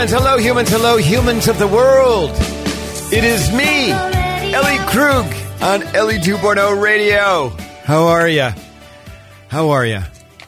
humans, 0.00 0.18
hello, 0.18 0.38
humans, 0.38 0.70
hello, 0.70 0.96
humans 0.96 1.48
of 1.48 1.58
the 1.58 1.68
world. 1.68 2.30
It 3.12 3.22
is 3.22 3.52
me, 3.52 3.90
Ellie 3.90 4.78
Krug, 4.86 5.26
on 5.60 5.82
Ellie 5.94 6.16
2.0 6.16 6.80
Radio. 6.80 7.50
How 7.84 8.06
are 8.06 8.26
you? 8.26 8.48
How 9.48 9.68
are 9.68 9.84
you? 9.84 10.00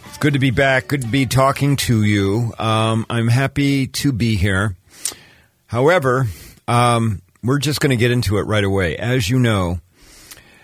It's 0.06 0.16
good 0.16 0.32
to 0.32 0.38
be 0.38 0.52
back. 0.52 0.88
Good 0.88 1.02
to 1.02 1.06
be 1.06 1.26
talking 1.26 1.76
to 1.76 2.02
you. 2.02 2.54
Um, 2.58 3.04
I'm 3.10 3.28
happy 3.28 3.88
to 3.88 4.10
be 4.10 4.36
here. 4.36 4.74
However, 5.66 6.28
um, 6.66 7.20
we're 7.42 7.58
just 7.58 7.80
going 7.80 7.90
to 7.90 7.96
get 7.96 8.10
into 8.10 8.38
it 8.38 8.46
right 8.46 8.64
away. 8.64 8.96
As 8.96 9.28
you 9.28 9.38
know, 9.38 9.80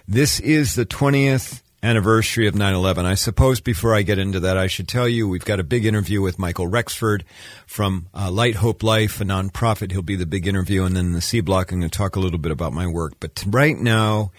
this 0.07 0.41
is 0.41 0.77
the 0.77 0.87
20th 0.87 1.61
anniversary 1.83 2.47
of 2.49 2.55
9-11. 2.55 3.05
I 3.05 3.15
suppose 3.15 3.61
before 3.61 3.95
I 3.95 4.03
get 4.03 4.19
into 4.19 4.41
that, 4.41 4.57
I 4.57 4.67
should 4.67 4.89
tell 4.89 5.09
you 5.09 5.29
we've 5.29 5.45
got 5.45 5.61
a 5.61 5.65
big 5.65 5.85
interview 5.85 6.21
with 6.21 6.39
Michael 6.39 6.67
Rexford 6.67 7.25
from 7.67 8.09
uh, 8.13 8.31
Light 8.31 8.57
Hope 8.57 8.83
Life, 8.83 9.21
a 9.21 9.25
nonprofit. 9.25 9.93
He'll 9.93 10.03
be 10.03 10.17
the 10.17 10.27
big 10.27 10.47
interview. 10.47 10.85
And 10.85 10.97
then 10.97 11.07
in 11.07 11.13
the 11.13 11.21
C 11.21 11.41
block, 11.41 11.71
I'm 11.71 11.81
going 11.81 11.91
to 11.91 11.97
talk 11.97 12.17
a 12.17 12.21
little 12.21 12.39
bit 12.39 12.53
about 12.53 12.73
my 12.73 12.87
work. 12.87 13.15
But 13.21 13.45
right 13.47 13.77
now, 13.77 14.33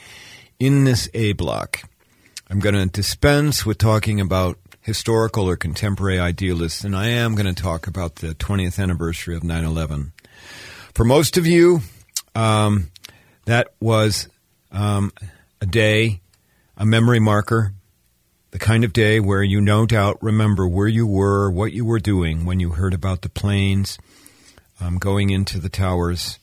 in 0.59 0.83
this 0.83 1.09
A 1.13 1.31
block, 1.33 1.83
I'm 2.49 2.59
going 2.59 2.75
to 2.75 2.85
dispense 2.87 3.65
with 3.65 3.77
talking 3.77 4.19
about 4.19 4.57
historical 4.81 5.47
or 5.47 5.55
contemporary 5.55 6.19
idealists, 6.19 6.83
and 6.83 6.95
I 6.95 7.07
am 7.07 7.35
going 7.35 7.53
to 7.53 7.61
talk 7.61 7.87
about 7.87 8.15
the 8.15 8.33
20th 8.35 8.81
anniversary 8.81 9.35
of 9.35 9.43
9-11. 9.43 10.11
For 10.93 11.05
most 11.05 11.37
of 11.37 11.45
you, 11.45 11.81
um, 12.35 12.89
that 13.45 13.69
was 13.79 14.27
um, 14.71 15.13
a 15.61 15.65
day 15.65 16.21
a 16.79 16.85
memory 16.85 17.19
marker, 17.19 17.73
the 18.51 18.57
kind 18.57 18.85
of 18.85 18.93
day 18.93 19.19
where 19.19 19.43
you 19.43 19.59
no 19.59 19.85
doubt 19.85 20.17
remember 20.23 20.65
where 20.65 20.87
you 20.87 21.05
were, 21.05 21.51
what 21.51 21.73
you 21.73 21.85
were 21.85 21.99
doing 21.99 22.45
when 22.45 22.61
you 22.61 22.71
heard 22.71 22.93
about 22.93 23.21
the 23.21 23.29
planes 23.29 23.99
um, 24.79 24.97
going 24.97 25.29
into 25.29 25.59
the 25.59 25.67
towers 25.67 26.39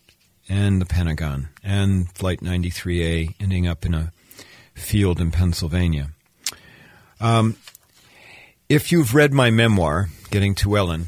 and 0.46 0.80
the 0.80 0.86
Pentagon 0.86 1.48
and 1.64 2.12
Flight 2.12 2.40
93A 2.40 3.34
ending 3.40 3.66
up 3.66 3.86
in 3.86 3.94
a 3.94 4.12
field 4.74 5.20
in 5.20 5.30
Pennsylvania. 5.30 6.10
Um, 7.18 7.56
if 8.68 8.92
you've 8.92 9.14
read 9.14 9.32
my 9.32 9.50
memoir, 9.50 10.10
Getting 10.30 10.54
to 10.56 10.76
Ellen, 10.76 11.06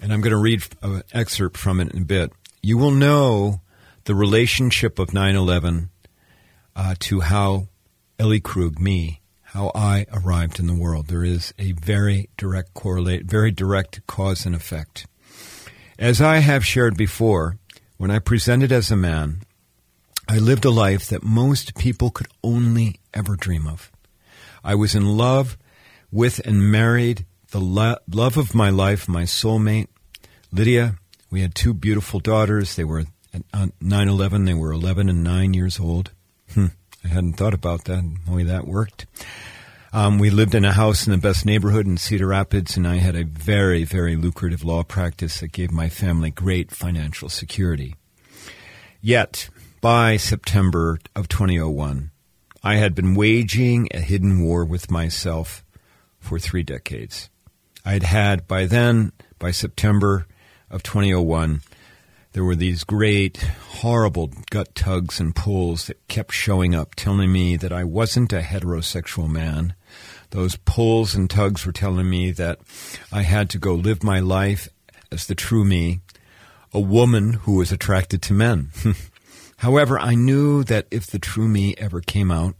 and 0.00 0.10
I'm 0.10 0.22
going 0.22 0.30
to 0.30 0.38
read 0.38 0.64
an 0.80 1.02
excerpt 1.12 1.58
from 1.58 1.80
it 1.80 1.92
in 1.92 2.02
a 2.02 2.04
bit, 2.04 2.32
you 2.62 2.78
will 2.78 2.92
know 2.92 3.60
the 4.04 4.14
relationship 4.14 4.98
of 4.98 5.12
9 5.12 5.36
11 5.36 5.90
uh, 6.74 6.94
to 7.00 7.20
how 7.20 7.66
Ellie 8.20 8.38
Krug, 8.38 8.78
me, 8.78 9.22
how 9.44 9.72
I 9.74 10.04
arrived 10.12 10.60
in 10.60 10.66
the 10.66 10.74
world. 10.74 11.06
There 11.06 11.24
is 11.24 11.54
a 11.58 11.72
very 11.72 12.28
direct 12.36 12.74
correlate, 12.74 13.24
very 13.24 13.50
direct 13.50 14.06
cause 14.06 14.44
and 14.44 14.54
effect. 14.54 15.06
As 15.98 16.20
I 16.20 16.40
have 16.40 16.62
shared 16.62 16.98
before, 16.98 17.56
when 17.96 18.10
I 18.10 18.18
presented 18.18 18.72
as 18.72 18.90
a 18.90 18.96
man, 18.96 19.40
I 20.28 20.36
lived 20.36 20.66
a 20.66 20.70
life 20.70 21.06
that 21.06 21.22
most 21.22 21.74
people 21.76 22.10
could 22.10 22.28
only 22.44 22.96
ever 23.14 23.36
dream 23.36 23.66
of. 23.66 23.90
I 24.62 24.74
was 24.74 24.94
in 24.94 25.16
love 25.16 25.56
with 26.12 26.46
and 26.46 26.70
married 26.70 27.24
the 27.52 27.60
lo- 27.60 27.96
love 28.06 28.36
of 28.36 28.54
my 28.54 28.68
life, 28.68 29.08
my 29.08 29.22
soulmate, 29.22 29.88
Lydia. 30.52 30.96
We 31.30 31.40
had 31.40 31.54
two 31.54 31.72
beautiful 31.72 32.20
daughters. 32.20 32.76
They 32.76 32.84
were 32.84 33.04
at 33.32 33.42
uh, 33.54 33.68
9 33.80 34.08
11, 34.10 34.44
they 34.44 34.52
were 34.52 34.72
11 34.72 35.08
and 35.08 35.24
9 35.24 35.54
years 35.54 35.80
old. 35.80 36.10
I 37.04 37.08
hadn't 37.08 37.34
thought 37.34 37.54
about 37.54 37.84
that, 37.84 38.04
the 38.26 38.32
way 38.32 38.42
that 38.44 38.66
worked. 38.66 39.06
Um, 39.92 40.18
we 40.18 40.30
lived 40.30 40.54
in 40.54 40.64
a 40.64 40.72
house 40.72 41.06
in 41.06 41.10
the 41.10 41.18
best 41.18 41.44
neighborhood 41.44 41.86
in 41.86 41.96
Cedar 41.96 42.28
Rapids, 42.28 42.76
and 42.76 42.86
I 42.86 42.96
had 42.96 43.16
a 43.16 43.24
very, 43.24 43.82
very 43.84 44.14
lucrative 44.14 44.62
law 44.62 44.84
practice 44.84 45.40
that 45.40 45.50
gave 45.50 45.72
my 45.72 45.88
family 45.88 46.30
great 46.30 46.70
financial 46.70 47.28
security. 47.28 47.96
Yet, 49.00 49.48
by 49.80 50.16
September 50.16 51.00
of 51.16 51.26
2001, 51.28 52.10
I 52.62 52.76
had 52.76 52.94
been 52.94 53.14
waging 53.14 53.88
a 53.92 54.00
hidden 54.00 54.42
war 54.42 54.64
with 54.64 54.90
myself 54.90 55.64
for 56.20 56.38
three 56.38 56.62
decades. 56.62 57.30
I 57.84 57.94
had 57.94 58.02
had, 58.02 58.46
by 58.46 58.66
then, 58.66 59.12
by 59.38 59.50
September 59.50 60.26
of 60.70 60.82
2001, 60.82 61.62
there 62.32 62.44
were 62.44 62.56
these 62.56 62.84
great, 62.84 63.38
horrible 63.38 64.30
gut 64.50 64.74
tugs 64.74 65.18
and 65.18 65.34
pulls 65.34 65.86
that 65.86 66.06
kept 66.06 66.32
showing 66.32 66.74
up, 66.74 66.94
telling 66.94 67.32
me 67.32 67.56
that 67.56 67.72
I 67.72 67.82
wasn't 67.84 68.32
a 68.32 68.40
heterosexual 68.40 69.28
man. 69.28 69.74
Those 70.30 70.56
pulls 70.56 71.14
and 71.14 71.28
tugs 71.28 71.66
were 71.66 71.72
telling 71.72 72.08
me 72.08 72.30
that 72.32 72.60
I 73.10 73.22
had 73.22 73.50
to 73.50 73.58
go 73.58 73.74
live 73.74 74.04
my 74.04 74.20
life 74.20 74.68
as 75.10 75.26
the 75.26 75.34
true 75.34 75.64
me, 75.64 76.00
a 76.72 76.78
woman 76.78 77.32
who 77.32 77.56
was 77.56 77.72
attracted 77.72 78.22
to 78.22 78.32
men. 78.32 78.70
However, 79.58 79.98
I 79.98 80.14
knew 80.14 80.62
that 80.64 80.86
if 80.90 81.06
the 81.08 81.18
true 81.18 81.48
me 81.48 81.74
ever 81.78 82.00
came 82.00 82.30
out, 82.30 82.54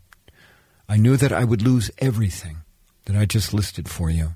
I 0.88 0.96
knew 0.96 1.16
that 1.16 1.32
I 1.32 1.44
would 1.44 1.62
lose 1.62 1.92
everything 1.98 2.58
that 3.04 3.16
I 3.16 3.24
just 3.24 3.54
listed 3.54 3.88
for 3.88 4.10
you. 4.10 4.34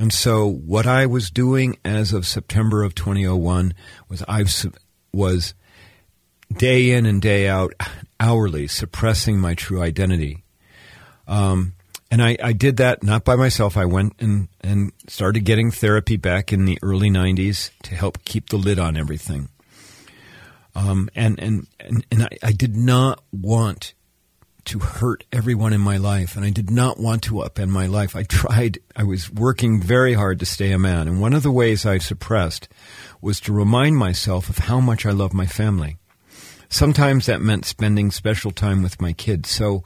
And 0.00 0.14
so 0.14 0.46
what 0.46 0.86
I 0.86 1.04
was 1.04 1.30
doing 1.30 1.76
as 1.84 2.14
of 2.14 2.26
September 2.26 2.82
of 2.82 2.94
2001 2.94 3.74
was 4.08 4.24
I 4.26 4.46
was 5.12 5.52
day 6.50 6.92
in 6.92 7.04
and 7.04 7.20
day 7.20 7.46
out, 7.46 7.74
hourly 8.18 8.66
suppressing 8.66 9.38
my 9.38 9.54
true 9.54 9.82
identity. 9.82 10.42
Um, 11.28 11.74
and 12.10 12.22
I, 12.22 12.38
I, 12.42 12.54
did 12.54 12.78
that 12.78 13.02
not 13.02 13.26
by 13.26 13.36
myself. 13.36 13.76
I 13.76 13.84
went 13.84 14.14
and, 14.20 14.48
and 14.62 14.92
started 15.06 15.40
getting 15.40 15.70
therapy 15.70 16.16
back 16.16 16.50
in 16.50 16.64
the 16.64 16.78
early 16.82 17.10
90s 17.10 17.70
to 17.82 17.94
help 17.94 18.24
keep 18.24 18.48
the 18.48 18.56
lid 18.56 18.78
on 18.78 18.96
everything. 18.96 19.50
Um, 20.74 21.10
and, 21.14 21.38
and, 21.38 21.66
and, 21.78 22.06
and 22.10 22.22
I, 22.22 22.30
I 22.42 22.52
did 22.52 22.74
not 22.74 23.22
want 23.32 23.92
to 24.66 24.78
hurt 24.78 25.24
everyone 25.32 25.72
in 25.72 25.80
my 25.80 25.96
life, 25.96 26.36
and 26.36 26.44
I 26.44 26.50
did 26.50 26.70
not 26.70 26.98
want 26.98 27.22
to 27.24 27.34
upend 27.34 27.70
my 27.70 27.86
life. 27.86 28.14
I 28.14 28.22
tried, 28.24 28.78
I 28.94 29.04
was 29.04 29.30
working 29.30 29.80
very 29.80 30.14
hard 30.14 30.38
to 30.40 30.46
stay 30.46 30.72
a 30.72 30.78
man, 30.78 31.08
and 31.08 31.20
one 31.20 31.32
of 31.32 31.42
the 31.42 31.50
ways 31.50 31.86
I 31.86 31.98
suppressed 31.98 32.68
was 33.20 33.40
to 33.40 33.52
remind 33.52 33.96
myself 33.96 34.48
of 34.48 34.58
how 34.58 34.80
much 34.80 35.06
I 35.06 35.10
love 35.10 35.32
my 35.32 35.46
family. 35.46 35.96
Sometimes 36.68 37.26
that 37.26 37.40
meant 37.40 37.64
spending 37.64 38.10
special 38.10 38.52
time 38.52 38.82
with 38.82 39.00
my 39.00 39.12
kids. 39.12 39.50
So, 39.50 39.82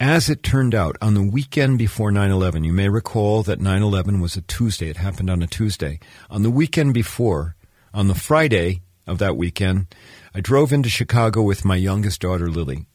as 0.00 0.28
it 0.28 0.42
turned 0.42 0.74
out, 0.74 0.96
on 1.00 1.14
the 1.14 1.22
weekend 1.22 1.78
before 1.78 2.10
9 2.10 2.30
11, 2.30 2.64
you 2.64 2.72
may 2.72 2.88
recall 2.88 3.42
that 3.44 3.60
9 3.60 3.82
11 3.82 4.20
was 4.20 4.36
a 4.36 4.42
Tuesday. 4.42 4.88
It 4.90 4.96
happened 4.96 5.30
on 5.30 5.42
a 5.42 5.46
Tuesday. 5.46 6.00
On 6.30 6.42
the 6.42 6.50
weekend 6.50 6.94
before, 6.94 7.56
on 7.94 8.08
the 8.08 8.14
Friday 8.14 8.82
of 9.06 9.18
that 9.18 9.36
weekend, 9.36 9.86
I 10.34 10.40
drove 10.40 10.72
into 10.72 10.88
Chicago 10.88 11.42
with 11.42 11.64
my 11.64 11.76
youngest 11.76 12.20
daughter, 12.20 12.48
Lily. 12.48 12.86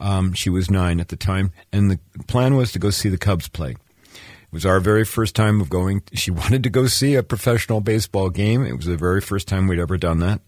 Um, 0.00 0.32
she 0.32 0.48
was 0.48 0.70
nine 0.70 0.98
at 0.98 1.08
the 1.08 1.16
time, 1.16 1.52
and 1.72 1.90
the 1.90 1.98
plan 2.26 2.56
was 2.56 2.72
to 2.72 2.78
go 2.78 2.90
see 2.90 3.08
the 3.08 3.18
Cubs 3.18 3.48
play. 3.48 3.72
It 3.72 4.52
was 4.52 4.66
our 4.66 4.80
very 4.80 5.04
first 5.04 5.36
time 5.36 5.60
of 5.60 5.68
going. 5.68 6.02
She 6.14 6.30
wanted 6.30 6.62
to 6.64 6.70
go 6.70 6.86
see 6.86 7.14
a 7.14 7.22
professional 7.22 7.80
baseball 7.80 8.30
game. 8.30 8.64
It 8.64 8.76
was 8.76 8.86
the 8.86 8.96
very 8.96 9.20
first 9.20 9.46
time 9.46 9.68
we'd 9.68 9.78
ever 9.78 9.98
done 9.98 10.20
that. 10.20 10.40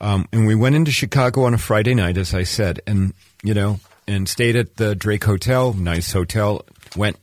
Um, 0.00 0.28
and 0.32 0.46
we 0.46 0.54
went 0.54 0.76
into 0.76 0.90
Chicago 0.90 1.44
on 1.44 1.54
a 1.54 1.58
Friday 1.58 1.94
night, 1.94 2.16
as 2.16 2.34
I 2.34 2.44
said, 2.44 2.80
and 2.86 3.14
you 3.42 3.54
know, 3.54 3.80
and 4.06 4.28
stayed 4.28 4.56
at 4.56 4.76
the 4.76 4.94
Drake 4.94 5.24
Hotel, 5.24 5.72
nice 5.72 6.12
hotel. 6.12 6.64
Went 6.96 7.16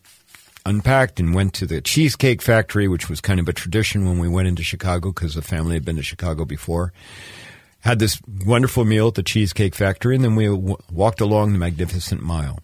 unpacked 0.65 1.19
and 1.19 1.33
went 1.33 1.53
to 1.55 1.65
the 1.65 1.81
Cheesecake 1.81 2.41
Factory, 2.41 2.87
which 2.87 3.09
was 3.09 3.21
kind 3.21 3.39
of 3.39 3.47
a 3.47 3.53
tradition 3.53 4.05
when 4.05 4.19
we 4.19 4.27
went 4.27 4.47
into 4.47 4.63
Chicago 4.63 5.11
because 5.11 5.35
the 5.35 5.41
family 5.41 5.75
had 5.75 5.85
been 5.85 5.95
to 5.95 6.03
Chicago 6.03 6.45
before 6.45 6.93
had 7.81 7.99
this 7.99 8.21
wonderful 8.45 8.85
meal 8.85 9.09
at 9.09 9.15
the 9.15 9.23
Cheesecake 9.23 9.75
Factory, 9.75 10.15
and 10.15 10.23
then 10.23 10.35
we 10.35 10.45
w- 10.45 10.77
walked 10.91 11.21
along 11.21 11.51
the 11.51 11.59
Magnificent 11.59 12.21
Mile. 12.21 12.59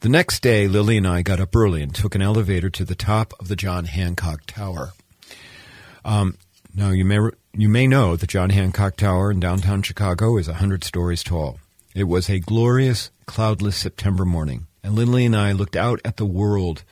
The 0.00 0.08
next 0.08 0.42
day, 0.42 0.68
Lily 0.68 0.96
and 0.96 1.06
I 1.06 1.22
got 1.22 1.40
up 1.40 1.54
early 1.54 1.82
and 1.82 1.94
took 1.94 2.14
an 2.14 2.22
elevator 2.22 2.70
to 2.70 2.84
the 2.84 2.94
top 2.94 3.32
of 3.40 3.48
the 3.48 3.56
John 3.56 3.84
Hancock 3.84 4.42
Tower. 4.46 4.92
Um, 6.04 6.38
now, 6.74 6.90
you 6.90 7.04
may, 7.04 7.18
you 7.52 7.68
may 7.68 7.86
know 7.86 8.16
that 8.16 8.28
John 8.28 8.50
Hancock 8.50 8.96
Tower 8.96 9.30
in 9.30 9.40
downtown 9.40 9.82
Chicago 9.82 10.36
is 10.36 10.48
100 10.48 10.84
stories 10.84 11.22
tall. 11.22 11.58
It 11.94 12.04
was 12.04 12.28
a 12.28 12.38
glorious, 12.38 13.10
cloudless 13.26 13.76
September 13.76 14.24
morning, 14.24 14.66
and 14.82 14.94
Lily 14.94 15.26
and 15.26 15.36
I 15.36 15.52
looked 15.52 15.76
out 15.76 16.00
at 16.04 16.16
the 16.16 16.26
world 16.26 16.84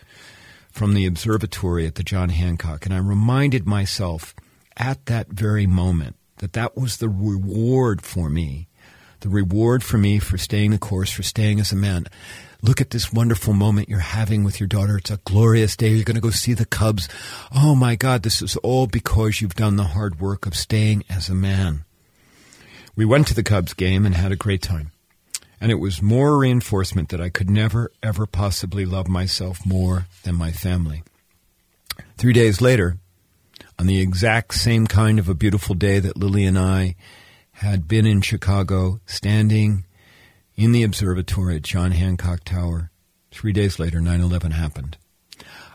from 0.71 0.95
the 0.95 1.07
observatory 1.07 1.87
at 1.87 1.95
the 1.95 2.03
John 2.03 2.29
Hancock, 2.29 2.85
and 2.85 2.95
I 2.95 2.99
reminded 2.99 3.67
myself 3.67 4.35
at 4.77 5.07
that 5.07 5.29
very 5.29 5.67
moment 5.67 6.16
that 6.39 6.53
that 6.55 6.77
was 6.77 6.97
the 6.97 7.09
reward 7.09 8.03
for 8.03 8.29
me, 8.29 8.69
the 9.21 9.29
reward 9.29 9.83
for 9.83 9.99
me 9.99 10.19
for 10.19 10.39
staying 10.39 10.71
the 10.71 10.79
course, 10.79 11.11
for 11.11 11.23
staying 11.23 11.61
as 11.61 11.73
a 11.73 11.77
man. 11.77 12.07
Look 12.63 12.81
at 12.81 12.91
this 12.91 13.13
wonderful 13.13 13.53
moment 13.53 13.89
you're 13.89 13.99
having 13.99 14.43
with 14.43 14.59
your 14.59 14.67
daughter. 14.67 14.97
It's 14.97 15.11
a 15.11 15.21
glorious 15.25 15.77
day. 15.77 15.91
You're 15.91 16.05
going 16.05 16.17
to 16.17 16.21
go 16.21 16.31
see 16.31 16.55
the 16.55 16.65
Cubs. 16.65 17.09
Oh 17.55 17.75
my 17.75 17.97
God, 17.97 18.23
this 18.23 18.43
is 18.43 18.57
all 18.57 18.87
because 18.87 19.41
you've 19.41 19.55
done 19.55 19.77
the 19.77 19.85
hard 19.85 20.21
work 20.21 20.47
of 20.47 20.57
staying 20.57 21.05
as 21.09 21.29
a 21.29 21.35
man. 21.35 21.85
We 22.97 23.05
went 23.05 23.27
to 23.29 23.35
the 23.35 23.43
Cubs 23.43 23.75
game 23.75 24.07
and 24.07 24.15
had 24.15 24.33
a 24.33 24.37
great 24.37 24.63
time. 24.63 24.91
And 25.61 25.71
it 25.71 25.77
was 25.77 26.03
more 26.03 26.39
reinforcement 26.39 27.11
that 27.11 27.21
I 27.21 27.29
could 27.29 27.51
never, 27.51 27.91
ever 28.03 28.27
possibly 28.27 28.85
love 28.85 29.09
myself 29.09 29.65
more 29.65 30.07
than 30.23 30.35
my 30.35 30.53
family. 30.53 31.03
Three 32.17 32.33
days 32.33 32.61
later, 32.61 32.99
on 33.79 33.87
the 33.87 34.01
exact 34.01 34.55
same 34.55 34.87
kind 34.87 35.19
of 35.19 35.29
a 35.29 35.35
beautiful 35.35 35.75
day 35.75 35.99
that 35.99 36.17
Lily 36.17 36.45
and 36.45 36.59
I 36.59 36.97
had 37.53 37.89
been 37.89 38.07
in 38.07 38.21
Chicago, 38.21 39.01
standing 39.07 39.85
in 40.55 40.73
the 40.73 40.83
observatory 40.83 41.57
at 41.57 41.63
John 41.63 41.93
Hancock 41.93 42.45
Tower. 42.45 42.91
Three 43.31 43.53
days 43.53 43.79
later, 43.79 44.01
9 44.01 44.21
11 44.21 44.53
happened. 44.53 44.97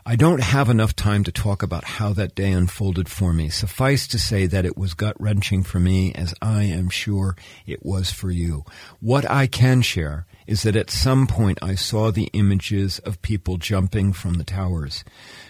I 0.04 0.16
don't 0.16 0.42
have 0.42 0.68
enough 0.68 0.96
time 0.96 1.22
to 1.24 1.32
talk 1.32 1.62
about 1.62 1.84
how 1.84 2.12
that 2.14 2.34
day 2.34 2.50
unfolded 2.50 3.08
for 3.08 3.32
me. 3.32 3.48
Suffice 3.48 4.08
to 4.08 4.18
say 4.18 4.46
that 4.46 4.64
it 4.64 4.76
was 4.76 4.94
gut 4.94 5.14
wrenching 5.20 5.62
for 5.62 5.78
me, 5.78 6.12
as 6.14 6.34
I 6.42 6.64
am 6.64 6.88
sure 6.88 7.36
it 7.66 7.84
was 7.84 8.10
for 8.10 8.32
you. 8.32 8.64
What 8.98 9.30
I 9.30 9.46
can 9.46 9.80
share 9.80 10.26
is 10.46 10.62
that 10.62 10.76
at 10.76 10.90
some 10.90 11.26
point 11.26 11.58
I 11.62 11.74
saw 11.74 12.10
the 12.10 12.28
images 12.32 12.98
of 13.00 13.22
people 13.22 13.56
jumping 13.56 14.12
from 14.12 14.34
the 14.34 14.44
towers, 14.44 15.04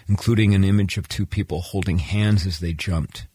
including 0.07 0.53
an 0.53 0.63
image 0.63 0.97
of 0.97 1.07
two 1.07 1.25
people 1.25 1.61
holding 1.61 1.99
hands 1.99 2.45
as 2.45 2.59
they 2.59 2.73
jumped. 2.73 3.27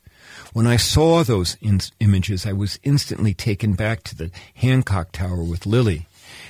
When 0.52 0.66
I 0.66 0.76
saw 0.76 1.22
those 1.22 1.56
in- 1.60 1.80
images, 2.00 2.46
I 2.46 2.52
was 2.52 2.78
instantly 2.82 3.34
taken 3.34 3.74
back 3.74 4.02
to 4.04 4.14
the 4.14 4.30
Hancock 4.54 5.12
Tower 5.12 5.42
with 5.42 5.66
Lily, 5.66 6.06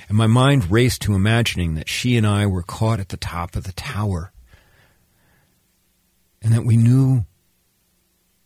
and 0.07 0.17
my 0.17 0.27
mind 0.27 0.71
raced 0.71 1.01
to 1.03 1.15
imagining 1.15 1.75
that 1.75 1.89
she 1.89 2.17
and 2.17 2.25
I 2.25 2.45
were 2.45 2.63
caught 2.63 2.99
at 2.99 3.09
the 3.09 3.17
top 3.17 3.55
of 3.55 3.63
the 3.63 3.73
tower 3.73 4.31
and 6.41 6.53
that 6.53 6.65
we 6.65 6.77
knew 6.77 7.25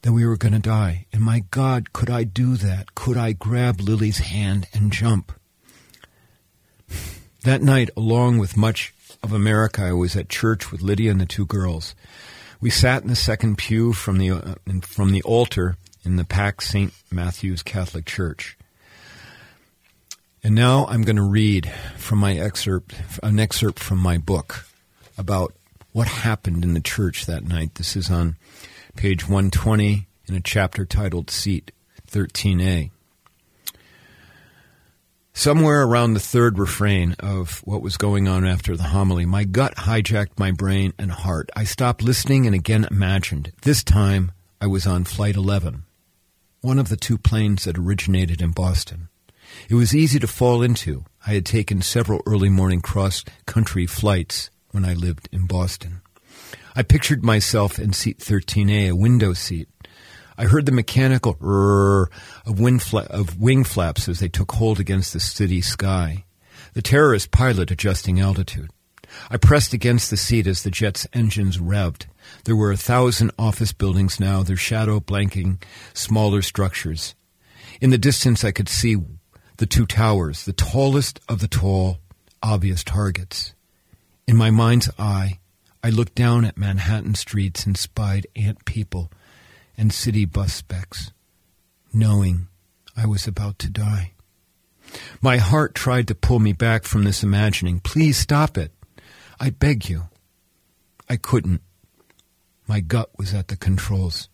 that 0.02 0.14
we 0.14 0.26
were 0.26 0.38
going 0.38 0.54
to 0.54 0.60
die. 0.60 1.06
And 1.14 1.22
my 1.22 1.44
God, 1.52 1.94
could 1.94 2.10
I 2.10 2.24
do 2.24 2.56
that? 2.58 2.96
Could 2.96 3.18
I 3.18 3.32
grab 3.32 3.80
Lily's 3.80 4.20
hand 4.20 4.68
and 4.74 4.92
jump? 4.92 5.32
That 7.44 7.62
night, 7.62 7.90
along 7.98 8.38
with 8.38 8.56
much 8.56 8.94
of 9.22 9.34
America, 9.34 9.84
I 9.84 9.92
was 9.92 10.16
at 10.16 10.30
church 10.30 10.72
with 10.72 10.82
Lydia 10.82 11.12
and 11.12 11.20
the 11.20 11.26
two 11.26 11.46
girls. 11.46 11.94
We 12.62 12.70
sat 12.70 13.04
in 13.04 13.10
the 13.10 13.18
second 13.18 13.58
pew 13.58 13.92
from 13.92 14.18
the 14.18 14.32
uh, 14.32 14.56
from 14.82 15.12
the 15.12 15.22
altar 15.24 15.76
in 16.06 16.16
the 16.16 16.24
packed 16.24 16.64
St. 16.64 16.94
Matthew's 17.12 17.62
Catholic 17.62 18.06
Church. 18.06 18.58
And 20.42 20.56
now 20.56 20.86
I'm 20.88 21.04
going 21.04 21.18
to 21.18 21.22
read 21.22 21.72
from 21.98 22.20
my 22.20 22.36
excerpt, 22.36 22.96
an 23.22 23.40
excerpt 23.40 23.80
from 23.80 24.00
my 24.00 24.18
book 24.18 24.66
about 25.18 25.54
what 25.92 26.08
happened 26.08 26.64
in 26.64 26.74
the 26.74 26.82
church 26.82 27.26
that 27.26 27.48
night. 27.48 27.76
This 27.76 27.96
is 27.96 28.10
on 28.10 28.38
page 28.96 29.24
120 29.24 30.08
in 30.28 30.36
a 30.36 30.42
chapter 30.42 30.86
titled 30.86 31.30
Seat 31.30 31.72
13a. 32.10 32.90
Somewhere 35.36 35.82
around 35.82 36.14
the 36.14 36.20
third 36.20 36.60
refrain 36.60 37.16
of 37.20 37.60
what 37.66 37.82
was 37.82 37.98
going 37.98 38.28
on 38.28 38.46
after 38.46 38.78
the 38.78 38.84
homily, 38.84 39.26
my 39.26 39.46
gut 39.46 39.76
hijacked 39.76 40.38
my 40.38 40.52
brain 40.52 40.94
and 41.00 41.12
heart. 41.12 41.50
I 41.56 41.64
stopped 41.64 42.04
listening 42.04 42.46
and 42.46 42.54
again 42.54 42.88
imagined. 42.90 43.52
This 43.64 43.84
time 43.84 44.32
I 44.62 44.68
was 44.68 44.86
on 44.86 45.06
Flight 45.06 45.36
11, 45.36 45.86
one 46.62 46.78
of 46.78 46.90
the 46.90 46.96
two 46.96 47.18
planes 47.18 47.66
that 47.66 47.80
originated 47.80 48.42
in 48.42 48.52
Boston. 48.52 49.10
It 49.68 49.74
was 49.74 49.96
easy 49.96 50.20
to 50.20 50.28
fall 50.28 50.62
into. 50.62 51.04
I 51.26 51.34
had 51.34 51.48
taken 51.48 51.82
several 51.82 52.22
early 52.28 52.50
morning 52.50 52.82
cross 52.82 53.26
country 53.48 53.88
flights 53.88 54.52
when 54.70 54.86
I 54.86 54.94
lived 54.94 55.30
in 55.32 55.48
Boston. 55.48 56.02
I 56.76 56.84
pictured 56.84 57.24
myself 57.24 57.80
in 57.80 57.92
seat 57.94 58.20
13A, 58.20 58.90
a 58.90 58.96
window 58.96 59.34
seat. 59.34 59.68
I 60.38 60.46
heard 60.46 60.66
the 60.66 60.72
mechanical 60.72 61.36
rrr 61.36 62.08
of, 62.46 62.82
fla- 62.82 63.08
of 63.10 63.40
wing 63.40 63.64
flaps 63.64 64.10
as 64.10 64.20
they 64.20 64.30
took 64.30 64.52
hold 64.54 64.80
against 64.80 65.14
the 65.14 65.20
city 65.20 65.62
sky. 65.62 66.26
The 66.74 66.82
terrorist 66.82 67.32
pilot 67.32 67.72
adjusting 67.72 68.20
altitude. 68.20 68.72
I 69.30 69.38
pressed 69.38 69.74
against 69.74 70.10
the 70.10 70.18
seat 70.18 70.48
as 70.48 70.64
the 70.64 70.72
jet's 70.72 71.08
engines 71.14 71.58
revved. 71.58 72.08
There 72.46 72.56
were 72.56 72.72
a 72.72 72.78
thousand 72.78 73.32
office 73.38 73.72
buildings 73.72 74.20
now, 74.20 74.44
their 74.44 74.56
shadow 74.56 75.00
blanking 75.00 75.62
smaller 75.94 76.42
structures. 76.42 77.14
In 77.80 77.90
the 77.90 77.98
distance, 77.98 78.44
I 78.44 78.52
could 78.52 78.70
see 78.70 78.98
the 79.58 79.66
two 79.66 79.86
towers, 79.86 80.46
the 80.46 80.54
tallest 80.54 81.20
of 81.30 81.40
the 81.40 81.48
tall, 81.48 82.00
obvious 82.42 82.84
targets. 82.84 83.54
In 84.28 84.36
my 84.36 84.52
mind's 84.52 84.90
eye, 84.98 85.40
I 85.84 85.90
looked 85.90 86.16
down 86.16 86.46
at 86.46 86.58
Manhattan 86.58 87.16
streets 87.16 87.66
and 87.66 87.78
spied 87.78 88.26
ant 88.36 88.66
people 88.66 89.12
and 89.78 89.94
city 89.94 90.26
bus 90.26 90.54
specks, 90.54 91.12
knowing 91.94 92.48
I 92.96 93.06
was 93.06 93.28
about 93.28 93.60
to 93.60 93.70
die. 93.70 94.14
My 95.22 95.38
heart 95.38 95.74
tried 95.74 96.08
to 96.08 96.16
pull 96.16 96.40
me 96.40 96.54
back 96.54 96.84
from 96.84 97.04
this 97.04 97.24
imagining. 97.24 97.80
Please 97.80 98.18
stop 98.18 98.58
it. 98.58 98.72
I 99.40 99.50
beg 99.50 99.90
you. 99.90 100.04
I 101.10 101.18
couldn't. 101.18 101.62
My 102.68 102.80
gut 102.80 103.10
was 103.18 103.34
at 103.34 103.48
the 103.48 103.58
controls. 103.58 104.30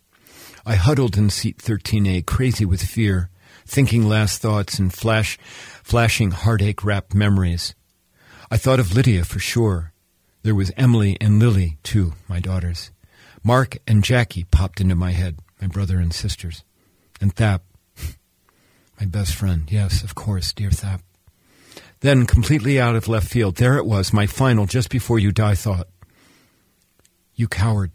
I 0.64 0.74
huddled 0.74 1.16
in 1.16 1.30
seat 1.30 1.58
13A, 1.58 2.26
crazy 2.26 2.64
with 2.64 2.82
fear, 2.82 3.30
thinking 3.66 4.08
last 4.08 4.42
thoughts 4.42 4.78
and 4.78 4.92
flash, 4.92 5.38
flashing 5.82 6.30
heartache 6.32 6.84
wrapped 6.84 7.14
memories. 7.14 7.74
I 8.50 8.56
thought 8.56 8.80
of 8.80 8.94
Lydia 8.94 9.24
for 9.24 9.38
sure. 9.38 9.92
There 10.42 10.54
was 10.54 10.72
Emily 10.76 11.16
and 11.20 11.38
Lily, 11.38 11.78
too, 11.82 12.14
my 12.28 12.40
daughters. 12.40 12.90
Mark 13.42 13.78
and 13.86 14.04
Jackie 14.04 14.44
popped 14.44 14.80
into 14.80 14.94
my 14.94 15.12
head, 15.12 15.38
my 15.60 15.66
brother 15.66 15.98
and 15.98 16.12
sisters. 16.12 16.62
And 17.20 17.34
Thap, 17.34 17.62
my 19.00 19.06
best 19.06 19.34
friend. 19.34 19.70
Yes, 19.70 20.02
of 20.02 20.14
course, 20.14 20.52
dear 20.52 20.70
Thap. 20.70 21.02
Then, 22.00 22.26
completely 22.26 22.80
out 22.80 22.96
of 22.96 23.08
left 23.08 23.28
field, 23.28 23.56
there 23.56 23.76
it 23.76 23.84
was, 23.84 24.12
my 24.12 24.26
final 24.26 24.66
just 24.66 24.88
before 24.88 25.18
you 25.18 25.32
die 25.32 25.54
thought. 25.54 25.88
You 27.34 27.46
coward. 27.46 27.92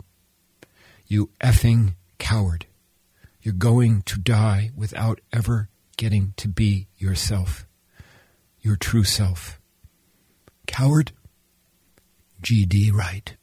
You 1.07 1.30
effing 1.42 1.95
coward. 2.19 2.68
You're 3.41 3.53
going 3.53 4.01
to 4.03 4.19
die 4.19 4.71
without 4.75 5.21
ever 5.31 5.69
getting 5.98 6.33
to 6.38 6.48
be 6.48 6.88
yourself, 6.98 7.65
your 8.62 8.75
true 8.75 9.03
self. 9.03 9.59
Coward? 10.68 11.12
G.D. 12.41 12.91
right. 12.91 13.36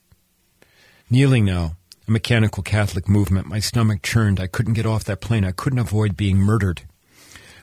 Kneeling 1.08 1.44
now, 1.44 1.76
a 2.06 2.10
mechanical 2.10 2.62
Catholic 2.62 3.08
movement, 3.08 3.46
my 3.46 3.60
stomach 3.60 4.02
churned. 4.02 4.40
I 4.40 4.46
couldn't 4.46 4.74
get 4.74 4.86
off 4.86 5.04
that 5.04 5.20
plane. 5.20 5.44
I 5.44 5.52
couldn't 5.52 5.78
avoid 5.78 6.16
being 6.16 6.38
murdered. 6.38 6.82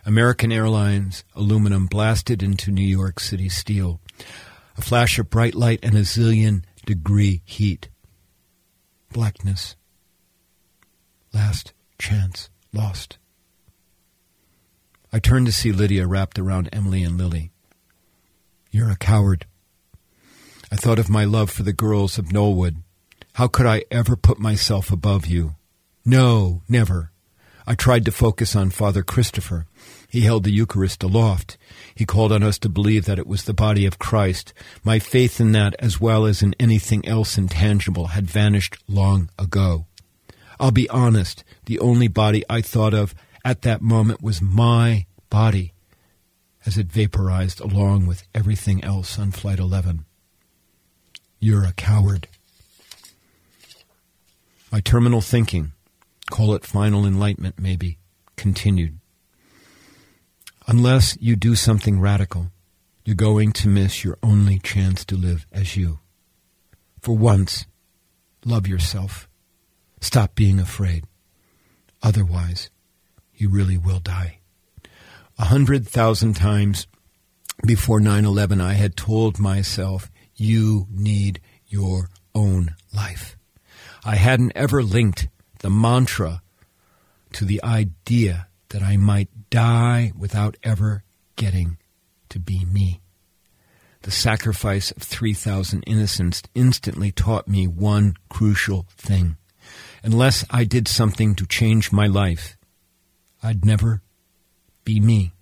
American 0.06 0.52
Airlines 0.52 1.24
aluminum 1.36 1.86
blasted 1.86 2.42
into 2.42 2.72
New 2.72 2.82
York 2.82 3.20
City 3.20 3.50
steel. 3.50 4.00
A 4.78 4.82
flash 4.82 5.20
of 5.20 5.30
bright 5.30 5.56
light 5.56 5.80
and 5.84 5.96
a 5.96 6.02
zillion 6.02 6.64
degree 6.86 7.42
heat. 7.44 7.90
Blackness. 9.12 9.76
Last 11.34 11.74
chance 11.98 12.50
lost. 12.74 13.18
I 15.12 15.20
turned 15.20 15.48
to 15.48 15.52
see 15.52 15.72
Lydia 15.72 16.08
wrapped 16.08 16.40
around 16.40 16.70
Emily 16.72 17.04
and 17.04 17.18
Lily. 17.18 17.52
You're 18.72 18.92
a 18.92 18.96
coward. 18.96 19.48
I 20.72 20.76
thought 20.76 21.00
of 21.00 21.10
my 21.10 21.26
love 21.26 21.50
for 21.50 21.64
the 21.64 21.74
girls 21.74 22.18
of 22.18 22.26
Knollwood. 22.26 22.78
How 23.40 23.48
could 23.48 23.68
I 23.68 23.86
ever 23.90 24.18
put 24.18 24.38
myself 24.38 24.92
above 24.92 25.26
you? 25.26 25.56
No, 26.04 26.62
never. 26.68 27.14
I 27.66 27.74
tried 27.74 28.04
to 28.04 28.12
focus 28.12 28.54
on 28.54 28.70
Father 28.70 29.02
Christopher. 29.02 29.66
He 30.10 30.22
held 30.28 30.44
the 30.44 30.52
Eucharist 30.52 31.04
aloft. 31.04 31.58
He 31.96 32.06
called 32.06 32.34
on 32.34 32.44
us 32.44 32.60
to 32.60 32.68
believe 32.68 33.06
that 33.06 33.18
it 33.18 33.26
was 33.26 33.46
the 33.46 33.54
body 33.54 33.86
of 33.86 33.98
Christ. 33.98 34.54
My 34.84 35.00
faith 35.00 35.40
in 35.40 35.54
that, 35.54 35.74
as 35.80 36.02
well 36.02 36.26
as 36.26 36.44
in 36.44 36.54
anything 36.60 37.08
else 37.08 37.38
intangible, 37.38 38.08
had 38.08 38.30
vanished 38.30 38.78
long 38.90 39.30
ago. 39.40 39.86
I'll 40.60 40.72
be 40.72 40.90
honest, 40.90 41.46
the 41.64 41.80
only 41.80 42.10
body 42.10 42.44
I 42.50 42.60
thought 42.60 42.94
of 42.94 43.16
at 43.46 43.62
that 43.62 43.82
moment 43.82 44.22
was 44.22 44.42
my 44.42 45.06
body 45.30 45.72
as 46.66 46.78
it 46.78 46.88
vaporized 46.88 47.62
along 47.62 48.06
with 48.06 48.28
everything 48.36 48.84
else 48.84 49.18
on 49.18 49.32
Flight 49.32 49.60
11. 49.60 50.04
You're 51.40 51.64
a 51.64 51.72
coward. 51.72 52.28
My 54.72 54.82
terminal 54.82 55.22
thinking, 55.22 55.74
call 56.30 56.54
it 56.54 56.64
final 56.64 57.06
enlightenment 57.06 57.56
maybe, 57.58 57.98
continued. 58.36 59.00
Unless 60.68 61.18
you 61.20 61.36
do 61.36 61.56
something 61.56 62.00
radical, 62.00 62.52
you're 63.04 63.16
going 63.16 63.52
to 63.54 63.68
miss 63.68 64.04
your 64.04 64.20
only 64.22 64.60
chance 64.60 65.04
to 65.06 65.16
live 65.16 65.48
as 65.52 65.76
you. 65.76 66.00
For 67.02 67.18
once, 67.18 67.66
love 68.46 68.68
yourself. 68.68 69.28
Stop 70.02 70.36
being 70.36 70.60
afraid. 70.60 71.06
Otherwise, 72.04 72.70
you 73.34 73.50
really 73.50 73.78
will 73.78 74.00
die. 74.00 74.38
A 75.40 75.46
hundred 75.46 75.88
thousand 75.88 76.36
times 76.36 76.86
before 77.66 78.00
9 78.00 78.24
11, 78.24 78.62
I 78.62 78.74
had 78.74 78.96
told 78.96 79.40
myself, 79.40 80.12
you 80.36 80.86
need 80.92 81.42
your 81.68 82.10
own 82.36 82.76
life. 82.94 83.39
I 84.04 84.16
hadn't 84.16 84.54
ever 84.56 84.82
linked 84.82 85.28
the 85.60 85.70
mantra 85.70 86.42
to 87.34 87.46
the 87.46 87.62
idea 87.64 88.48
that 88.70 88.82
I 88.82 88.98
might 88.98 89.30
die 89.50 90.12
without 90.18 90.58
ever 90.64 91.04
getting 91.36 91.78
to 92.30 92.40
be 92.40 92.66
me. 92.66 93.02
The 94.04 94.12
sacrifice 94.12 94.92
of 94.92 95.04
3,000 95.04 95.84
innocents 95.84 96.42
instantly 96.56 97.12
taught 97.12 97.48
me 97.48 97.68
one 97.68 98.16
crucial 98.30 98.86
thing. 98.98 99.36
Unless 100.04 100.46
I 100.50 100.64
did 100.64 100.88
something 100.88 101.36
to 101.36 101.46
change 101.46 101.92
my 101.92 102.08
life, 102.08 102.58
I'd 103.44 103.66
never 103.66 104.02
be 104.86 105.00
me. 105.00 105.34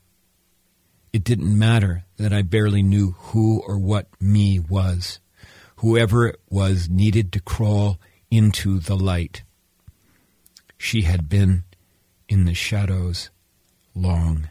It 1.14 1.24
didn't 1.24 1.58
matter 1.58 2.06
that 2.18 2.34
I 2.34 2.42
barely 2.42 2.82
knew 2.82 3.12
who 3.12 3.62
or 3.62 3.78
what 3.78 4.08
me 4.20 4.60
was. 4.60 5.20
Whoever 5.78 6.28
it 6.28 6.40
was 6.50 6.90
needed 6.90 7.32
to 7.34 7.40
crawl 7.40 8.00
into 8.30 8.80
the 8.80 8.96
light. 8.96 9.44
She 10.78 11.04
had 11.04 11.30
been 11.30 11.64
in 12.28 12.46
the 12.46 12.54
shadows 12.54 13.30
long 13.96 14.50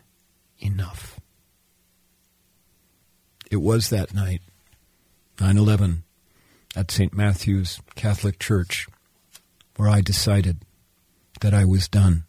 enough. 0.59 1.21
It 3.50 3.59
was 3.59 3.90
that 3.90 4.14
night, 4.14 4.40
9 5.40 5.56
11, 5.56 6.02
at 6.75 6.90
St. 6.90 7.14
Matthew's 7.14 7.80
Catholic 7.95 8.38
Church, 8.38 8.88
where 9.76 9.88
I 9.88 10.00
decided 10.00 10.59
that 11.40 11.54
I 11.54 11.64
was 11.64 11.88
done 11.88 12.25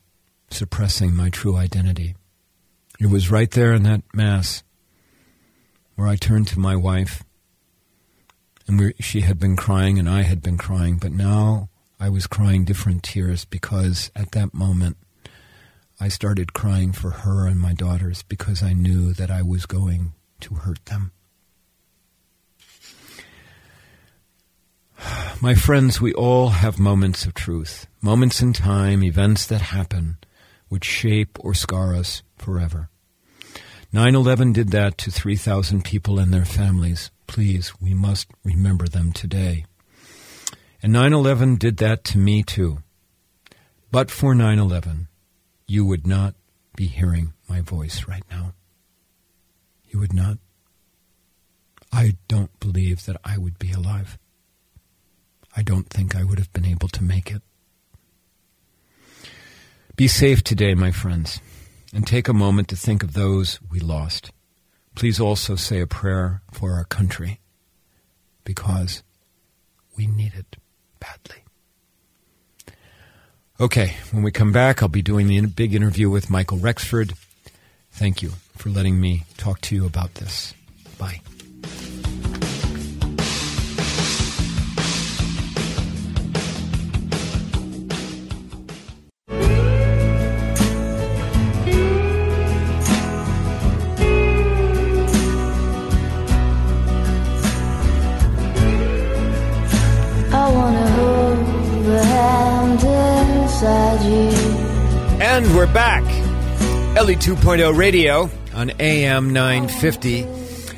suppressing 0.50 1.16
my 1.16 1.30
true 1.30 1.56
identity. 1.56 2.16
It 3.00 3.08
was 3.08 3.32
right 3.32 3.50
there 3.52 3.74
in 3.74 3.84
that 3.84 4.04
Mass 4.14 4.64
where 5.96 6.08
I 6.08 6.16
turned 6.16 6.48
to 6.50 6.60
my 6.60 6.76
wife, 6.76 7.24
and 8.68 8.80
we, 8.80 8.94
she 9.00 9.22
had 9.22 9.40
been 9.40 9.56
crying 9.56 9.98
and 9.98 10.10
I 10.10 10.24
had 10.24 10.42
been 10.42 10.58
crying, 10.58 10.98
but 10.98 11.12
now 11.12 11.70
I 12.00 12.10
was 12.10 12.28
crying 12.28 12.66
different 12.66 13.04
tears 13.04 13.46
because 13.46 14.12
at 14.16 14.32
that 14.32 14.54
moment 14.54 14.98
I 16.00 16.10
started 16.10 16.54
crying 16.54 16.92
for 16.92 17.10
her 17.10 17.48
and 17.48 17.60
my 17.60 17.74
daughters 17.74 18.24
because 18.24 18.62
I 18.62 18.74
knew 18.74 19.14
that 19.14 19.32
I 19.32 19.42
was 19.42 19.66
going 19.66 20.14
to 20.42 20.56
hurt 20.56 20.86
them. 20.86 21.12
My 25.42 25.56
friends, 25.56 26.00
we 26.00 26.14
all 26.14 26.50
have 26.50 26.78
moments 26.78 27.26
of 27.26 27.34
truth, 27.34 27.88
moments 28.02 28.42
in 28.42 28.54
time, 28.54 29.04
events 29.04 29.46
that 29.48 29.62
happen, 29.62 30.18
which 30.68 30.86
shape 30.86 31.38
or 31.40 31.54
scar 31.54 31.96
us 31.96 32.22
forever. 32.38 32.90
9 33.94 34.16
11 34.16 34.54
did 34.54 34.70
that 34.72 34.98
to 35.00 35.12
3,000 35.12 35.84
people 35.84 36.20
and 36.20 36.34
their 36.34 36.46
families. 36.46 37.10
Please, 37.28 37.74
we 37.80 37.94
must 37.94 38.28
remember 38.44 38.88
them 38.88 39.12
today. 39.12 39.66
And 40.82 40.94
9 40.94 41.14
11 41.14 41.56
did 41.56 41.78
that 41.78 42.04
to 42.06 42.18
me 42.18 42.44
too. 42.44 42.80
But 43.92 44.10
for 44.10 44.34
9 44.34 44.58
11, 44.58 45.08
you 45.68 45.86
would 45.86 46.08
not 46.08 46.36
be 46.76 46.88
hearing 46.88 47.34
my 47.50 47.62
voice 47.62 48.08
right 48.08 48.24
now. 48.30 48.54
You 49.90 50.00
would 50.00 50.14
not. 50.14 50.38
I 51.92 52.18
don't 52.28 52.58
believe 52.60 53.06
that 53.06 53.18
I 53.24 53.38
would 53.38 53.58
be 53.58 53.72
alive. 53.72 54.18
I 55.56 55.64
don't 55.64 55.90
think 55.90 56.16
I 56.16 56.24
would 56.24 56.38
have 56.38 56.54
been 56.54 56.66
able 56.66 56.88
to 56.90 57.04
make 57.04 57.32
it. 57.32 57.42
Be 59.96 60.08
safe 60.08 60.44
today, 60.44 60.76
my 60.76 60.92
friends, 60.92 61.42
and 61.92 62.06
take 62.06 62.28
a 62.28 62.34
moment 62.34 62.68
to 62.68 62.76
think 62.76 63.02
of 63.02 63.14
those 63.14 63.60
we 63.72 63.80
lost. 63.80 64.32
Please 64.98 65.20
also 65.20 65.56
say 65.56 65.80
a 65.80 65.86
prayer 65.86 66.42
for 66.52 66.74
our 66.74 66.84
country 66.84 67.40
because 68.44 69.04
we 69.96 70.08
need 70.08 70.34
it 70.34 70.56
badly. 71.00 71.44
Okay, 73.60 73.96
when 74.10 74.24
we 74.24 74.32
come 74.32 74.52
back, 74.52 74.82
I'll 74.82 74.90
be 74.90 75.04
doing 75.04 75.28
the 75.28 75.40
big 75.46 75.76
interview 75.76 76.10
with 76.10 76.32
Michael 76.32 76.58
Rexford. 76.58 77.14
Thank 77.92 78.24
you 78.24 78.32
for 78.56 78.70
letting 78.70 79.00
me 79.00 79.26
talk 79.38 79.62
to 79.62 79.76
you 79.76 79.86
about 79.86 80.16
this. 80.16 80.56
Bye. 80.98 81.22
Back. 105.78 106.02
Ellie 106.98 107.16
2.0 107.16 107.78
radio 107.78 108.32
on 108.56 108.72
AM 108.80 109.32
950. 109.32 110.26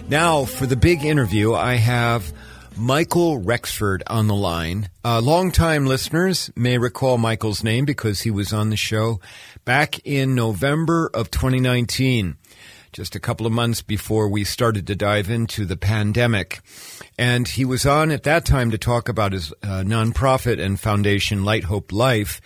Now, 0.09 0.43
for 0.43 0.65
the 0.65 0.75
big 0.75 1.05
interview, 1.05 1.53
I 1.53 1.75
have 1.75 2.33
Michael 2.75 3.37
Rexford 3.37 4.03
on 4.07 4.27
the 4.27 4.35
line. 4.35 4.89
Uh, 5.05 5.21
longtime 5.21 5.85
listeners 5.85 6.51
may 6.53 6.77
recall 6.77 7.17
Michael's 7.17 7.63
name 7.63 7.85
because 7.85 8.19
he 8.19 8.29
was 8.29 8.51
on 8.51 8.71
the 8.71 8.75
show 8.75 9.21
back 9.63 10.05
in 10.05 10.35
November 10.35 11.09
of 11.13 11.31
2019, 11.31 12.35
just 12.91 13.15
a 13.15 13.21
couple 13.21 13.45
of 13.45 13.53
months 13.53 13.81
before 13.81 14.27
we 14.27 14.43
started 14.43 14.85
to 14.87 14.97
dive 14.97 15.29
into 15.29 15.63
the 15.63 15.77
pandemic. 15.77 16.59
And 17.17 17.47
he 17.47 17.63
was 17.63 17.85
on 17.85 18.11
at 18.11 18.23
that 18.23 18.43
time 18.43 18.69
to 18.71 18.77
talk 18.77 19.07
about 19.07 19.31
his 19.31 19.53
uh, 19.63 19.81
nonprofit 19.85 20.59
and 20.59 20.77
foundation, 20.77 21.45
Light 21.45 21.63
Hope 21.63 21.93
Life 21.93 22.41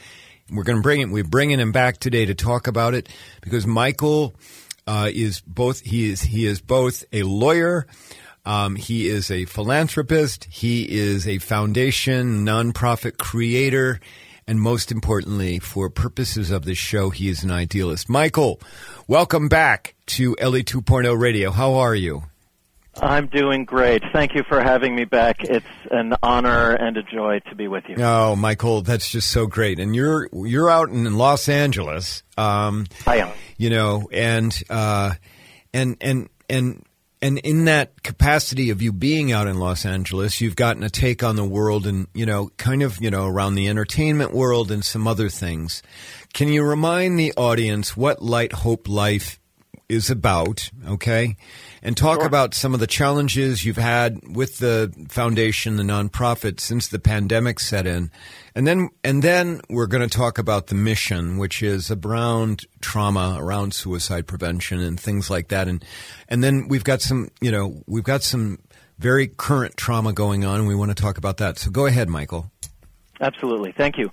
we're 0.53 0.63
going 0.63 0.77
to 0.77 0.81
bring 0.81 1.01
him. 1.01 1.11
We're 1.11 1.23
bringing 1.23 1.59
him 1.59 1.71
back 1.71 1.97
today 1.97 2.25
to 2.25 2.35
talk 2.35 2.67
about 2.67 2.93
it 2.93 3.09
because 3.41 3.65
Michael 3.65 4.35
uh, 4.87 5.09
is 5.13 5.41
both. 5.41 5.81
He 5.81 6.09
is 6.09 6.21
he 6.21 6.45
is 6.45 6.61
both 6.61 7.03
a 7.11 7.23
lawyer. 7.23 7.87
Um, 8.45 8.75
he 8.75 9.07
is 9.07 9.31
a 9.31 9.45
philanthropist. 9.45 10.45
He 10.45 10.83
is 10.83 11.27
a 11.27 11.37
foundation 11.37 12.45
nonprofit 12.45 13.17
creator. 13.17 13.99
And 14.45 14.59
most 14.59 14.91
importantly, 14.91 15.59
for 15.59 15.89
purposes 15.89 16.51
of 16.51 16.65
this 16.65 16.77
show, 16.77 17.09
he 17.09 17.29
is 17.29 17.43
an 17.43 17.51
idealist. 17.51 18.09
Michael, 18.09 18.59
welcome 19.07 19.47
back 19.47 19.95
to 20.07 20.35
Ellie 20.37 20.65
2.0 20.65 21.17
Radio. 21.17 21.51
How 21.51 21.75
are 21.75 21.95
you? 21.95 22.23
I'm 23.01 23.27
doing 23.27 23.65
great. 23.65 24.03
Thank 24.13 24.35
you 24.35 24.43
for 24.43 24.61
having 24.61 24.95
me 24.95 25.05
back. 25.05 25.43
It's 25.43 25.65
an 25.89 26.15
honor 26.21 26.73
and 26.73 26.95
a 26.97 27.03
joy 27.03 27.39
to 27.49 27.55
be 27.55 27.67
with 27.67 27.85
you. 27.87 27.95
Oh, 27.97 28.35
Michael, 28.35 28.81
that's 28.81 29.09
just 29.09 29.31
so 29.31 29.47
great. 29.47 29.79
And 29.79 29.95
you're 29.95 30.29
you're 30.31 30.69
out 30.69 30.89
in 30.89 31.11
Los 31.15 31.49
Angeles. 31.49 32.23
Um, 32.37 32.85
I 33.07 33.17
am. 33.17 33.31
You 33.57 33.71
know, 33.71 34.09
and 34.11 34.55
uh, 34.69 35.13
and 35.73 35.97
and 36.01 36.29
and 36.49 36.85
and 37.21 37.39
in 37.39 37.65
that 37.65 38.03
capacity 38.03 38.69
of 38.69 38.81
you 38.81 38.91
being 38.91 39.31
out 39.31 39.47
in 39.47 39.57
Los 39.57 39.85
Angeles, 39.85 40.41
you've 40.41 40.55
gotten 40.55 40.83
a 40.83 40.89
take 40.89 41.23
on 41.23 41.35
the 41.35 41.45
world 41.45 41.87
and 41.87 42.07
you 42.13 42.25
know, 42.25 42.51
kind 42.57 42.83
of 42.83 43.01
you 43.01 43.09
know 43.09 43.25
around 43.25 43.55
the 43.55 43.69
entertainment 43.69 44.33
world 44.33 44.71
and 44.71 44.85
some 44.85 45.07
other 45.07 45.29
things. 45.29 45.81
Can 46.33 46.47
you 46.49 46.63
remind 46.63 47.17
the 47.17 47.33
audience 47.37 47.97
what 47.97 48.21
Light 48.21 48.51
Hope 48.51 48.87
Life 48.87 49.39
is 49.89 50.09
about? 50.09 50.69
Okay 50.87 51.35
and 51.83 51.97
talk 51.97 52.19
sure. 52.19 52.25
about 52.25 52.53
some 52.53 52.73
of 52.73 52.79
the 52.79 52.87
challenges 52.87 53.65
you've 53.65 53.75
had 53.75 54.17
with 54.25 54.57
the 54.59 54.91
foundation, 55.09 55.75
the 55.75 55.83
nonprofit 55.83 56.61
since 56.61 56.87
the 56.87 56.97
pandemic 56.97 57.59
set 57.59 57.85
in. 57.85 58.09
And 58.55 58.65
then, 58.65 58.89
and 59.03 59.21
then 59.21 59.59
we're 59.69 59.87
going 59.87 60.07
to 60.07 60.17
talk 60.17 60.37
about 60.37 60.67
the 60.67 60.75
mission, 60.75 61.37
which 61.37 61.61
is 61.61 61.91
around 61.91 62.65
trauma, 62.79 63.37
around 63.37 63.73
suicide 63.73 64.27
prevention 64.27 64.79
and 64.79 64.97
things 64.97 65.29
like 65.29 65.49
that. 65.49 65.67
And, 65.67 65.83
and 66.29 66.41
then 66.41 66.69
we've 66.69 66.85
got 66.85 67.01
some, 67.01 67.29
you 67.41 67.51
know, 67.51 67.83
we've 67.85 68.03
got 68.05 68.23
some 68.23 68.59
very 68.97 69.27
current 69.27 69.75
trauma 69.75 70.13
going 70.13 70.45
on 70.45 70.59
and 70.59 70.67
we 70.67 70.75
want 70.75 70.95
to 70.95 71.01
talk 71.01 71.17
about 71.17 71.37
that. 71.37 71.59
So 71.59 71.69
go 71.69 71.85
ahead, 71.85 72.07
Michael. 72.07 72.49
Absolutely. 73.19 73.73
Thank 73.73 73.97
you. 73.97 74.09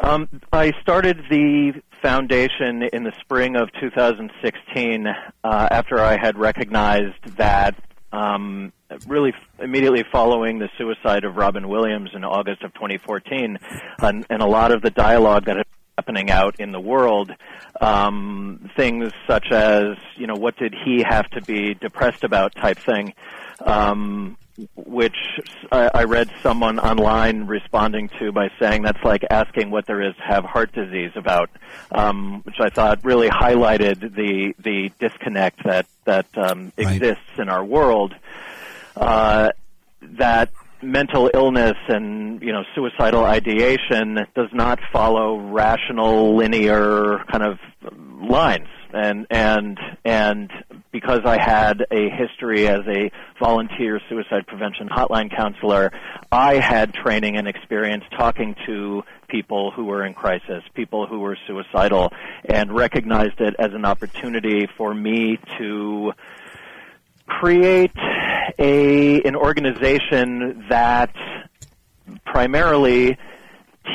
Um, 0.00 0.28
I 0.52 0.72
started 0.80 1.24
the 1.30 1.80
foundation 2.02 2.82
in 2.82 3.04
the 3.04 3.12
spring 3.20 3.56
of 3.56 3.70
2016 3.80 5.06
uh, 5.06 5.12
after 5.44 6.00
I 6.00 6.16
had 6.16 6.36
recognized 6.36 7.36
that 7.36 7.76
um, 8.12 8.72
really 9.06 9.32
immediately 9.58 10.04
following 10.10 10.58
the 10.58 10.68
suicide 10.76 11.24
of 11.24 11.36
Robin 11.36 11.68
Williams 11.68 12.10
in 12.12 12.24
August 12.24 12.62
of 12.62 12.74
2014, 12.74 13.58
and, 14.00 14.26
and 14.28 14.42
a 14.42 14.46
lot 14.46 14.72
of 14.72 14.82
the 14.82 14.90
dialogue 14.90 15.46
that 15.46 15.56
had 15.56 15.66
happening 15.96 16.30
out 16.30 16.58
in 16.58 16.72
the 16.72 16.80
world, 16.80 17.30
um, 17.80 18.68
things 18.76 19.12
such 19.28 19.52
as 19.52 19.96
you 20.16 20.26
know 20.26 20.34
what 20.34 20.56
did 20.56 20.74
he 20.84 21.04
have 21.08 21.28
to 21.30 21.40
be 21.42 21.74
depressed 21.74 22.24
about 22.24 22.54
type 22.54 22.78
thing, 22.78 23.14
um, 23.64 24.36
which 24.76 25.16
I, 25.72 25.90
I 25.92 26.04
read 26.04 26.30
someone 26.42 26.78
online 26.78 27.46
responding 27.46 28.08
to 28.20 28.32
by 28.32 28.50
saying 28.60 28.82
that's 28.82 29.02
like 29.02 29.24
asking 29.30 29.70
what 29.70 29.86
there 29.86 30.00
is 30.00 30.14
to 30.16 30.22
have 30.22 30.44
heart 30.44 30.72
disease 30.72 31.12
about, 31.16 31.50
um, 31.90 32.42
which 32.44 32.60
I 32.60 32.70
thought 32.70 33.04
really 33.04 33.28
highlighted 33.28 34.14
the 34.14 34.54
the 34.58 34.92
disconnect 35.00 35.64
that 35.64 35.86
that 36.04 36.26
um, 36.36 36.72
right. 36.76 36.94
exists 36.94 37.38
in 37.38 37.48
our 37.48 37.64
world. 37.64 38.14
Uh, 38.96 39.50
that 40.02 40.50
mental 40.82 41.30
illness 41.32 41.76
and 41.88 42.42
you 42.42 42.52
know 42.52 42.62
suicidal 42.74 43.24
ideation 43.24 44.26
does 44.34 44.50
not 44.52 44.78
follow 44.92 45.38
rational 45.38 46.36
linear 46.36 47.24
kind 47.30 47.42
of 47.42 47.58
lines 48.20 48.68
and 48.92 49.26
and 49.30 49.78
and 50.04 50.50
because 51.04 51.20
I 51.26 51.38
had 51.38 51.84
a 51.90 52.08
history 52.08 52.66
as 52.66 52.80
a 52.86 53.10
volunteer 53.38 54.00
suicide 54.08 54.46
prevention 54.46 54.88
hotline 54.88 55.34
counselor, 55.34 55.92
I 56.32 56.54
had 56.54 56.94
training 56.94 57.36
and 57.36 57.46
experience 57.46 58.04
talking 58.16 58.56
to 58.64 59.02
people 59.28 59.70
who 59.70 59.84
were 59.84 60.06
in 60.06 60.14
crisis, 60.14 60.62
people 60.72 61.06
who 61.06 61.18
were 61.18 61.36
suicidal, 61.46 62.10
and 62.46 62.74
recognized 62.74 63.38
it 63.40 63.54
as 63.58 63.74
an 63.74 63.84
opportunity 63.84 64.66
for 64.78 64.94
me 64.94 65.38
to 65.58 66.12
create 67.26 67.92
a 68.58 69.20
an 69.22 69.36
organization 69.36 70.64
that 70.70 71.14
primarily 72.24 73.18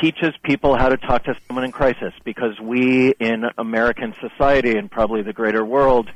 teaches 0.00 0.30
people 0.44 0.76
how 0.76 0.88
to 0.88 0.96
talk 0.96 1.24
to 1.24 1.34
someone 1.48 1.64
in 1.64 1.72
crisis 1.72 2.12
because 2.24 2.60
we 2.60 3.10
in 3.18 3.44
American 3.58 4.14
society 4.20 4.76
and 4.76 4.88
probably 4.88 5.22
the 5.22 5.32
greater 5.32 5.64
world 5.64 6.08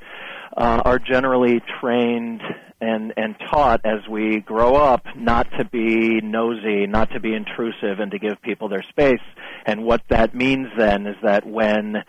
uh, 0.56 0.82
are 0.84 0.98
generally 0.98 1.60
trained 1.80 2.42
and 2.80 3.12
and 3.16 3.36
taught 3.50 3.80
as 3.84 4.06
we 4.08 4.40
grow 4.40 4.74
up 4.74 5.04
not 5.16 5.48
to 5.58 5.64
be 5.64 6.20
nosy, 6.20 6.86
not 6.86 7.10
to 7.12 7.20
be 7.20 7.34
intrusive, 7.34 8.00
and 8.00 8.10
to 8.10 8.18
give 8.18 8.40
people 8.42 8.68
their 8.68 8.82
space. 8.82 9.22
And 9.66 9.84
what 9.84 10.02
that 10.08 10.34
means 10.34 10.68
then 10.76 11.06
is 11.06 11.16
that 11.22 11.46
when 11.46 12.04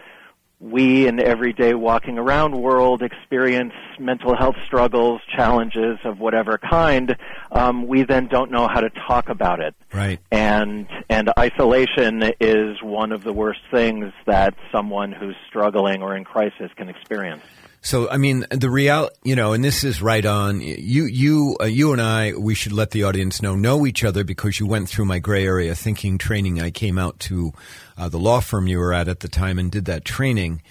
we 0.59 1.05
in 1.05 1.17
the 1.17 1.25
everyday 1.25 1.73
walking 1.73 2.17
around 2.17 2.59
world 2.59 3.01
experience 3.03 3.73
mental 3.99 4.35
health 4.35 4.55
struggles, 4.65 5.21
challenges 5.35 5.99
of 6.05 6.19
whatever 6.19 6.57
kind, 6.57 7.15
um, 7.51 7.87
we 7.87 8.03
then 8.03 8.27
don't 8.27 8.51
know 8.51 8.67
how 8.67 8.79
to 8.79 8.89
talk 8.89 9.29
about 9.29 9.59
it. 9.59 9.75
Right. 9.93 10.19
And 10.31 10.87
and 11.09 11.29
isolation 11.37 12.23
is 12.39 12.81
one 12.81 13.11
of 13.11 13.23
the 13.23 13.33
worst 13.33 13.61
things 13.71 14.13
that 14.25 14.55
someone 14.71 15.11
who's 15.11 15.35
struggling 15.47 16.01
or 16.01 16.15
in 16.15 16.23
crisis 16.23 16.71
can 16.75 16.89
experience. 16.89 17.43
So, 17.85 18.09
I 18.09 18.17
mean, 18.17 18.47
the 18.49 18.71
real, 18.71 19.11
you 19.23 19.35
know, 19.35 19.53
and 19.53 19.63
this 19.63 19.83
is 19.83 20.01
right 20.01 20.25
on. 20.25 20.59
You, 20.59 21.05
you, 21.05 21.55
uh, 21.61 21.65
you 21.65 21.93
and 21.93 22.01
I, 22.01 22.33
we 22.33 22.55
should 22.55 22.71
let 22.71 22.89
the 22.89 23.03
audience 23.03 23.43
know 23.43 23.55
know 23.55 23.85
each 23.85 24.03
other 24.03 24.23
because 24.23 24.59
you 24.59 24.65
went 24.65 24.89
through 24.89 25.05
my 25.05 25.19
gray 25.19 25.45
area 25.45 25.75
thinking 25.75 26.17
training. 26.17 26.59
I 26.59 26.71
came 26.71 26.97
out 26.97 27.19
to 27.19 27.53
uh, 27.95 28.09
the 28.09 28.17
law 28.17 28.39
firm 28.39 28.65
you 28.65 28.79
were 28.79 28.91
at 28.91 29.07
at 29.07 29.19
the 29.19 29.27
time 29.27 29.59
and 29.59 29.71
did 29.71 29.85
that 29.85 30.03
training. 30.03 30.63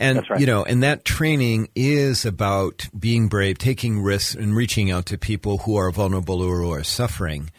And 0.00 0.24
right. 0.30 0.40
you 0.40 0.46
know, 0.46 0.64
and 0.64 0.82
that 0.82 1.04
training 1.04 1.68
is 1.74 2.24
about 2.24 2.88
being 2.98 3.28
brave, 3.28 3.58
taking 3.58 4.00
risks, 4.00 4.34
and 4.34 4.56
reaching 4.56 4.90
out 4.90 5.04
to 5.06 5.18
people 5.18 5.58
who 5.58 5.76
are 5.76 5.90
vulnerable 5.90 6.40
or 6.40 6.62
who 6.62 6.72
are 6.72 6.82
suffering. 6.82 7.50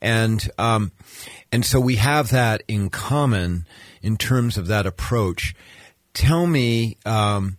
And 0.00 0.50
um, 0.56 0.92
and 1.52 1.66
so 1.66 1.80
we 1.80 1.96
have 1.96 2.30
that 2.30 2.62
in 2.66 2.88
common 2.88 3.66
in 4.00 4.16
terms 4.16 4.56
of 4.56 4.68
that 4.68 4.86
approach. 4.86 5.54
Tell 6.14 6.46
me. 6.46 6.96
Um, 7.04 7.58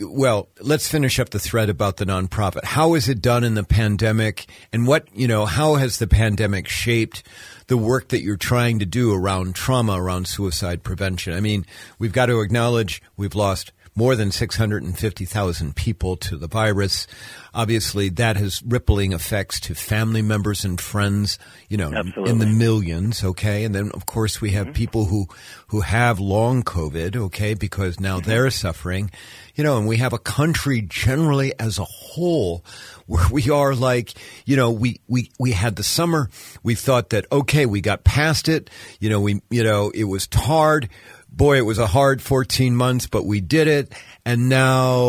well, 0.00 0.48
let's 0.60 0.88
finish 0.88 1.18
up 1.18 1.30
the 1.30 1.38
thread 1.38 1.68
about 1.68 1.98
the 1.98 2.04
nonprofit. 2.04 2.64
How 2.64 2.94
is 2.94 3.08
it 3.08 3.22
done 3.22 3.44
in 3.44 3.54
the 3.54 3.64
pandemic, 3.64 4.46
and 4.72 4.86
what 4.86 5.08
you 5.14 5.28
know? 5.28 5.46
How 5.46 5.76
has 5.76 5.98
the 5.98 6.06
pandemic 6.06 6.68
shaped 6.68 7.22
the 7.68 7.76
work 7.76 8.08
that 8.08 8.22
you're 8.22 8.36
trying 8.36 8.78
to 8.78 8.86
do 8.86 9.12
around 9.12 9.54
trauma, 9.54 10.00
around 10.00 10.26
suicide 10.26 10.82
prevention? 10.82 11.32
I 11.32 11.40
mean, 11.40 11.66
we've 11.98 12.12
got 12.12 12.26
to 12.26 12.40
acknowledge 12.40 13.02
we've 13.16 13.34
lost 13.34 13.72
more 13.96 14.14
than 14.14 14.30
650,000 14.30 15.74
people 15.74 16.16
to 16.18 16.36
the 16.36 16.46
virus. 16.46 17.06
Obviously, 17.54 18.10
that 18.10 18.36
has 18.36 18.62
rippling 18.62 19.14
effects 19.14 19.58
to 19.60 19.74
family 19.74 20.20
members 20.20 20.66
and 20.66 20.78
friends, 20.78 21.38
you 21.70 21.78
know, 21.78 21.90
Absolutely. 21.92 22.30
in 22.30 22.38
the 22.38 22.46
millions, 22.46 23.24
okay? 23.24 23.64
And 23.64 23.74
then, 23.74 23.90
of 23.92 24.04
course, 24.04 24.42
we 24.42 24.50
have 24.50 24.66
mm-hmm. 24.66 24.74
people 24.74 25.06
who, 25.06 25.26
who 25.68 25.80
have 25.80 26.20
long 26.20 26.62
COVID, 26.62 27.16
okay, 27.16 27.54
because 27.54 27.98
now 27.98 28.18
mm-hmm. 28.18 28.28
they're 28.28 28.50
suffering, 28.50 29.10
you 29.54 29.64
know, 29.64 29.78
and 29.78 29.88
we 29.88 29.96
have 29.96 30.12
a 30.12 30.18
country 30.18 30.82
generally 30.82 31.58
as 31.58 31.78
a 31.78 31.84
whole 31.84 32.62
where 33.06 33.26
we 33.30 33.48
are 33.48 33.74
like, 33.74 34.12
you 34.44 34.56
know, 34.56 34.70
we, 34.70 35.00
we, 35.08 35.30
we 35.38 35.52
had 35.52 35.76
the 35.76 35.82
summer. 35.82 36.28
We 36.62 36.74
thought 36.74 37.10
that, 37.10 37.24
okay, 37.32 37.64
we 37.64 37.80
got 37.80 38.04
past 38.04 38.48
it. 38.48 38.68
You 39.00 39.08
know, 39.08 39.20
we, 39.20 39.40
you 39.48 39.64
know, 39.64 39.90
it 39.94 40.04
was 40.04 40.28
hard 40.34 40.90
boy, 41.36 41.58
it 41.58 41.66
was 41.66 41.78
a 41.78 41.86
hard 41.86 42.22
14 42.22 42.74
months, 42.74 43.06
but 43.06 43.24
we 43.24 43.40
did 43.40 43.68
it. 43.68 43.92
And 44.24 44.48
now 44.48 45.04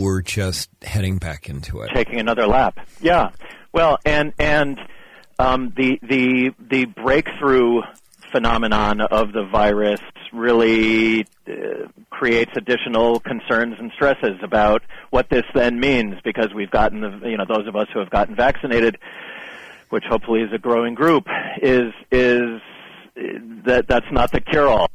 we're 0.00 0.22
just 0.22 0.70
heading 0.82 1.18
back 1.18 1.48
into 1.48 1.82
it. 1.82 1.90
Taking 1.94 2.18
another 2.18 2.46
lap. 2.46 2.80
Yeah. 3.00 3.30
Well, 3.72 3.98
and, 4.04 4.32
and, 4.38 4.80
um, 5.38 5.72
the, 5.76 5.98
the, 6.02 6.50
the 6.58 6.86
breakthrough 6.86 7.82
phenomenon 8.32 9.00
of 9.00 9.32
the 9.32 9.44
virus 9.44 10.00
really 10.32 11.26
uh, 11.46 11.52
creates 12.10 12.52
additional 12.56 13.20
concerns 13.20 13.76
and 13.78 13.92
stresses 13.92 14.38
about 14.42 14.82
what 15.10 15.28
this 15.28 15.44
then 15.54 15.78
means 15.78 16.14
because 16.24 16.48
we've 16.54 16.70
gotten 16.70 17.00
the, 17.00 17.28
you 17.28 17.36
know, 17.36 17.44
those 17.46 17.66
of 17.66 17.76
us 17.76 17.88
who 17.92 17.98
have 17.98 18.10
gotten 18.10 18.34
vaccinated, 18.34 18.98
which 19.90 20.04
hopefully 20.08 20.40
is 20.40 20.52
a 20.52 20.58
growing 20.58 20.94
group, 20.94 21.26
is, 21.60 21.92
is, 22.10 22.60
that 23.66 23.86
that's 23.86 24.10
not 24.10 24.32
the 24.32 24.40
cure 24.40 24.66
all 24.66 24.88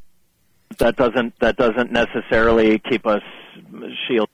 that 0.78 0.96
doesn't 0.96 1.40
that 1.40 1.58
doesn't 1.58 1.92
necessarily 1.92 2.80
keep 2.80 3.06
us 3.06 3.24
shielded, 4.08 4.30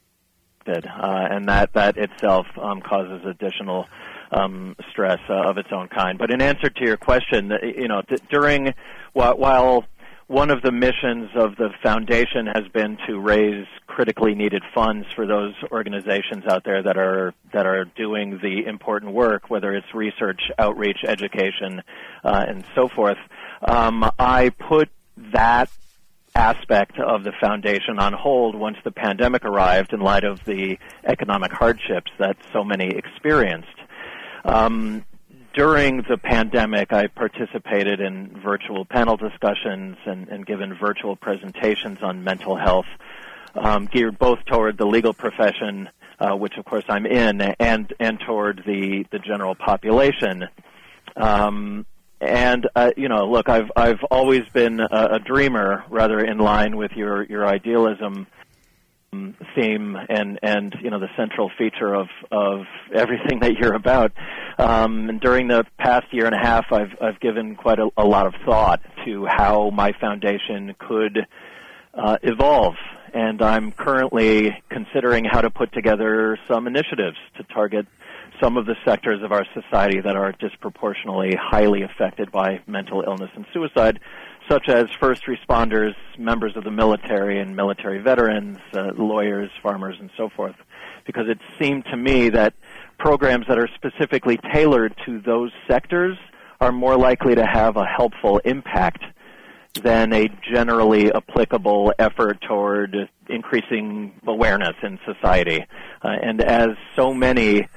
uh, 0.67 1.27
and 1.31 1.47
that 1.49 1.73
that 1.73 1.97
itself 1.97 2.45
um, 2.61 2.81
causes 2.81 3.25
additional 3.25 3.87
um, 4.31 4.75
stress 4.91 5.19
uh, 5.29 5.33
of 5.33 5.57
its 5.57 5.69
own 5.71 5.87
kind. 5.87 6.17
But 6.17 6.31
in 6.31 6.41
answer 6.41 6.69
to 6.69 6.83
your 6.83 6.97
question, 6.97 7.51
uh, 7.51 7.57
you 7.63 7.87
know, 7.87 8.01
during 8.29 8.73
while, 9.13 9.37
while 9.37 9.85
one 10.27 10.49
of 10.49 10.61
the 10.61 10.71
missions 10.71 11.29
of 11.35 11.55
the 11.57 11.69
foundation 11.83 12.47
has 12.47 12.67
been 12.73 12.97
to 13.07 13.19
raise 13.19 13.67
critically 13.87 14.33
needed 14.33 14.63
funds 14.73 15.05
for 15.15 15.27
those 15.27 15.53
organizations 15.71 16.45
out 16.47 16.63
there 16.63 16.81
that 16.81 16.97
are 16.97 17.33
that 17.53 17.65
are 17.65 17.85
doing 17.85 18.39
the 18.41 18.65
important 18.65 19.13
work, 19.13 19.49
whether 19.49 19.73
it's 19.75 19.93
research, 19.93 20.41
outreach, 20.57 20.99
education, 21.07 21.81
uh, 22.23 22.45
and 22.47 22.63
so 22.73 22.87
forth. 22.87 23.17
Um, 23.61 24.09
I 24.17 24.49
put 24.49 24.89
that 25.33 25.69
aspect 26.35 26.99
of 26.99 27.23
the 27.23 27.31
foundation 27.39 27.99
on 27.99 28.13
hold 28.13 28.55
once 28.55 28.77
the 28.83 28.91
pandemic 28.91 29.45
arrived 29.45 29.93
in 29.93 29.99
light 29.99 30.23
of 30.23 30.43
the 30.45 30.77
economic 31.05 31.51
hardships 31.51 32.11
that 32.19 32.37
so 32.51 32.63
many 32.63 32.87
experienced. 32.87 33.67
Um, 34.43 35.05
during 35.53 35.97
the 36.09 36.17
pandemic, 36.17 36.91
I 36.91 37.07
participated 37.07 37.99
in 37.99 38.41
virtual 38.43 38.85
panel 38.85 39.17
discussions 39.17 39.97
and, 40.05 40.27
and 40.27 40.45
given 40.45 40.73
virtual 40.73 41.15
presentations 41.15 41.99
on 42.01 42.23
mental 42.23 42.57
health, 42.57 42.87
um, 43.53 43.85
geared 43.85 44.17
both 44.17 44.39
toward 44.45 44.77
the 44.79 44.85
legal 44.85 45.13
profession, 45.13 45.89
uh, 46.19 46.35
which 46.35 46.57
of 46.57 46.65
course 46.65 46.85
I'm 46.89 47.05
in, 47.05 47.41
and 47.41 47.93
and 47.99 48.19
toward 48.19 48.63
the 48.65 49.05
the 49.11 49.19
general 49.19 49.53
population. 49.53 50.45
Um, 51.15 51.85
and 52.23 52.67
uh, 52.75 52.91
you 52.97 53.09
know, 53.09 53.29
look, 53.29 53.49
I've 53.49 53.71
I've 53.75 54.03
always 54.09 54.43
been 54.53 54.79
a, 54.79 55.15
a 55.15 55.19
dreamer, 55.19 55.83
rather 55.89 56.19
in 56.19 56.37
line 56.37 56.77
with 56.77 56.91
your 56.93 57.23
your 57.23 57.45
idealism 57.45 58.27
um, 59.13 59.35
theme 59.55 59.95
and 60.09 60.39
and 60.41 60.75
you 60.81 60.89
know 60.89 60.99
the 60.99 61.09
central 61.15 61.51
feature 61.57 61.93
of 61.93 62.07
of 62.31 62.61
everything 62.93 63.39
that 63.41 63.53
you're 63.53 63.73
about. 63.75 64.11
Um, 64.57 65.09
and 65.09 65.21
during 65.21 65.47
the 65.47 65.65
past 65.77 66.07
year 66.11 66.25
and 66.25 66.35
a 66.35 66.39
half, 66.39 66.65
I've 66.71 66.95
I've 67.01 67.19
given 67.19 67.55
quite 67.55 67.79
a, 67.79 67.89
a 67.97 68.05
lot 68.05 68.27
of 68.27 68.33
thought 68.45 68.81
to 69.05 69.25
how 69.25 69.69
my 69.71 69.93
foundation 69.99 70.75
could 70.79 71.25
uh, 71.93 72.17
evolve. 72.23 72.75
And 73.13 73.43
I'm 73.43 73.71
currently 73.71 74.57
considering 74.71 75.23
how 75.23 75.41
to 75.41 75.51
put 75.51 75.71
together 75.71 76.37
some 76.47 76.65
initiatives 76.65 77.17
to 77.37 77.43
target 77.43 77.85
some 78.43 78.57
of 78.57 78.65
the 78.65 78.75
sectors 78.83 79.23
of 79.23 79.31
our 79.31 79.45
society 79.53 80.01
that 80.01 80.17
are 80.17 80.33
disproportionately 80.33 81.33
highly 81.39 81.81
affected 81.81 82.29
by 82.29 82.59
mental 82.67 83.01
illness 83.07 83.29
and 83.35 83.45
suicide, 83.53 84.01
such 84.49 84.67
as 84.67 84.87
first 84.99 85.23
responders, 85.27 85.93
members 86.17 86.57
of 86.57 86.65
the 86.65 86.71
military 86.71 87.39
and 87.39 87.55
military 87.55 87.99
veterans, 87.99 88.57
uh, 88.73 88.91
lawyers, 88.97 89.49
farmers, 89.61 89.95
and 89.97 90.09
so 90.17 90.29
forth. 90.35 90.55
Because 91.05 91.29
it 91.29 91.37
seemed 91.57 91.85
to 91.85 91.95
me 91.95 92.29
that 92.29 92.53
programs 92.97 93.47
that 93.47 93.57
are 93.57 93.69
specifically 93.75 94.37
tailored 94.53 94.93
to 95.05 95.21
those 95.21 95.51
sectors 95.65 96.17
are 96.59 96.73
more 96.73 96.97
likely 96.97 97.35
to 97.35 97.45
have 97.45 97.77
a 97.77 97.85
helpful 97.85 98.39
impact 98.39 99.03
than 99.81 100.11
a 100.11 100.27
generally 100.53 101.11
applicable 101.13 101.93
effort 101.97 102.41
toward 102.41 103.09
increasing 103.29 104.13
awareness 104.27 104.75
in 104.83 104.99
society. 105.05 105.65
Uh, 106.03 106.09
and 106.21 106.41
as 106.41 106.69
so 106.95 107.13
many 107.13 107.67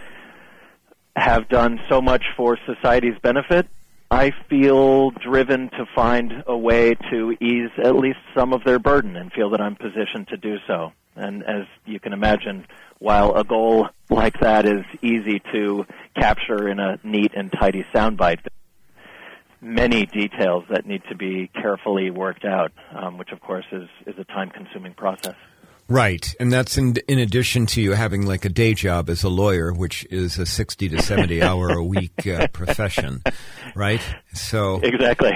have 1.17 1.49
done 1.49 1.81
so 1.89 2.01
much 2.03 2.25
for 2.37 2.59
society's 2.67 3.19
benefit, 3.23 3.67
I 4.11 4.33
feel 4.49 5.11
driven 5.11 5.71
to 5.71 5.87
find 5.95 6.45
a 6.47 6.57
way 6.57 6.95
to 7.11 7.37
ease 7.41 7.71
at 7.83 7.97
least 7.97 8.19
some 8.37 8.53
of 8.53 8.63
their 8.65 8.79
burden 8.79 9.17
and 9.17 9.33
feel 9.33 9.51
that 9.51 9.61
I'm 9.61 9.75
positioned 9.75 10.29
to 10.29 10.37
do 10.37 10.59
so. 10.67 10.93
And 11.17 11.43
as 11.43 11.67
you 11.87 11.99
can 11.99 12.13
imagine, 12.13 12.67
while 12.99 13.35
a 13.35 13.43
goal 13.43 13.89
like 14.11 14.39
that 14.41 14.67
is 14.67 14.85
easy 15.03 15.41
to 15.53 15.87
capture 16.15 16.69
in 16.69 16.79
a 16.79 16.99
neat 17.03 17.33
and 17.35 17.51
tidy 17.51 17.85
soundbite, 17.95 18.47
many 19.61 20.07
details 20.07 20.65
that 20.71 20.87
need 20.87 21.03
to 21.09 21.17
be 21.17 21.49
carefully 21.49 22.11
worked 22.11 22.45
out, 22.45 22.73
um, 22.95 23.19
which 23.19 23.33
of 23.33 23.41
course 23.41 23.67
is, 23.73 23.89
is 24.07 24.15
a 24.19 24.25
time 24.25 24.51
consuming 24.51 24.95
process. 24.95 25.35
Right, 25.89 26.35
and 26.41 26.53
that's 26.53 26.77
in 26.77 26.97
in 27.07 27.21
addition 27.21 27.67
to 27.67 27.81
you 27.81 27.93
having 27.93 28.27
like 28.27 28.45
a 28.45 28.49
day 28.49 28.75
job 28.75 29.09
as 29.09 29.23
a 29.23 29.29
lawyer, 29.29 29.73
which 29.73 30.05
is 30.11 30.37
a 30.37 30.45
sixty 30.45 30.89
to 30.89 31.01
seventy 31.01 31.43
hour 31.45 31.69
a 31.71 31.83
week 31.83 32.27
uh, 32.27 32.49
profession, 32.49 33.23
right? 33.77 34.01
So 34.35 34.81
exactly, 34.83 35.33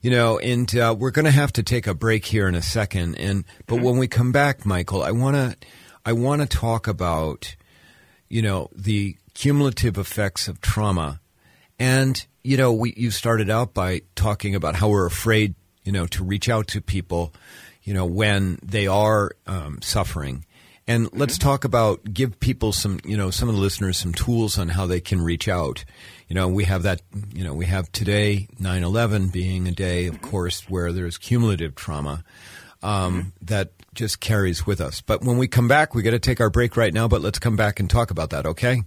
You 0.00 0.10
know, 0.10 0.40
and 0.40 0.74
uh, 0.74 0.96
we're 0.98 1.12
going 1.12 1.26
to 1.26 1.30
have 1.30 1.52
to 1.52 1.62
take 1.62 1.86
a 1.86 1.94
break 1.94 2.24
here 2.24 2.48
in 2.48 2.56
a 2.56 2.62
second. 2.62 3.14
And 3.14 3.44
but 3.68 3.80
when 3.80 3.96
we 3.96 4.08
come 4.08 4.32
back, 4.32 4.66
Michael, 4.66 5.04
I 5.04 5.12
want 5.12 5.36
to 5.36 5.56
I 6.04 6.14
want 6.14 6.42
to 6.42 6.48
talk 6.48 6.88
about 6.88 7.54
you 8.28 8.42
know 8.42 8.70
the 8.74 9.16
cumulative 9.34 9.98
effects 9.98 10.48
of 10.48 10.60
trauma, 10.60 11.20
and 11.78 12.26
you 12.42 12.56
know 12.56 12.72
we 12.72 12.92
you 12.96 13.12
started 13.12 13.50
out 13.50 13.72
by 13.72 14.02
talking 14.16 14.56
about 14.56 14.74
how 14.74 14.88
we're 14.88 15.06
afraid 15.06 15.54
you 15.84 15.92
know 15.92 16.06
to 16.06 16.24
reach 16.24 16.48
out 16.48 16.66
to 16.68 16.80
people, 16.80 17.32
you 17.82 17.94
know 17.94 18.06
when 18.06 18.58
they 18.62 18.86
are 18.86 19.32
um, 19.46 19.80
suffering. 19.82 20.44
And 20.88 21.08
let's 21.12 21.38
talk 21.38 21.64
about 21.64 22.12
give 22.12 22.40
people 22.40 22.72
some, 22.72 22.98
you 23.04 23.16
know, 23.16 23.30
some 23.30 23.48
of 23.48 23.54
the 23.54 23.60
listeners 23.60 23.98
some 23.98 24.12
tools 24.12 24.58
on 24.58 24.68
how 24.68 24.86
they 24.86 25.00
can 25.00 25.20
reach 25.20 25.46
out. 25.46 25.84
You 26.26 26.34
know, 26.34 26.48
we 26.48 26.64
have 26.64 26.82
that, 26.82 27.02
you 27.32 27.44
know, 27.44 27.54
we 27.54 27.66
have 27.66 27.90
today 27.92 28.48
9/11 28.60 29.32
being 29.32 29.68
a 29.68 29.72
day, 29.72 30.06
of 30.06 30.20
course, 30.20 30.68
where 30.68 30.92
there's 30.92 31.18
cumulative 31.18 31.76
trauma 31.76 32.24
um, 32.82 33.32
that 33.42 33.70
just 33.94 34.20
carries 34.20 34.66
with 34.66 34.80
us. 34.80 35.00
But 35.00 35.22
when 35.22 35.38
we 35.38 35.46
come 35.46 35.68
back, 35.68 35.94
we 35.94 36.02
got 36.02 36.10
to 36.12 36.18
take 36.18 36.40
our 36.40 36.50
break 36.50 36.76
right 36.76 36.92
now. 36.92 37.06
But 37.06 37.20
let's 37.20 37.38
come 37.38 37.56
back 37.56 37.78
and 37.78 37.88
talk 37.88 38.10
about 38.10 38.30
that. 38.30 38.44
Okay. 38.46 38.82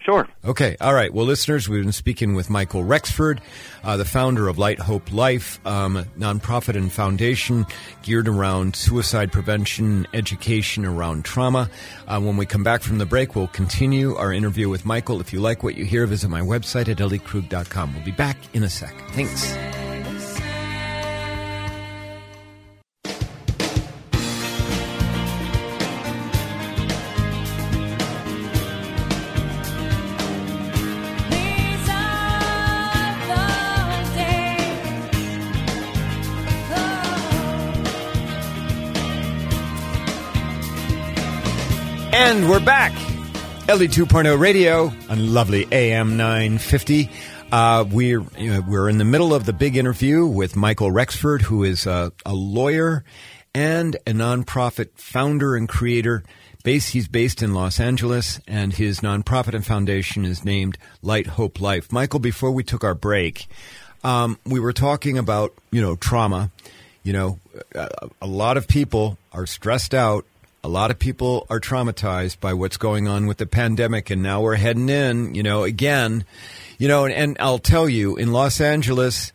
Sure. 0.00 0.26
Okay. 0.46 0.76
All 0.80 0.94
right. 0.94 1.12
Well, 1.12 1.26
listeners, 1.26 1.68
we've 1.68 1.82
been 1.82 1.92
speaking 1.92 2.34
with 2.34 2.48
Michael 2.48 2.82
Rexford, 2.82 3.40
uh, 3.84 3.98
the 3.98 4.06
founder 4.06 4.48
of 4.48 4.56
Light 4.56 4.78
Hope 4.78 5.12
Life, 5.12 5.64
um, 5.66 6.06
nonprofit 6.18 6.74
and 6.74 6.90
foundation 6.90 7.66
geared 8.02 8.26
around 8.26 8.74
suicide 8.74 9.30
prevention, 9.30 10.06
education 10.14 10.86
around 10.86 11.26
trauma. 11.26 11.68
Uh, 12.08 12.18
when 12.18 12.38
we 12.38 12.46
come 12.46 12.64
back 12.64 12.80
from 12.80 12.96
the 12.96 13.06
break, 13.06 13.36
we'll 13.36 13.48
continue 13.48 14.16
our 14.16 14.32
interview 14.32 14.70
with 14.70 14.86
Michael. 14.86 15.20
If 15.20 15.34
you 15.34 15.40
like 15.40 15.62
what 15.62 15.74
you 15.76 15.84
hear, 15.84 16.06
visit 16.06 16.30
my 16.30 16.40
website 16.40 16.88
at 16.88 16.96
elliekrug.com. 16.96 17.94
We'll 17.94 18.04
be 18.04 18.10
back 18.10 18.38
in 18.54 18.62
a 18.62 18.70
sec. 18.70 18.94
Thanks. 19.10 19.54
And 42.30 42.48
we're 42.48 42.64
back. 42.64 42.92
Ellie 43.68 43.88
2.0 43.88 44.38
Radio 44.38 44.92
on 45.08 45.34
lovely 45.34 45.66
AM 45.72 46.16
950. 46.16 47.10
Uh, 47.50 47.84
we're 47.90 48.20
we're 48.20 48.88
in 48.88 48.98
the 48.98 49.04
middle 49.04 49.34
of 49.34 49.46
the 49.46 49.52
big 49.52 49.76
interview 49.76 50.24
with 50.24 50.54
Michael 50.54 50.92
Rexford, 50.92 51.42
who 51.42 51.64
is 51.64 51.86
a, 51.86 52.12
a 52.24 52.32
lawyer 52.32 53.02
and 53.52 53.96
a 54.06 54.12
nonprofit 54.12 54.90
founder 54.94 55.56
and 55.56 55.68
creator. 55.68 56.22
Base, 56.62 56.90
he's 56.90 57.08
based 57.08 57.42
in 57.42 57.52
Los 57.52 57.80
Angeles, 57.80 58.38
and 58.46 58.74
his 58.74 59.00
nonprofit 59.00 59.54
and 59.54 59.66
foundation 59.66 60.24
is 60.24 60.44
named 60.44 60.78
Light 61.02 61.26
Hope 61.26 61.60
Life. 61.60 61.90
Michael, 61.90 62.20
before 62.20 62.52
we 62.52 62.62
took 62.62 62.84
our 62.84 62.94
break, 62.94 63.48
um, 64.04 64.38
we 64.46 64.60
were 64.60 64.72
talking 64.72 65.18
about 65.18 65.52
you 65.72 65.82
know 65.82 65.96
trauma. 65.96 66.52
You 67.02 67.12
know, 67.12 67.38
a, 67.74 67.88
a 68.22 68.26
lot 68.28 68.56
of 68.56 68.68
people 68.68 69.18
are 69.32 69.46
stressed 69.46 69.94
out 69.94 70.26
a 70.62 70.68
lot 70.68 70.90
of 70.90 70.98
people 70.98 71.46
are 71.48 71.60
traumatized 71.60 72.40
by 72.40 72.52
what's 72.52 72.76
going 72.76 73.08
on 73.08 73.26
with 73.26 73.38
the 73.38 73.46
pandemic, 73.46 74.10
and 74.10 74.22
now 74.22 74.42
we're 74.42 74.56
heading 74.56 74.88
in, 74.88 75.34
you 75.34 75.42
know, 75.42 75.64
again, 75.64 76.24
you 76.78 76.88
know, 76.88 77.04
and, 77.04 77.14
and 77.14 77.36
I'll 77.40 77.58
tell 77.58 77.88
you, 77.88 78.16
in 78.16 78.32
Los 78.32 78.60
Angeles, 78.60 79.32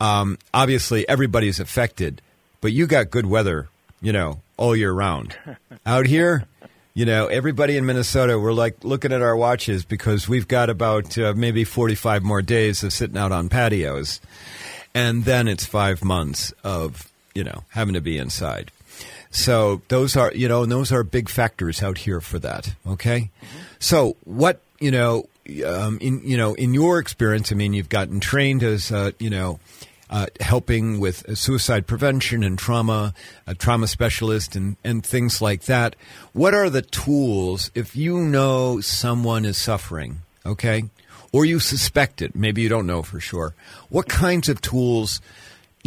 um, 0.00 0.38
obviously 0.54 1.08
everybody's 1.08 1.60
affected, 1.60 2.22
but 2.60 2.72
you 2.72 2.86
got 2.86 3.10
good 3.10 3.26
weather, 3.26 3.68
you 4.00 4.12
know, 4.12 4.40
all 4.56 4.76
year 4.76 4.92
round. 4.92 5.36
Out 5.86 6.06
here, 6.06 6.46
you 6.94 7.04
know, 7.04 7.26
everybody 7.26 7.76
in 7.76 7.86
Minnesota, 7.86 8.38
we're 8.38 8.52
like 8.52 8.84
looking 8.84 9.12
at 9.12 9.22
our 9.22 9.36
watches 9.36 9.84
because 9.84 10.28
we've 10.28 10.48
got 10.48 10.70
about 10.70 11.16
uh, 11.18 11.32
maybe 11.36 11.64
45 11.64 12.22
more 12.22 12.42
days 12.42 12.82
of 12.82 12.92
sitting 12.92 13.16
out 13.16 13.30
on 13.30 13.48
patios. 13.48 14.20
And 14.94 15.24
then 15.24 15.46
it's 15.46 15.64
five 15.64 16.02
months 16.02 16.52
of, 16.64 17.08
you 17.34 17.44
know, 17.44 17.62
having 17.68 17.94
to 17.94 18.00
be 18.00 18.18
inside. 18.18 18.72
So 19.30 19.82
those 19.88 20.16
are, 20.16 20.32
you 20.34 20.48
know, 20.48 20.66
those 20.66 20.92
are 20.92 21.02
big 21.04 21.28
factors 21.28 21.82
out 21.82 21.98
here 21.98 22.20
for 22.20 22.38
that. 22.38 22.74
Okay. 22.86 23.30
So 23.78 24.16
what, 24.24 24.60
you 24.80 24.90
know, 24.90 25.28
um, 25.66 25.98
in, 26.00 26.20
you 26.24 26.36
know, 26.36 26.54
in 26.54 26.74
your 26.74 26.98
experience, 26.98 27.52
I 27.52 27.54
mean, 27.54 27.72
you've 27.72 27.88
gotten 27.88 28.20
trained 28.20 28.62
as, 28.62 28.92
uh, 28.92 29.12
you 29.18 29.30
know, 29.30 29.60
uh, 30.10 30.26
helping 30.40 31.00
with 31.00 31.36
suicide 31.36 31.86
prevention 31.86 32.42
and 32.42 32.58
trauma, 32.58 33.12
a 33.46 33.54
trauma 33.54 33.86
specialist 33.86 34.56
and, 34.56 34.76
and 34.82 35.04
things 35.04 35.42
like 35.42 35.62
that. 35.64 35.96
What 36.32 36.54
are 36.54 36.70
the 36.70 36.82
tools 36.82 37.70
if 37.74 37.94
you 37.94 38.18
know 38.20 38.80
someone 38.80 39.44
is 39.44 39.58
suffering, 39.58 40.22
okay, 40.46 40.84
or 41.32 41.44
you 41.44 41.60
suspect 41.60 42.22
it, 42.22 42.34
maybe 42.34 42.62
you 42.62 42.70
don't 42.70 42.86
know 42.86 43.02
for 43.02 43.20
sure, 43.20 43.54
what 43.90 44.08
kinds 44.08 44.48
of 44.48 44.62
tools, 44.62 45.20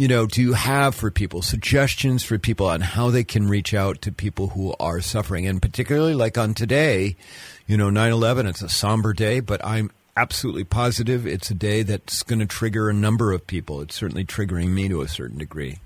you 0.02 0.08
know, 0.08 0.26
do 0.26 0.42
you 0.42 0.54
have 0.54 0.96
for 0.96 1.12
people, 1.12 1.42
suggestions 1.42 2.24
for 2.24 2.36
people 2.36 2.66
on 2.66 2.80
how 2.80 3.10
they 3.10 3.22
can 3.22 3.46
reach 3.46 3.72
out 3.72 4.02
to 4.02 4.10
people 4.10 4.48
who 4.48 4.74
are 4.80 5.00
suffering? 5.00 5.46
And 5.46 5.62
particularly 5.62 6.12
like 6.12 6.36
on 6.36 6.54
today, 6.54 7.14
you 7.68 7.76
know, 7.76 7.88
9 7.88 8.10
11, 8.10 8.48
it's 8.48 8.62
a 8.62 8.68
somber 8.68 9.12
day, 9.12 9.38
but 9.38 9.64
I'm 9.64 9.92
absolutely 10.16 10.64
positive 10.64 11.24
it's 11.24 11.52
a 11.52 11.54
day 11.54 11.84
that's 11.84 12.24
going 12.24 12.40
to 12.40 12.46
trigger 12.46 12.90
a 12.90 12.92
number 12.92 13.30
of 13.30 13.46
people. 13.46 13.80
It's 13.80 13.94
certainly 13.94 14.24
triggering 14.24 14.70
me 14.70 14.88
to 14.88 15.02
a 15.02 15.08
certain 15.08 15.38
degree. 15.38 15.78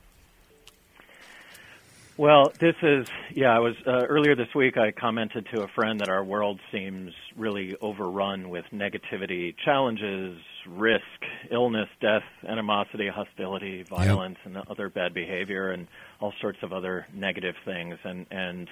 Well, 2.19 2.51
this 2.59 2.77
is 2.83 3.07
yeah. 3.35 3.55
I 3.55 3.59
was 3.59 3.75
uh, 3.87 4.07
earlier 4.07 4.35
this 4.35 4.55
week. 4.55 4.79
I 4.79 4.91
commented 4.91 5.49
to 5.55 5.65
a 5.65 5.69
friend 5.69 6.01
that 6.01 6.09
our 6.09 6.25
world 6.25 6.61
seems 6.73 7.13
really 7.37 7.77
overrun 7.83 8.49
with 8.49 8.65
negativity, 8.73 9.55
challenges, 9.63 10.39
risk, 10.67 11.05
illness, 11.51 11.91
death, 12.01 12.23
animosity, 12.49 13.09
hostility, 13.09 13.83
violence, 13.83 14.39
and 14.45 14.57
other 14.57 14.89
bad 14.89 15.13
behavior, 15.13 15.71
and 15.73 15.89
all 16.19 16.33
sorts 16.41 16.63
of 16.63 16.73
other 16.73 17.07
negative 17.13 17.55
things. 17.67 17.99
And 18.03 18.25
and 18.31 18.71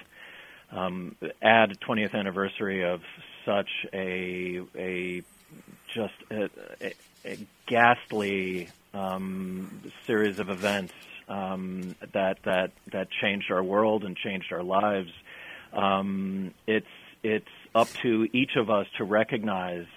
um, 0.71 1.15
add 1.43 1.79
20th 1.87 2.15
anniversary 2.15 2.83
of 2.83 3.01
such 3.45 3.69
a 3.93 4.61
a 4.75 5.21
just 5.93 6.15
a, 6.31 6.49
a, 6.81 6.93
a 7.23 7.37
ghastly 7.67 8.69
um, 8.95 9.81
series 10.07 10.39
of 10.39 10.49
events 10.49 10.95
um, 11.27 11.95
that 12.13 12.37
that 12.43 12.71
that 12.91 13.07
changed 13.21 13.51
our 13.51 13.63
world 13.63 14.03
and 14.03 14.15
changed 14.15 14.51
our 14.51 14.63
lives. 14.63 15.11
Um, 15.73 16.53
it's 16.67 16.87
it's 17.23 17.47
up 17.73 17.87
to 18.01 18.27
each 18.33 18.55
of 18.55 18.69
us 18.69 18.87
to 18.97 19.03
recognize 19.03 19.87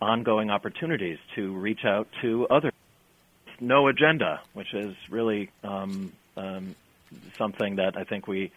ongoing 0.00 0.50
opportunities 0.50 1.18
to 1.36 1.54
reach 1.54 1.84
out 1.84 2.08
to 2.20 2.46
others. 2.48 2.72
No 3.60 3.86
agenda, 3.86 4.40
which 4.52 4.74
is 4.74 4.94
really 5.08 5.50
um, 5.62 6.12
um, 6.36 6.74
something 7.38 7.76
that 7.76 7.96
I 7.96 8.02
think 8.04 8.26
we 8.26 8.50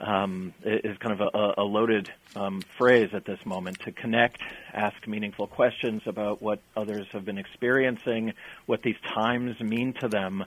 um, 0.00 0.52
is 0.64 0.96
kind 0.98 1.20
of 1.20 1.28
a, 1.32 1.54
a 1.58 1.62
loaded 1.62 2.10
um, 2.34 2.62
phrase 2.76 3.10
at 3.12 3.24
this 3.24 3.38
moment 3.46 3.80
to 3.80 3.92
connect, 3.92 4.40
ask 4.72 5.06
meaningful 5.06 5.46
questions 5.46 6.02
about 6.06 6.42
what 6.42 6.60
others 6.76 7.06
have 7.12 7.24
been 7.24 7.38
experiencing, 7.38 8.32
what 8.66 8.82
these 8.82 8.96
times 9.14 9.60
mean 9.60 9.92
to 10.00 10.08
them, 10.08 10.44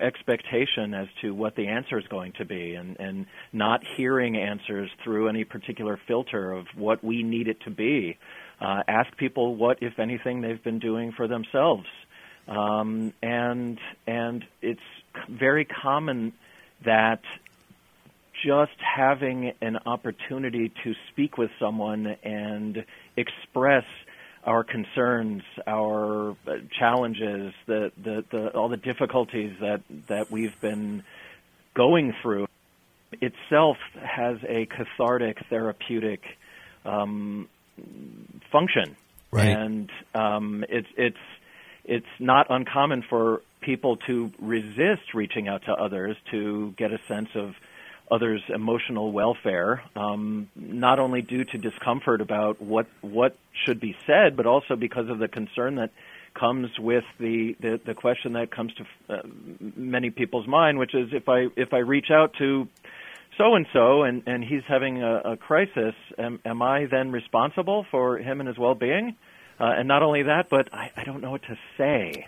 expectation 0.00 0.94
as 0.94 1.08
to 1.20 1.34
what 1.34 1.56
the 1.56 1.68
answer 1.68 1.98
is 1.98 2.06
going 2.08 2.32
to 2.38 2.44
be, 2.44 2.74
and, 2.74 2.98
and 2.98 3.26
not 3.52 3.80
hearing 3.96 4.36
answers 4.36 4.90
through 5.02 5.28
any 5.28 5.44
particular 5.44 5.98
filter 6.06 6.52
of 6.52 6.66
what 6.76 7.02
we 7.02 7.22
need 7.22 7.48
it 7.48 7.60
to 7.62 7.70
be. 7.70 8.18
Uh, 8.60 8.82
ask 8.86 9.16
people 9.16 9.56
what, 9.56 9.78
if 9.82 9.98
anything, 9.98 10.42
they've 10.42 10.62
been 10.62 10.78
doing 10.78 11.12
for 11.12 11.26
themselves. 11.26 11.86
Um, 12.46 13.12
and 13.22 13.78
and 14.06 14.44
it's 14.60 14.80
very 15.28 15.64
common 15.64 16.32
that 16.84 17.20
just 18.44 18.72
having 18.80 19.52
an 19.60 19.78
opportunity 19.86 20.72
to 20.82 20.94
speak 21.10 21.36
with 21.36 21.50
someone 21.60 22.06
and 22.24 22.84
express 23.16 23.84
our 24.44 24.64
concerns, 24.64 25.42
our 25.66 26.36
challenges, 26.78 27.52
the, 27.66 27.92
the, 28.02 28.24
the, 28.30 28.48
all 28.48 28.68
the 28.68 28.76
difficulties 28.76 29.54
that, 29.60 29.82
that 30.08 30.30
we've 30.30 30.58
been 30.60 31.02
going 31.74 32.14
through 32.22 32.46
itself 33.20 33.76
has 34.02 34.38
a 34.48 34.66
cathartic, 34.66 35.38
therapeutic 35.48 36.22
um, 36.84 37.48
function. 38.50 38.96
Right. 39.30 39.48
And 39.48 39.90
um, 40.14 40.64
it's, 40.68 40.88
it's, 40.96 41.16
it's 41.84 42.06
not 42.18 42.46
uncommon 42.50 43.04
for 43.08 43.42
people 43.60 43.96
to 44.06 44.32
resist 44.38 45.14
reaching 45.14 45.48
out 45.48 45.62
to 45.66 45.72
others 45.72 46.16
to 46.30 46.72
get 46.76 46.92
a 46.92 46.98
sense 47.06 47.28
of 47.34 47.54
others' 48.10 48.42
emotional 48.48 49.12
welfare, 49.12 49.82
um, 49.94 50.48
not 50.56 50.98
only 50.98 51.22
due 51.22 51.44
to 51.44 51.58
discomfort 51.58 52.20
about 52.20 52.60
what 52.60 52.86
what 53.00 53.36
should 53.64 53.80
be 53.80 53.96
said, 54.06 54.36
but 54.36 54.46
also 54.46 54.76
because 54.76 55.08
of 55.08 55.18
the 55.18 55.28
concern 55.28 55.76
that 55.76 55.90
comes 56.34 56.70
with 56.78 57.04
the, 57.18 57.56
the, 57.60 57.80
the 57.84 57.94
question 57.94 58.34
that 58.34 58.50
comes 58.50 58.72
to 58.74 58.84
uh, 59.08 59.22
many 59.76 60.10
people's 60.10 60.46
mind, 60.46 60.78
which 60.78 60.94
is 60.94 61.10
if 61.12 61.28
I 61.28 61.46
if 61.56 61.72
I 61.72 61.78
reach 61.78 62.10
out 62.10 62.34
to 62.38 62.68
so 63.36 63.54
and 63.54 63.66
so 63.72 64.02
and 64.02 64.22
and 64.26 64.44
he's 64.44 64.62
having 64.66 65.02
a, 65.02 65.32
a 65.32 65.36
crisis, 65.36 65.94
am, 66.18 66.40
am 66.44 66.62
I 66.62 66.86
then 66.86 67.12
responsible 67.12 67.86
for 67.90 68.18
him 68.18 68.40
and 68.40 68.48
his 68.48 68.58
well 68.58 68.74
being? 68.74 69.16
Uh, 69.58 69.74
and 69.76 69.86
not 69.86 70.02
only 70.02 70.22
that, 70.22 70.48
but 70.48 70.72
I, 70.72 70.90
I 70.96 71.04
don't 71.04 71.20
know 71.20 71.30
what 71.30 71.42
to 71.42 71.58
say. 71.76 72.26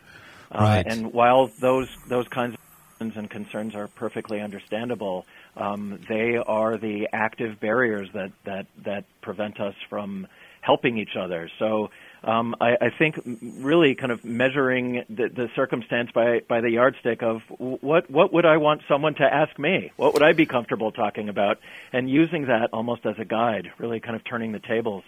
Uh, 0.51 0.59
Right. 0.59 0.87
And 0.87 1.13
while 1.13 1.47
those 1.61 1.89
those 2.09 2.29
kinds 2.29 2.55
of 2.55 2.61
and 3.01 3.29
concerns 3.29 3.75
are 3.75 3.89
perfectly 3.89 4.41
understandable, 4.41 5.27
um, 5.57 6.01
they 6.09 6.37
are 6.37 6.79
the 6.79 7.09
active 7.13 7.61
barriers 7.61 8.09
that, 8.15 8.33
that, 8.45 8.67
that 8.85 9.05
prevent 9.21 9.61
us 9.61 9.75
from 9.89 10.27
helping 10.61 10.97
each 10.97 11.17
other. 11.19 11.51
So 11.59 11.91
um, 12.25 12.55
I, 12.61 12.77
I 12.81 12.91
think 12.97 13.21
really 13.43 13.95
kind 13.95 14.13
of 14.13 14.25
measuring 14.25 15.05
the, 15.11 15.29
the 15.29 15.49
circumstance 15.57 16.11
by, 16.15 16.41
by 16.49 16.61
the 16.61 16.71
yardstick 16.71 17.23
of 17.23 17.43
what, 17.59 18.09
what 18.09 18.33
would 18.33 18.47
I 18.47 18.59
want 18.59 18.83
someone 18.89 19.15
to 19.17 19.25
ask 19.25 19.59
me? 19.59 19.91
What 19.97 20.15
would 20.15 20.23
I 20.23 20.33
be 20.33 20.47
comfortable 20.47 20.93
talking 20.93 21.29
about? 21.29 21.59
And 21.93 22.09
using 22.09 22.47
that 22.47 22.71
almost 22.73 23.05
as 23.05 23.17
a 23.19 23.25
guide, 23.25 23.73
really 23.79 23.99
kind 23.99 24.15
of 24.15 24.25
turning 24.25 24.53
the 24.53 24.61
tables 24.61 25.03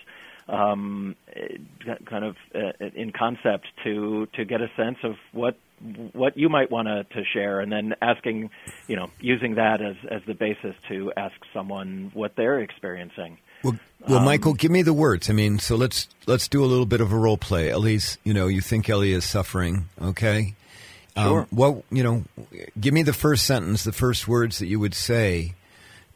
um, 0.48 1.16
eh, 1.34 1.56
kind 2.06 2.24
of 2.24 2.36
uh, 2.54 2.72
in 2.94 3.12
concept 3.12 3.66
to 3.84 4.26
to 4.34 4.44
get 4.44 4.60
a 4.60 4.70
sense 4.76 4.98
of 5.02 5.14
what 5.32 5.56
what 6.12 6.36
you 6.36 6.48
might 6.48 6.70
want 6.70 6.88
to, 6.88 7.24
share, 7.24 7.60
and 7.60 7.70
then 7.70 7.94
asking, 8.00 8.48
you 8.86 8.96
know, 8.96 9.10
using 9.20 9.56
that 9.56 9.82
as 9.82 9.96
as 10.10 10.22
the 10.26 10.34
basis 10.34 10.74
to 10.88 11.12
ask 11.16 11.34
someone 11.52 12.10
what 12.14 12.36
they're 12.36 12.60
experiencing. 12.60 13.38
Well, 13.62 13.78
well, 14.06 14.18
Um, 14.18 14.24
Michael, 14.24 14.54
give 14.54 14.70
me 14.70 14.82
the 14.82 14.92
words. 14.92 15.28
I 15.30 15.32
mean, 15.32 15.58
so 15.58 15.76
let's 15.76 16.08
let's 16.26 16.48
do 16.48 16.62
a 16.64 16.66
little 16.66 16.86
bit 16.86 17.00
of 17.00 17.12
a 17.12 17.16
role 17.16 17.38
play. 17.38 17.70
Ellie's, 17.70 18.18
you 18.24 18.34
know, 18.34 18.46
you 18.46 18.60
think 18.60 18.88
Ellie 18.88 19.12
is 19.12 19.24
suffering, 19.24 19.88
okay? 20.00 20.54
Sure. 21.16 21.40
Um, 21.40 21.46
what 21.50 21.82
you 21.90 22.02
know, 22.02 22.24
give 22.78 22.92
me 22.94 23.02
the 23.02 23.12
first 23.12 23.46
sentence, 23.46 23.84
the 23.84 23.92
first 23.92 24.28
words 24.28 24.58
that 24.58 24.66
you 24.66 24.78
would 24.80 24.94
say 24.94 25.54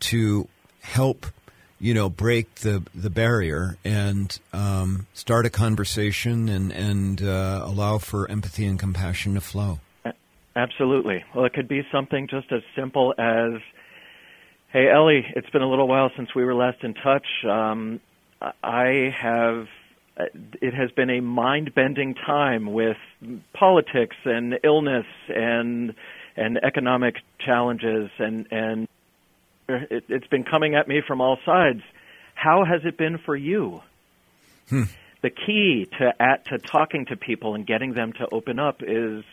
to 0.01 0.49
help, 0.81 1.27
you 1.81 1.95
know, 1.95 2.09
break 2.09 2.57
the 2.57 2.83
the 2.95 3.11
barrier 3.11 3.77
and 3.85 4.39
um, 4.53 5.07
start 5.15 5.47
a 5.47 5.51
conversation 5.51 6.49
and 6.49 6.73
and 6.73 7.23
uh, 7.23 7.63
allow 7.65 7.99
for 7.99 8.31
empathy 8.31 8.67
and 8.67 8.79
compassion 8.79 9.35
to 9.35 9.41
flow. 9.41 9.81
Absolutely. 10.57 11.25
Well, 11.35 11.45
it 11.45 11.53
could 11.53 11.69
be 11.69 11.83
something 11.93 12.27
just 12.27 12.51
as 12.51 12.63
simple 12.75 13.15
as, 13.17 13.61
"Hey, 14.73 14.91
Ellie, 14.91 15.25
it's 15.37 15.49
been 15.51 15.63
a 15.63 15.69
little 15.71 15.87
while 15.87 16.11
since 16.17 16.35
we 16.35 16.45
were 16.45 16.55
last 16.55 16.83
in 16.83 16.95
touch. 16.95 17.27
Um, 17.45 18.01
I 18.63 19.15
have. 19.17 19.69
uh, 20.17 20.25
It 20.61 20.75
has 20.75 20.91
been 20.91 21.11
a 21.11 21.21
mind-bending 21.21 22.15
time 22.15 22.73
with 22.73 22.97
politics 23.53 24.17
and 24.25 24.59
illness 24.65 25.07
and 25.29 25.95
and 26.37 26.59
economic 26.65 27.17
challenges, 27.39 28.11
and 28.19 28.47
and 28.51 28.89
it, 29.69 30.05
it's 30.09 30.27
been 30.29 30.45
coming 30.45 30.75
at 30.75 30.89
me 30.89 31.03
from 31.07 31.21
all 31.21 31.39
sides. 31.45 31.83
How 32.35 32.65
has 32.65 32.83
it 32.85 32.97
been 32.97 33.19
for 33.19 33.37
you?" 33.37 33.83
Hmm. 34.69 34.85
The 35.23 35.31
key 35.31 35.89
to 35.99 36.13
at, 36.21 36.47
to 36.47 36.59
talking 36.59 37.07
to 37.07 37.17
people 37.17 37.55
and 37.55 37.67
getting 37.67 37.93
them 37.93 38.13
to 38.15 38.29
open 38.31 38.59
up 38.59 38.83
is 38.83 39.25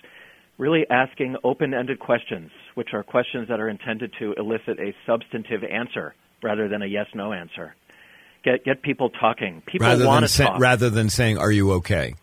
really 0.58 0.86
asking 0.90 1.36
open-ended 1.44 2.00
questions, 2.00 2.50
which 2.74 2.90
are 2.94 3.04
questions 3.04 3.50
that 3.50 3.60
are 3.60 3.70
intended 3.70 4.14
to 4.20 4.34
elicit 4.34 4.80
a 4.80 4.94
substantive 5.06 5.64
answer 5.64 6.16
rather 6.42 6.68
than 6.68 6.82
a 6.82 6.88
yes/no 6.88 7.34
answer. 7.34 7.76
Get 8.44 8.64
get 8.64 8.82
people 8.82 9.10
talking. 9.10 9.62
People 9.66 10.06
want 10.06 10.24
to 10.24 10.28
sa- 10.28 10.52
talk. 10.52 10.60
rather 10.60 10.90
than 10.90 11.10
saying, 11.10 11.38
"Are 11.38 11.52
you 11.52 11.74
okay?" 11.74 12.16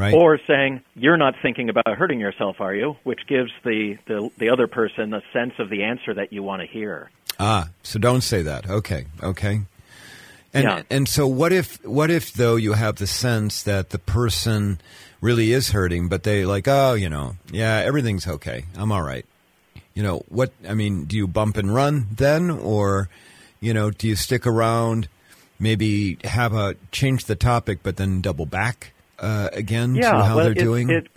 Right. 0.00 0.14
or 0.14 0.38
saying 0.46 0.80
you're 0.94 1.16
not 1.18 1.34
thinking 1.42 1.68
about 1.68 1.86
hurting 1.86 2.20
yourself, 2.20 2.60
are 2.60 2.74
you? 2.74 2.96
Which 3.04 3.26
gives 3.26 3.50
the, 3.64 3.98
the, 4.06 4.30
the 4.38 4.48
other 4.48 4.66
person 4.66 5.12
a 5.12 5.22
sense 5.32 5.52
of 5.58 5.68
the 5.68 5.82
answer 5.82 6.14
that 6.14 6.32
you 6.32 6.42
want 6.42 6.62
to 6.62 6.66
hear. 6.66 7.10
Ah, 7.38 7.68
so 7.82 7.98
don't 7.98 8.22
say 8.22 8.42
that. 8.42 8.68
Okay, 8.68 9.04
okay. 9.22 9.60
And 10.52 10.64
Yeah. 10.64 10.82
and 10.90 11.08
so 11.08 11.26
what 11.28 11.52
if 11.52 11.84
what 11.84 12.10
if 12.10 12.32
though 12.32 12.56
you 12.56 12.72
have 12.72 12.96
the 12.96 13.06
sense 13.06 13.62
that 13.62 13.90
the 13.90 13.98
person 13.98 14.80
really 15.20 15.52
is 15.52 15.70
hurting, 15.70 16.08
but 16.08 16.22
they 16.24 16.44
like, 16.44 16.66
oh, 16.66 16.94
you 16.94 17.08
know, 17.08 17.36
yeah, 17.52 17.76
everything's 17.84 18.26
okay. 18.26 18.64
I'm 18.76 18.90
all 18.90 19.02
right. 19.02 19.24
You 19.94 20.02
know 20.02 20.22
what? 20.28 20.50
I 20.68 20.74
mean, 20.74 21.04
do 21.04 21.16
you 21.16 21.26
bump 21.28 21.56
and 21.56 21.72
run 21.74 22.06
then, 22.16 22.50
or 22.50 23.08
you 23.60 23.72
know, 23.74 23.90
do 23.90 24.08
you 24.08 24.16
stick 24.16 24.46
around? 24.46 25.08
Maybe 25.58 26.16
have 26.24 26.54
a 26.54 26.74
change 26.90 27.26
the 27.26 27.36
topic, 27.36 27.80
but 27.82 27.96
then 27.96 28.22
double 28.22 28.46
back 28.46 28.92
uh, 29.20 29.48
again 29.52 29.94
yeah, 29.94 30.12
to 30.12 30.24
how 30.24 30.36
well, 30.36 30.44
they're 30.44 30.52
it, 30.52 30.58
doing. 30.58 30.90
It, 30.90 31.08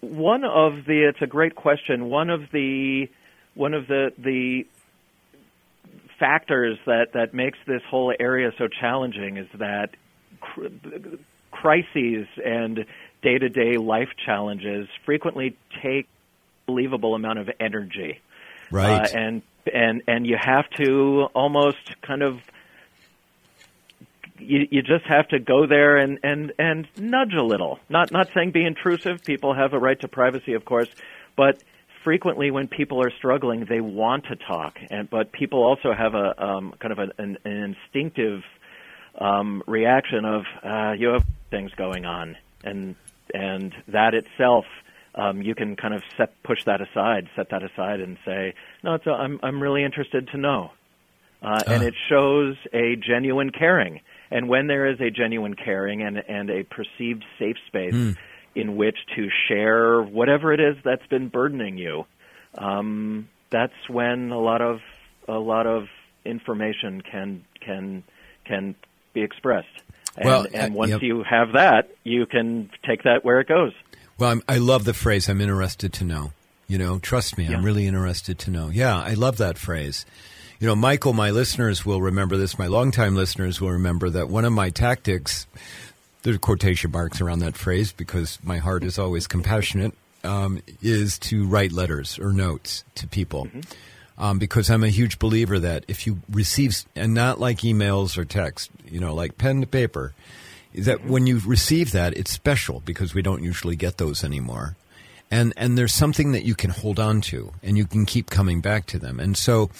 one 0.00 0.44
of 0.44 0.84
the 0.86 1.08
it's 1.08 1.22
a 1.22 1.26
great 1.26 1.54
question. 1.54 2.08
One 2.08 2.30
of 2.30 2.42
the 2.52 3.08
one 3.54 3.74
of 3.74 3.86
the 3.86 4.12
the 4.18 4.66
factors 6.18 6.78
that 6.86 7.12
that 7.14 7.34
makes 7.34 7.58
this 7.66 7.82
whole 7.88 8.14
area 8.18 8.52
so 8.56 8.68
challenging 8.68 9.36
is 9.36 9.48
that 9.58 9.90
cr- 10.40 10.68
crises 11.50 12.26
and 12.44 12.84
day-to-day 13.22 13.76
life 13.78 14.10
challenges 14.24 14.88
frequently 15.04 15.56
take 15.82 16.06
a 16.06 16.66
believable 16.66 17.14
amount 17.14 17.38
of 17.38 17.50
energy. 17.58 18.20
right. 18.70 19.02
Uh, 19.02 19.18
and 19.18 19.42
and 19.72 20.02
and 20.06 20.26
you 20.26 20.36
have 20.40 20.68
to 20.70 21.28
almost 21.34 22.00
kind 22.02 22.22
of 22.22 22.38
you 24.38 24.66
you 24.70 24.82
just 24.82 25.04
have 25.06 25.28
to 25.28 25.38
go 25.38 25.66
there 25.66 25.96
and 25.96 26.18
and 26.22 26.52
and 26.58 26.88
nudge 26.98 27.34
a 27.34 27.42
little. 27.42 27.78
Not 27.88 28.10
not 28.10 28.28
saying 28.34 28.52
be 28.52 28.64
intrusive. 28.64 29.24
People 29.24 29.54
have 29.54 29.72
a 29.72 29.78
right 29.78 30.00
to 30.00 30.08
privacy, 30.08 30.54
of 30.54 30.64
course, 30.64 30.88
but 31.36 31.62
frequently 32.04 32.52
when 32.52 32.68
people 32.68 33.02
are 33.02 33.10
struggling, 33.10 33.64
they 33.68 33.80
want 33.80 34.26
to 34.26 34.36
talk. 34.36 34.78
And 34.90 35.10
but 35.10 35.32
people 35.32 35.64
also 35.64 35.92
have 35.92 36.14
a 36.14 36.40
um, 36.42 36.74
kind 36.78 36.92
of 36.92 36.98
an, 37.00 37.38
an, 37.44 37.76
instinctive 37.84 38.42
um, 39.18 39.62
reaction 39.66 40.24
of 40.24 40.44
uh, 40.62 40.92
you 40.92 41.08
have 41.08 41.24
things 41.50 41.72
going 41.72 42.04
on, 42.06 42.36
and 42.62 42.94
and 43.34 43.74
that 43.88 44.14
itself. 44.14 44.64
Um, 45.16 45.40
you 45.40 45.54
can 45.54 45.76
kind 45.76 45.94
of 45.94 46.02
set, 46.18 46.42
push 46.42 46.58
that 46.66 46.82
aside, 46.82 47.28
set 47.36 47.48
that 47.48 47.62
aside, 47.62 48.00
and 48.00 48.18
say, 48.24 48.54
"No, 48.84 48.94
it's 48.94 49.06
a, 49.06 49.10
I'm 49.10 49.40
I'm 49.42 49.62
really 49.62 49.82
interested 49.82 50.28
to 50.28 50.36
know," 50.36 50.72
uh, 51.42 51.58
and 51.66 51.82
Ah. 51.82 51.86
it 51.86 51.94
shows 52.08 52.56
a 52.72 52.96
genuine 52.96 53.50
caring. 53.50 54.00
And 54.30 54.48
when 54.48 54.66
there 54.66 54.86
is 54.86 55.00
a 55.00 55.10
genuine 55.10 55.54
caring 55.54 56.02
and 56.02 56.18
and 56.28 56.50
a 56.50 56.64
perceived 56.64 57.24
safe 57.38 57.56
space 57.66 58.16
in 58.54 58.76
which 58.76 58.96
to 59.14 59.28
share 59.48 60.02
whatever 60.02 60.52
it 60.52 60.60
is 60.60 60.76
that's 60.84 61.06
been 61.06 61.28
burdening 61.28 61.78
you, 61.78 62.06
um, 62.56 63.28
that's 63.50 63.88
when 63.88 64.30
a 64.30 64.38
lot 64.38 64.62
of 64.62 64.80
a 65.28 65.38
lot 65.38 65.66
of 65.66 65.84
information 66.24 67.00
can 67.02 67.44
can 67.60 68.02
can 68.44 68.74
be 69.12 69.22
expressed. 69.22 69.68
And, 70.16 70.24
Well, 70.24 70.46
and 70.52 70.72
uh, 70.72 70.76
once 70.76 70.90
yep. 70.90 71.02
you 71.02 71.22
have 71.22 71.52
that, 71.52 71.90
you 72.04 72.26
can 72.26 72.70
take 72.86 73.02
that 73.02 73.24
where 73.24 73.40
it 73.40 73.48
goes. 73.48 73.72
Well, 74.18 74.30
I'm, 74.30 74.42
I 74.48 74.58
love 74.58 74.84
the 74.84 74.94
phrase. 74.94 75.28
I'm 75.28 75.40
interested 75.40 75.92
to 75.94 76.04
know. 76.04 76.32
You 76.68 76.78
know, 76.78 76.98
trust 76.98 77.38
me. 77.38 77.44
Yeah. 77.44 77.56
I'm 77.56 77.64
really 77.64 77.86
interested 77.86 78.38
to 78.40 78.50
know. 78.50 78.70
Yeah, 78.70 78.96
I 78.96 79.14
love 79.14 79.36
that 79.36 79.56
phrase. 79.58 80.04
You 80.58 80.66
know, 80.66 80.76
Michael, 80.76 81.12
my 81.12 81.30
listeners 81.30 81.84
will 81.84 82.00
remember 82.00 82.38
this. 82.38 82.58
My 82.58 82.66
longtime 82.66 83.14
listeners 83.14 83.60
will 83.60 83.72
remember 83.72 84.08
that 84.10 84.28
one 84.28 84.46
of 84.46 84.52
my 84.52 84.70
tactics. 84.70 85.46
There's 86.22 86.38
quotation 86.38 86.90
marks 86.90 87.20
around 87.20 87.40
that 87.40 87.56
phrase 87.56 87.92
because 87.92 88.38
my 88.42 88.58
heart 88.58 88.82
is 88.82 88.98
always 88.98 89.26
compassionate. 89.26 89.94
Um, 90.24 90.60
is 90.82 91.20
to 91.20 91.46
write 91.46 91.70
letters 91.70 92.18
or 92.18 92.32
notes 92.32 92.82
to 92.96 93.06
people. 93.06 93.48
Um, 94.18 94.40
because 94.40 94.70
I'm 94.70 94.82
a 94.82 94.88
huge 94.88 95.20
believer 95.20 95.58
that 95.60 95.84
if 95.86 96.04
you 96.04 96.20
receive, 96.28 96.84
and 96.96 97.14
not 97.14 97.38
like 97.38 97.58
emails 97.58 98.18
or 98.18 98.24
text, 98.24 98.70
you 98.90 98.98
know, 98.98 99.14
like 99.14 99.38
pen 99.38 99.60
to 99.60 99.68
paper, 99.68 100.14
that 100.74 101.04
when 101.04 101.28
you 101.28 101.40
receive 101.46 101.92
that, 101.92 102.16
it's 102.16 102.32
special 102.32 102.80
because 102.80 103.14
we 103.14 103.22
don't 103.22 103.42
usually 103.42 103.76
get 103.76 103.98
those 103.98 104.24
anymore. 104.24 104.74
And, 105.30 105.52
and 105.56 105.78
there's 105.78 105.94
something 105.94 106.32
that 106.32 106.44
you 106.44 106.56
can 106.56 106.70
hold 106.70 106.98
on 106.98 107.20
to 107.22 107.52
and 107.62 107.76
you 107.76 107.86
can 107.86 108.04
keep 108.04 108.30
coming 108.30 108.60
back 108.60 108.86
to 108.86 108.98
them. 108.98 109.20
And 109.20 109.36
so 109.36 109.70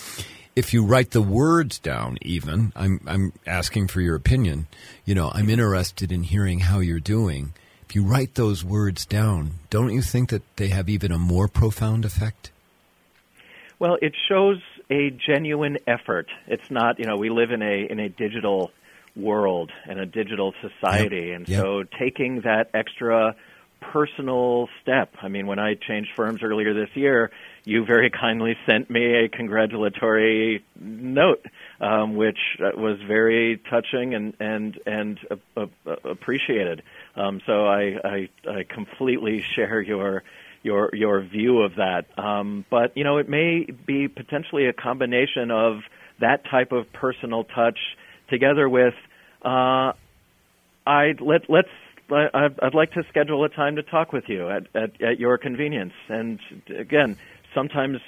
if 0.56 0.72
you 0.72 0.82
write 0.84 1.10
the 1.10 1.20
words 1.22 1.78
down, 1.78 2.16
even, 2.22 2.72
I'm, 2.74 3.00
I'm 3.06 3.32
asking 3.46 3.88
for 3.88 4.00
your 4.00 4.16
opinion, 4.16 4.66
you 5.04 5.14
know, 5.14 5.30
I'm 5.32 5.50
interested 5.50 6.10
in 6.10 6.22
hearing 6.22 6.60
how 6.60 6.80
you're 6.80 6.98
doing. 6.98 7.52
If 7.88 7.94
you 7.94 8.02
write 8.02 8.34
those 8.34 8.64
words 8.64 9.04
down, 9.04 9.52
don't 9.68 9.92
you 9.92 10.00
think 10.00 10.30
that 10.30 10.42
they 10.56 10.68
have 10.68 10.88
even 10.88 11.12
a 11.12 11.18
more 11.18 11.46
profound 11.46 12.06
effect? 12.06 12.50
Well, 13.78 13.98
it 14.00 14.14
shows 14.28 14.56
a 14.90 15.10
genuine 15.10 15.76
effort. 15.86 16.28
It's 16.46 16.70
not, 16.70 16.98
you 16.98 17.04
know, 17.04 17.16
we 17.16 17.28
live 17.28 17.50
in 17.50 17.60
a 17.60 17.86
in 17.90 18.00
a 18.00 18.08
digital 18.08 18.70
world 19.14 19.70
and 19.86 20.00
a 20.00 20.06
digital 20.06 20.54
society, 20.62 21.26
Yep, 21.28 21.36
and 21.36 21.48
yep. 21.48 21.62
so 21.62 21.82
taking 21.98 22.40
that 22.40 22.70
extra 22.72 23.36
personal 23.80 24.68
step. 24.82 25.14
I 25.22 25.28
mean, 25.28 25.46
when 25.46 25.58
I 25.58 25.74
changed 25.74 26.10
firms 26.16 26.42
earlier 26.42 26.72
this 26.72 26.88
year, 26.94 27.30
you 27.66 27.84
very 27.84 28.08
kindly 28.08 28.56
sent 28.64 28.88
me 28.88 29.24
a 29.24 29.28
congratulatory 29.28 30.64
note 30.80 31.44
um, 31.80 32.16
which 32.16 32.38
uh, 32.60 32.70
was 32.76 32.98
very 33.06 33.60
touching 33.68 34.14
and 34.14 34.34
and 34.40 34.78
and 34.86 35.18
uh, 35.30 35.66
uh, 35.86 35.96
appreciated. 36.04 36.82
Um, 37.16 37.40
so 37.46 37.66
I, 37.66 37.98
I 38.04 38.28
I 38.48 38.62
completely 38.62 39.42
share 39.54 39.80
your 39.80 40.22
your 40.62 40.90
your 40.94 41.20
view 41.20 41.60
of 41.62 41.76
that. 41.76 42.06
Um, 42.18 42.64
but 42.70 42.96
you 42.96 43.04
know, 43.04 43.18
it 43.18 43.28
may 43.28 43.64
be 43.64 44.08
potentially 44.08 44.66
a 44.66 44.72
combination 44.72 45.50
of 45.50 45.80
that 46.20 46.44
type 46.46 46.72
of 46.72 46.90
personal 46.92 47.44
touch 47.44 47.78
together 48.28 48.68
with 48.68 48.94
uh, 49.42 49.92
I 50.86 51.14
let 51.20 51.50
let's 51.50 51.68
I'd 52.08 52.74
like 52.74 52.92
to 52.92 53.02
schedule 53.08 53.42
a 53.44 53.48
time 53.48 53.76
to 53.76 53.82
talk 53.82 54.12
with 54.12 54.28
you 54.28 54.48
at, 54.48 54.68
at, 54.76 55.02
at 55.02 55.18
your 55.18 55.38
convenience. 55.38 55.92
And 56.08 56.38
again, 56.68 57.16
sometimes 57.56 57.98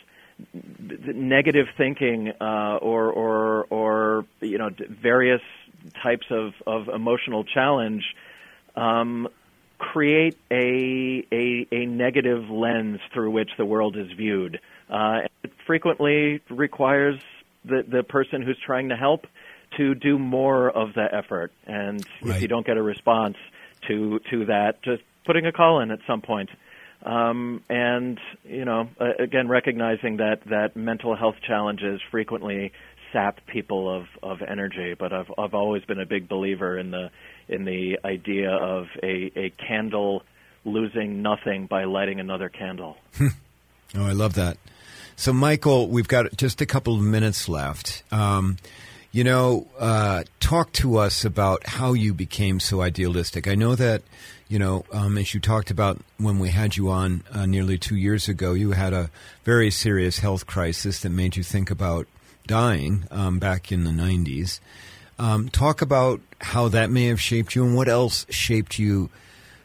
negative 0.55 1.67
thinking 1.77 2.33
uh, 2.41 2.77
or 2.81 3.11
or 3.11 3.65
or 3.71 4.27
you 4.41 4.59
know 4.59 4.71
various 5.03 5.41
types 6.03 6.27
of, 6.31 6.53
of 6.67 6.89
emotional 6.89 7.43
challenge 7.45 8.05
um, 8.77 9.29
create 9.79 10.37
a, 10.51 11.25
a 11.33 11.67
a 11.73 11.87
negative 11.87 12.49
lens 12.51 13.01
through 13.13 13.31
which 13.31 13.51
the 13.59 13.65
world 13.65 13.97
is 13.97 14.11
viewed. 14.13 14.61
Uh, 14.89 15.21
it 15.43 15.53
frequently 15.67 16.41
requires 16.51 17.19
the 17.65 17.85
the 17.89 18.03
person 18.03 18.43
who's 18.43 18.59
trying 18.65 18.91
to 18.91 18.97
help 18.97 19.27
to 19.77 19.95
do 19.95 20.19
more 20.19 20.71
of 20.71 20.95
the 20.95 21.07
effort. 21.13 21.53
And 21.67 22.07
Right. 22.23 22.37
if 22.37 22.43
you 22.43 22.49
don't 22.49 22.67
get 22.67 22.77
a 22.77 22.83
response 22.83 23.37
to 23.89 24.21
to 24.31 24.47
that, 24.47 24.83
just 24.83 25.03
putting 25.25 25.47
a 25.47 25.53
call 25.53 25.81
in 25.81 25.91
at 25.91 26.01
some 26.07 26.21
point. 26.21 26.51
Um, 27.05 27.63
and 27.69 28.19
you 28.45 28.65
know, 28.65 28.89
again, 29.19 29.49
recognizing 29.49 30.19
that 30.19 30.41
that 30.47 30.77
mental 30.77 31.17
health 31.17 31.37
challenges 31.47 32.01
frequently 32.11 32.73
sap 33.13 33.47
people 33.47 33.95
of 33.95 34.07
of 34.23 34.43
energy. 34.43 34.95
But 34.99 35.13
I've 35.13 35.31
I've 35.39 35.55
always 35.55 35.85
been 35.85 36.01
a 36.01 36.07
big 36.07 36.29
believer 36.29 36.79
in 36.79 36.91
the 36.91 37.11
in 37.49 37.65
the 37.65 37.99
idea 38.05 38.51
of 38.51 38.87
a 39.03 39.33
a 39.37 39.51
candle 39.51 40.23
losing 40.65 41.23
nothing 41.23 41.67
by 41.67 41.85
lighting 41.85 42.21
another 42.21 42.49
candle. 42.49 42.97
Oh, 43.95 44.05
I 44.05 44.13
love 44.13 44.35
that. 44.35 44.59
So, 45.17 45.33
Michael, 45.33 45.89
we've 45.89 46.09
got 46.09 46.37
just 46.37 46.61
a 46.61 46.67
couple 46.67 46.95
of 46.95 47.01
minutes 47.01 47.49
left. 47.49 48.03
Um, 48.13 48.59
you 49.13 49.25
know, 49.25 49.67
uh, 49.79 50.25
talk 50.41 50.73
to 50.75 50.99
us 50.99 51.25
about 51.25 51.67
how 51.67 51.95
you 51.95 52.13
became 52.13 52.61
so 52.61 52.83
idealistic. 52.83 53.49
I 53.49 53.55
know 53.55 53.75
that, 53.75 54.03
you 54.49 54.59
know, 54.59 54.85
um, 54.93 55.19
as 55.19 55.35
you 55.35 55.41
talked 55.41 55.71
about 55.71 55.99
when 56.17 56.39
we 56.39 56.49
had 56.49 56.77
you 56.77 56.89
on 56.89 57.23
uh, 57.33 57.45
nearly 57.45 57.77
two 57.77 57.97
years 57.97 58.29
ago, 58.29 58.55
you 58.55 58.73
had 58.73 58.93
a 58.95 59.11
very 59.45 59.71
serious 59.71 60.19
health 60.21 60.47
crisis 60.47 61.01
that 61.03 61.11
made 61.11 61.37
you 61.37 61.43
think 61.43 61.71
about 61.71 62.07
dying 62.47 63.05
um, 63.11 63.39
back 63.39 63.71
in 63.71 63.85
the 63.85 63.91
90s. 63.91 64.61
Um, 65.19 65.49
talk 65.51 65.83
about 65.83 66.21
how 66.41 66.69
that 66.69 66.91
may 66.91 67.07
have 67.07 67.21
shaped 67.21 67.55
you 67.55 67.65
and 67.65 67.77
what 67.77 67.89
else 67.89 68.25
shaped 68.31 68.79
you 68.79 69.11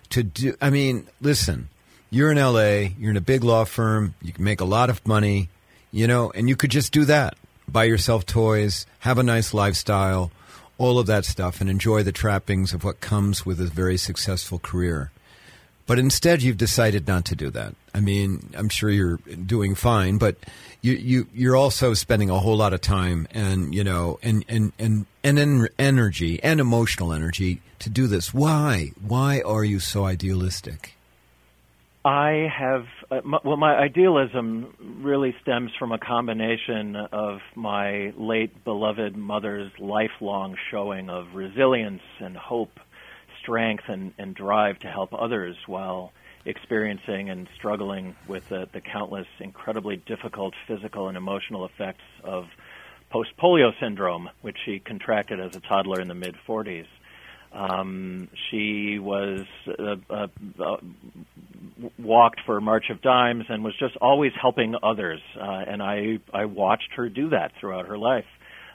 to 0.09 0.23
do. 0.23 0.55
I 0.59 0.69
mean, 0.69 1.07
listen, 1.21 1.69
you're 2.09 2.31
in 2.31 2.37
LA, 2.37 2.89
you're 2.99 3.11
in 3.11 3.17
a 3.17 3.21
big 3.21 3.43
law 3.43 3.63
firm, 3.63 4.15
you 4.21 4.33
can 4.33 4.43
make 4.43 4.61
a 4.61 4.65
lot 4.65 4.89
of 4.89 5.05
money, 5.07 5.49
you 5.91 6.07
know, 6.07 6.31
and 6.31 6.49
you 6.49 6.55
could 6.55 6.71
just 6.71 6.91
do 6.91 7.05
that. 7.05 7.35
Buy 7.67 7.85
yourself 7.85 8.25
toys, 8.25 8.85
have 8.99 9.17
a 9.17 9.23
nice 9.23 9.53
lifestyle, 9.53 10.31
all 10.83 10.99
of 10.99 11.07
that 11.07 11.25
stuff, 11.25 11.61
and 11.61 11.69
enjoy 11.69 12.03
the 12.03 12.11
trappings 12.11 12.73
of 12.73 12.83
what 12.83 12.99
comes 12.99 13.45
with 13.45 13.59
a 13.59 13.65
very 13.65 13.97
successful 13.97 14.59
career. 14.59 15.11
But 15.85 15.99
instead, 15.99 16.41
you've 16.41 16.57
decided 16.57 17.07
not 17.07 17.25
to 17.25 17.35
do 17.35 17.49
that. 17.51 17.75
I 17.93 17.99
mean, 17.99 18.49
I'm 18.55 18.69
sure 18.69 18.89
you're 18.89 19.17
doing 19.17 19.75
fine, 19.75 20.17
but 20.17 20.37
you, 20.81 20.93
you 20.93 21.27
you're 21.33 21.55
also 21.55 21.93
spending 21.93 22.29
a 22.29 22.39
whole 22.39 22.57
lot 22.57 22.73
of 22.73 22.81
time 22.81 23.27
and 23.31 23.73
you 23.73 23.83
know 23.83 24.19
and 24.23 24.45
and 24.47 24.71
and 24.79 25.05
and 25.23 25.39
en- 25.39 25.69
energy 25.77 26.41
and 26.43 26.59
emotional 26.59 27.13
energy 27.13 27.61
to 27.79 27.89
do 27.89 28.07
this. 28.07 28.33
Why? 28.33 28.91
Why 29.01 29.41
are 29.41 29.63
you 29.63 29.79
so 29.79 30.05
idealistic? 30.05 30.95
I 32.05 32.51
have, 32.53 32.85
uh, 33.13 33.21
m 33.23 33.35
well, 33.43 33.57
my 33.57 33.75
idealism 33.75 34.73
really 35.01 35.35
stems 35.41 35.71
from 35.77 35.91
a 35.91 35.97
combination 35.97 36.95
of 36.95 37.39
my 37.55 38.13
late 38.17 38.63
beloved 38.63 39.15
mother's 39.15 39.71
lifelong 39.79 40.55
showing 40.71 41.09
of 41.09 41.33
resilience 41.33 42.01
and 42.19 42.35
hope, 42.35 42.79
strength, 43.41 43.83
and, 43.87 44.13
and 44.17 44.35
drive 44.35 44.79
to 44.79 44.87
help 44.87 45.13
others 45.13 45.55
while 45.67 46.11
experiencing 46.45 47.29
and 47.29 47.47
struggling 47.55 48.15
with 48.27 48.47
the, 48.49 48.67
the 48.73 48.81
countless 48.81 49.27
incredibly 49.39 49.95
difficult 49.95 50.53
physical 50.67 51.07
and 51.07 51.15
emotional 51.15 51.65
effects 51.65 52.03
of 52.23 52.45
post 53.09 53.29
polio 53.37 53.71
syndrome, 53.79 54.29
which 54.41 54.57
she 54.65 54.79
contracted 54.79 55.39
as 55.39 55.55
a 55.55 55.59
toddler 55.59 56.01
in 56.01 56.07
the 56.07 56.15
mid 56.15 56.35
40s. 56.47 56.87
Um, 57.53 58.29
she 58.49 58.97
was 58.99 59.45
uh, 59.67 59.95
uh, 60.09 60.27
uh, 60.59 60.77
walked 61.99 62.41
for 62.45 62.59
March 62.59 62.85
of 62.89 63.01
Dimes 63.01 63.45
and 63.49 63.63
was 63.63 63.75
just 63.79 63.95
always 63.97 64.31
helping 64.39 64.75
others. 64.81 65.21
Uh, 65.39 65.63
and 65.67 65.81
I 65.81 66.19
I 66.33 66.45
watched 66.45 66.89
her 66.95 67.09
do 67.09 67.29
that 67.29 67.51
throughout 67.59 67.87
her 67.87 67.97
life. 67.97 68.25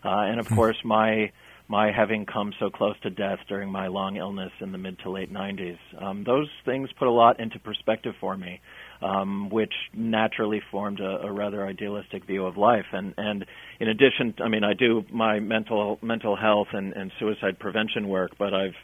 Uh, 0.04 0.08
and 0.10 0.38
of 0.38 0.48
course, 0.48 0.76
my 0.84 1.32
my 1.68 1.92
having 1.92 2.24
come 2.24 2.52
so 2.58 2.70
close 2.70 2.94
to 3.02 3.10
death 3.10 3.40
during 3.48 3.70
my 3.70 3.88
long 3.88 4.16
illness 4.16 4.52
in 4.60 4.72
the 4.72 4.78
mid 4.78 4.98
to 5.00 5.10
late 5.10 5.32
90s, 5.32 5.78
um, 6.00 6.24
those 6.24 6.48
things 6.64 6.88
put 6.98 7.08
a 7.08 7.10
lot 7.10 7.40
into 7.40 7.58
perspective 7.58 8.14
for 8.20 8.36
me, 8.36 8.60
um, 9.02 9.50
which 9.50 9.72
naturally 9.94 10.60
formed 10.70 11.00
a, 11.00 11.22
a 11.26 11.32
rather 11.32 11.66
idealistic 11.66 12.24
view 12.24 12.46
of 12.46 12.56
life. 12.56 12.86
And 12.92 13.14
and 13.16 13.44
in 13.80 13.88
addition, 13.88 14.34
I 14.42 14.48
mean, 14.48 14.64
I 14.64 14.74
do 14.74 15.04
my 15.10 15.40
mental 15.40 15.98
mental 16.02 16.36
health 16.36 16.68
and, 16.72 16.92
and 16.94 17.12
suicide 17.18 17.58
prevention 17.58 18.08
work, 18.08 18.32
but 18.38 18.54
I've 18.54 18.74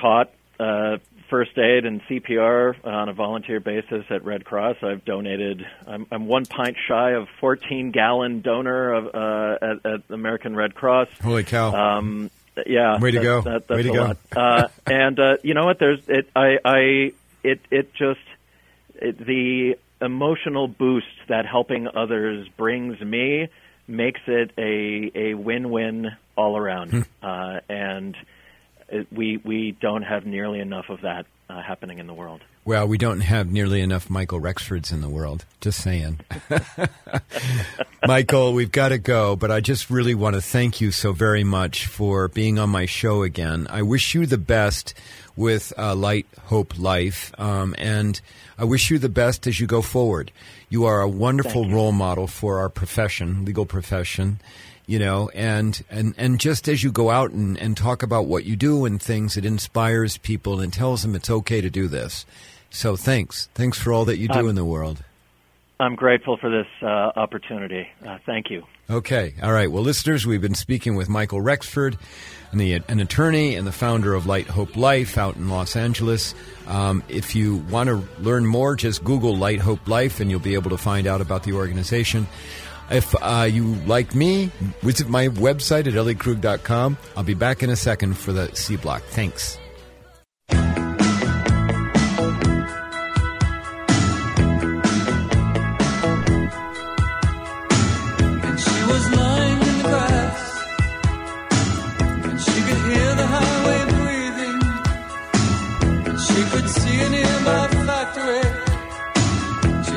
taught 0.00 0.30
uh, 0.60 0.98
first 1.30 1.56
aid 1.58 1.84
and 1.84 2.00
CPR 2.02 2.84
on 2.84 3.08
a 3.08 3.12
volunteer 3.12 3.60
basis 3.60 4.04
at 4.10 4.24
Red 4.24 4.44
Cross. 4.44 4.76
I've 4.82 5.04
donated. 5.04 5.66
I'm, 5.86 6.06
I'm 6.12 6.26
one 6.26 6.46
pint 6.46 6.76
shy 6.88 7.12
of 7.12 7.28
14 7.40 7.90
gallon 7.90 8.40
donor 8.40 8.92
of 8.92 9.06
uh, 9.14 9.58
at, 9.62 9.86
at 9.92 10.00
American 10.10 10.54
Red 10.54 10.74
Cross. 10.74 11.08
Holy 11.22 11.44
cow! 11.44 11.72
Um, 11.74 12.30
yeah, 12.66 12.98
Way 13.00 13.10
to 13.12 13.18
that- 13.18 13.24
go. 13.24 13.40
That, 13.42 13.68
that's 13.68 13.76
Way 13.78 13.82
to 13.84 13.90
a 13.90 13.94
go. 13.94 14.02
lot. 14.04 14.16
Uh, 14.36 14.68
and 14.86 15.18
uh, 15.18 15.36
you 15.42 15.54
know 15.54 15.64
what? 15.64 15.78
There's 15.78 16.00
it. 16.08 16.28
I. 16.36 16.58
I. 16.64 17.12
It. 17.42 17.60
It 17.70 17.92
just 17.94 18.20
it, 19.04 19.18
the 19.18 19.76
emotional 20.00 20.66
boost 20.68 21.06
that 21.28 21.46
helping 21.46 21.88
others 21.94 22.48
brings 22.56 23.00
me 23.00 23.48
makes 23.86 24.20
it 24.26 24.50
a 24.58 25.10
a 25.14 25.34
win-win 25.34 26.06
all 26.36 26.52
Hmm. 26.56 26.62
around. 26.62 27.06
uh, 27.22 27.60
and 27.68 28.16
it, 28.88 29.06
we 29.12 29.38
we 29.44 29.76
don't 29.80 30.02
have 30.02 30.26
nearly 30.26 30.60
enough 30.60 30.86
of 30.88 31.02
that 31.02 31.26
uh, 31.48 31.62
happening 31.62 31.98
in 31.98 32.06
the 32.06 32.14
world. 32.14 32.40
Well, 32.64 32.88
we 32.88 32.96
don't 32.96 33.20
have 33.20 33.52
nearly 33.52 33.82
enough 33.82 34.08
Michael 34.08 34.40
Rexfords 34.40 34.90
in 34.90 35.02
the 35.02 35.08
world. 35.08 35.44
Just 35.60 35.82
saying. 35.82 36.20
Michael, 38.06 38.54
we've 38.54 38.72
got 38.72 38.88
to 38.88 38.98
go, 38.98 39.36
but 39.36 39.50
I 39.50 39.60
just 39.60 39.90
really 39.90 40.14
want 40.14 40.34
to 40.34 40.42
thank 40.42 40.80
you 40.80 40.90
so 40.90 41.12
very 41.12 41.44
much 41.44 41.86
for 41.86 42.28
being 42.28 42.58
on 42.58 42.70
my 42.70 42.86
show 42.86 43.22
again. 43.22 43.66
I 43.68 43.82
wish 43.82 44.14
you 44.14 44.24
the 44.24 44.38
best 44.38 44.94
with 45.36 45.74
uh, 45.76 45.94
Light 45.94 46.26
Hope 46.44 46.78
Life, 46.78 47.38
um, 47.38 47.74
and 47.76 48.18
I 48.56 48.64
wish 48.64 48.90
you 48.90 48.98
the 48.98 49.08
best 49.10 49.46
as 49.46 49.60
you 49.60 49.66
go 49.66 49.82
forward. 49.82 50.32
You 50.70 50.86
are 50.86 51.02
a 51.02 51.08
wonderful 51.08 51.68
role 51.68 51.92
model 51.92 52.26
for 52.26 52.60
our 52.60 52.70
profession, 52.70 53.44
legal 53.44 53.66
profession. 53.66 54.40
You 54.86 54.98
know, 54.98 55.30
and, 55.30 55.82
and, 55.88 56.14
and 56.18 56.38
just 56.38 56.68
as 56.68 56.84
you 56.84 56.92
go 56.92 57.08
out 57.08 57.30
and, 57.30 57.56
and 57.56 57.74
talk 57.74 58.02
about 58.02 58.26
what 58.26 58.44
you 58.44 58.54
do 58.54 58.84
and 58.84 59.00
things, 59.00 59.38
it 59.38 59.46
inspires 59.46 60.18
people 60.18 60.60
and 60.60 60.70
tells 60.70 61.00
them 61.00 61.14
it's 61.14 61.30
okay 61.30 61.62
to 61.62 61.70
do 61.70 61.88
this. 61.88 62.26
So 62.74 62.96
thanks. 62.96 63.48
Thanks 63.54 63.78
for 63.78 63.92
all 63.92 64.04
that 64.06 64.18
you 64.18 64.26
do 64.28 64.40
Um, 64.40 64.48
in 64.48 64.54
the 64.56 64.64
world. 64.64 65.02
I'm 65.78 65.94
grateful 65.94 66.36
for 66.36 66.50
this 66.50 66.66
uh, 66.82 67.12
opportunity. 67.16 67.88
Uh, 68.04 68.18
thank 68.26 68.50
you. 68.50 68.64
Okay. 68.90 69.34
All 69.42 69.52
right. 69.52 69.70
Well, 69.70 69.82
listeners, 69.82 70.26
we've 70.26 70.40
been 70.40 70.54
speaking 70.54 70.96
with 70.96 71.08
Michael 71.08 71.40
Rexford, 71.40 71.96
an, 72.52 72.60
an 72.60 73.00
attorney 73.00 73.54
and 73.54 73.66
the 73.66 73.72
founder 73.72 74.14
of 74.14 74.26
Light 74.26 74.46
Hope 74.46 74.76
Life 74.76 75.16
out 75.16 75.36
in 75.36 75.48
Los 75.48 75.76
Angeles. 75.76 76.34
Um, 76.66 77.02
if 77.08 77.34
you 77.36 77.56
want 77.70 77.88
to 77.88 78.02
learn 78.20 78.44
more, 78.44 78.74
just 78.74 79.04
Google 79.04 79.36
Light 79.36 79.60
Hope 79.60 79.86
Life 79.88 80.20
and 80.20 80.30
you'll 80.30 80.40
be 80.40 80.54
able 80.54 80.70
to 80.70 80.78
find 80.78 81.06
out 81.06 81.20
about 81.20 81.44
the 81.44 81.52
organization. 81.52 82.26
If 82.90 83.14
uh, 83.22 83.48
you 83.50 83.74
like 83.86 84.14
me, 84.14 84.50
visit 84.82 85.08
my 85.08 85.28
website 85.28 85.86
at 85.86 85.94
elliekrug.com. 85.94 86.98
I'll 87.16 87.22
be 87.24 87.34
back 87.34 87.62
in 87.62 87.70
a 87.70 87.76
second 87.76 88.16
for 88.18 88.32
the 88.32 88.54
C 88.54 88.76
Block. 88.76 89.02
Thanks. 89.04 89.58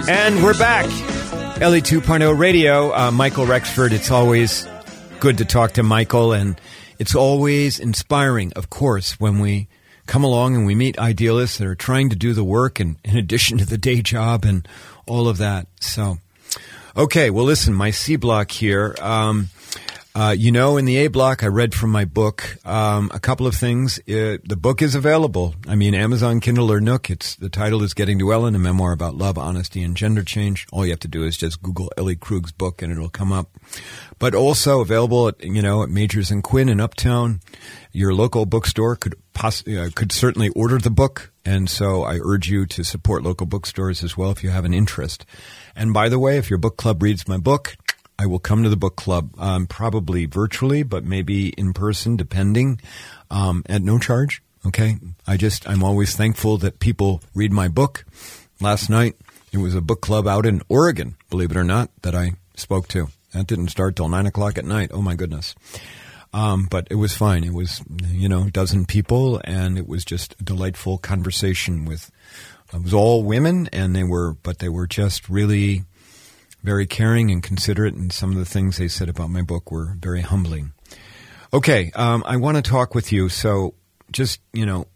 And 0.09 0.41
we're 0.41 0.57
back. 0.57 0.85
Ellie 1.61 1.81
2.0 1.81 2.39
Radio, 2.39 2.95
uh, 2.95 3.11
Michael 3.11 3.45
Rexford. 3.45 3.91
It's 3.91 4.09
always 4.09 4.65
good 5.19 5.39
to 5.39 5.45
talk 5.45 5.73
to 5.73 5.83
Michael, 5.83 6.31
and 6.31 6.59
it's 6.97 7.13
always 7.13 7.77
inspiring, 7.77 8.53
of 8.55 8.69
course, 8.69 9.19
when 9.19 9.39
we 9.39 9.67
come 10.05 10.23
along 10.23 10.55
and 10.55 10.65
we 10.65 10.75
meet 10.75 10.97
idealists 10.97 11.57
that 11.57 11.67
are 11.67 11.75
trying 11.75 12.09
to 12.09 12.15
do 12.15 12.31
the 12.31 12.43
work 12.45 12.79
and 12.79 12.95
in 13.03 13.17
addition 13.17 13.57
to 13.57 13.65
the 13.65 13.77
day 13.77 14.01
job 14.01 14.45
and 14.45 14.65
all 15.05 15.27
of 15.27 15.39
that. 15.39 15.67
So, 15.81 16.19
okay, 16.95 17.29
well, 17.29 17.43
listen, 17.43 17.73
my 17.73 17.91
C 17.91 18.15
block 18.15 18.51
here. 18.51 18.95
Um, 19.01 19.49
uh, 20.17 20.31
you 20.31 20.51
know, 20.51 20.77
in 20.77 20.85
the 20.85 20.97
A 20.97 21.09
block, 21.09 21.43
I 21.43 21.47
read 21.47 21.75
from 21.75 21.91
my 21.91 22.03
book 22.03 22.57
um, 22.65 23.11
a 23.13 23.19
couple 23.19 23.45
of 23.45 23.53
things. 23.53 23.99
Uh, 23.99 24.41
the 24.43 24.57
book 24.59 24.81
is 24.81 24.95
available. 24.95 25.53
I 25.67 25.75
mean, 25.75 25.93
Amazon, 25.93 26.39
Kindle, 26.39 26.71
or 26.71 26.81
Nook. 26.81 27.11
It's 27.11 27.35
the 27.35 27.49
title 27.49 27.83
is 27.83 27.93
"Getting 27.93 28.17
to 28.17 28.33
Ellen: 28.33 28.55
A 28.55 28.57
Memoir 28.57 28.93
About 28.93 29.13
Love, 29.13 29.37
Honesty, 29.37 29.83
and 29.83 29.95
Gender 29.95 30.23
Change." 30.23 30.65
All 30.71 30.83
you 30.85 30.91
have 30.91 31.01
to 31.01 31.07
do 31.07 31.23
is 31.23 31.37
just 31.37 31.61
Google 31.61 31.91
Ellie 31.99 32.15
Krug's 32.15 32.51
book, 32.51 32.81
and 32.81 32.91
it'll 32.91 33.09
come 33.09 33.31
up. 33.31 33.51
But 34.17 34.33
also 34.33 34.81
available 34.81 35.27
at 35.27 35.43
you 35.43 35.61
know 35.61 35.83
at 35.83 35.89
Magers 35.89 36.31
and 36.31 36.43
Quinn 36.43 36.67
in 36.67 36.79
Uptown. 36.79 37.39
Your 37.91 38.11
local 38.11 38.47
bookstore 38.47 38.95
could 38.95 39.13
poss- 39.33 39.67
uh, 39.67 39.91
could 39.93 40.11
certainly 40.11 40.49
order 40.49 40.79
the 40.79 40.89
book, 40.89 41.31
and 41.45 41.69
so 41.69 42.03
I 42.03 42.17
urge 42.23 42.49
you 42.49 42.65
to 42.65 42.83
support 42.83 43.21
local 43.21 43.45
bookstores 43.45 44.03
as 44.03 44.17
well 44.17 44.31
if 44.31 44.43
you 44.43 44.49
have 44.49 44.65
an 44.65 44.73
interest. 44.73 45.27
And 45.75 45.93
by 45.93 46.09
the 46.09 46.17
way, 46.17 46.37
if 46.37 46.49
your 46.49 46.57
book 46.57 46.75
club 46.75 47.03
reads 47.03 47.27
my 47.27 47.37
book, 47.37 47.77
I 48.19 48.25
will 48.25 48.39
come 48.39 48.63
to 48.63 48.69
the 48.69 48.75
book 48.75 48.95
club, 48.95 49.33
um, 49.37 49.67
probably 49.67 50.25
virtually, 50.25 50.83
but 50.83 51.03
maybe 51.03 51.49
in 51.49 51.73
person, 51.73 52.15
depending, 52.15 52.81
um, 53.29 53.63
at 53.67 53.83
no 53.83 53.99
charge. 53.99 54.41
Okay. 54.65 54.97
I 55.27 55.37
just, 55.37 55.69
I'm 55.69 55.83
always 55.83 56.15
thankful 56.15 56.57
that 56.57 56.79
people 56.79 57.21
read 57.35 57.51
my 57.51 57.67
book. 57.67 58.05
Last 58.59 58.89
night, 58.89 59.15
it 59.51 59.57
was 59.57 59.75
a 59.75 59.81
book 59.81 60.01
club 60.01 60.27
out 60.27 60.45
in 60.45 60.61
Oregon, 60.67 61.15
believe 61.29 61.51
it 61.51 61.57
or 61.57 61.63
not, 61.63 61.89
that 62.01 62.15
I 62.15 62.33
spoke 62.55 62.87
to. 62.89 63.09
That 63.33 63.47
didn't 63.47 63.69
start 63.69 63.95
till 63.95 64.09
nine 64.09 64.25
o'clock 64.25 64.57
at 64.57 64.65
night. 64.65 64.89
Oh 64.91 65.01
my 65.01 65.15
goodness. 65.15 65.53
Um, 66.33 66.67
but 66.69 66.87
it 66.89 66.95
was 66.95 67.15
fine. 67.15 67.43
It 67.43 67.53
was, 67.53 67.81
you 68.09 68.27
know, 68.27 68.47
a 68.47 68.51
dozen 68.51 68.85
people 68.85 69.39
and 69.45 69.77
it 69.77 69.87
was 69.87 70.03
just 70.03 70.35
a 70.39 70.43
delightful 70.43 70.97
conversation 70.97 71.85
with, 71.85 72.11
it 72.73 72.81
was 72.81 72.93
all 72.93 73.23
women 73.23 73.69
and 73.71 73.95
they 73.95 74.03
were, 74.03 74.33
but 74.33 74.59
they 74.59 74.69
were 74.69 74.87
just 74.87 75.29
really, 75.29 75.83
very 76.63 76.85
caring 76.85 77.31
and 77.31 77.41
considerate, 77.41 77.93
and 77.93 78.11
some 78.11 78.31
of 78.31 78.37
the 78.37 78.45
things 78.45 78.77
they 78.77 78.87
said 78.87 79.09
about 79.09 79.29
my 79.29 79.41
book 79.41 79.71
were 79.71 79.95
very 79.99 80.21
humbling. 80.21 80.73
Okay, 81.53 81.91
um, 81.95 82.23
I 82.25 82.37
want 82.37 82.57
to 82.57 82.63
talk 82.63 82.93
with 82.93 83.11
you. 83.11 83.29
So, 83.29 83.73
just, 84.11 84.41
you 84.53 84.65
know, 84.65 84.87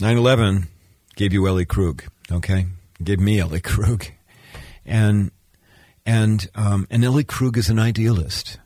9 0.00 0.16
11 0.16 0.68
gave 1.16 1.32
you 1.32 1.46
Ellie 1.46 1.66
Krug, 1.66 2.04
okay? 2.32 2.66
Gave 3.02 3.20
me 3.20 3.38
Ellie 3.40 3.60
Krug. 3.60 4.06
And, 4.86 5.30
and, 6.06 6.48
um, 6.54 6.86
and 6.90 7.04
Ellie 7.04 7.24
Krug 7.24 7.58
is 7.58 7.68
an 7.68 7.78
idealist. 7.78 8.58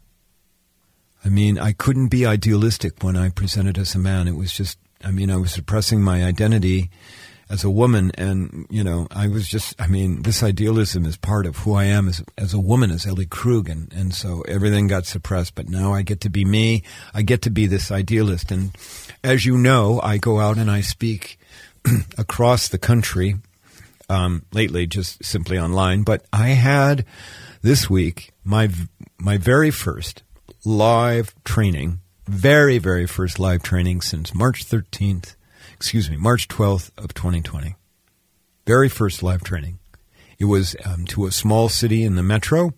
I 1.25 1.31
mean, 1.31 1.59
I 1.59 1.73
couldn't 1.73 2.09
be 2.09 2.27
idealistic 2.27 3.03
when 3.03 3.17
I 3.17 3.31
presented 3.31 3.79
as 3.79 3.95
a 3.95 3.99
man. 3.99 4.29
It 4.29 4.37
was 4.37 4.53
just, 4.53 4.79
I 5.03 5.11
mean, 5.11 5.31
I 5.31 5.37
was 5.37 5.53
suppressing 5.53 6.03
my 6.03 6.23
identity 6.23 6.91
as 7.51 7.65
a 7.65 7.71
woman 7.71 8.11
and 8.17 8.67
you 8.71 8.83
know 8.83 9.07
i 9.11 9.29
was 9.29 9.49
just 9.49 9.81
i 9.81 9.87
mean 9.87 10.23
this 10.23 10.43
idealism 10.43 11.05
is 11.05 11.17
part 11.17 11.47
of 11.47 11.57
who 11.59 11.75
i 11.75 11.85
am 11.85 12.09
as, 12.09 12.23
as 12.39 12.55
a 12.55 12.61
woman 12.61 12.91
as 12.91 13.07
ellie 13.07 13.27
krug 13.27 13.69
and, 13.69 13.93
and 13.93 14.15
so 14.15 14.43
everything 14.43 14.87
got 14.87 15.07
suppressed 15.07 15.55
but 15.55 15.69
now 15.69 15.93
i 15.93 16.03
get 16.03 16.21
to 16.21 16.31
be 16.31 16.45
me. 16.45 16.83
I 17.13 17.23
get 17.23 17.43
to 17.43 17.51
be 17.51 17.67
this 17.67 17.91
idealist 17.91 18.51
and 18.51 18.77
as 19.23 19.45
you 19.45 19.59
know 19.59 20.01
i 20.03 20.19
go 20.19 20.41
out 20.41 20.59
and 20.59 20.71
i 20.71 20.81
speak 20.81 21.39
across 22.19 22.69
the 22.69 22.79
country 22.79 23.37
um, 24.09 24.45
lately 24.53 24.87
just 24.87 25.25
simply 25.25 25.59
online 25.59 26.03
but 26.03 26.25
i 26.33 26.49
had 26.49 27.05
this 27.63 27.89
week 27.89 28.33
my 28.43 28.71
my 29.19 29.39
very 29.39 29.71
first 29.71 30.23
live 30.65 31.35
training 31.45 32.01
very 32.27 32.79
very 32.79 33.07
first 33.07 33.39
live 33.39 33.63
training 33.63 34.01
since 34.01 34.35
march 34.35 34.67
13th 34.67 35.35
excuse 35.85 36.09
me, 36.09 36.17
March 36.17 36.49
12th 36.49 36.93
of 36.97 37.13
2020. 37.13 37.77
Very 38.67 38.89
first 38.89 39.23
live 39.23 39.45
training. 39.45 39.81
It 40.39 40.47
was 40.47 40.75
um, 40.83 41.05
to 41.09 41.27
a 41.27 41.31
small 41.31 41.69
city 41.69 42.05
in 42.05 42.15
the 42.15 42.23
metro, 42.23 42.73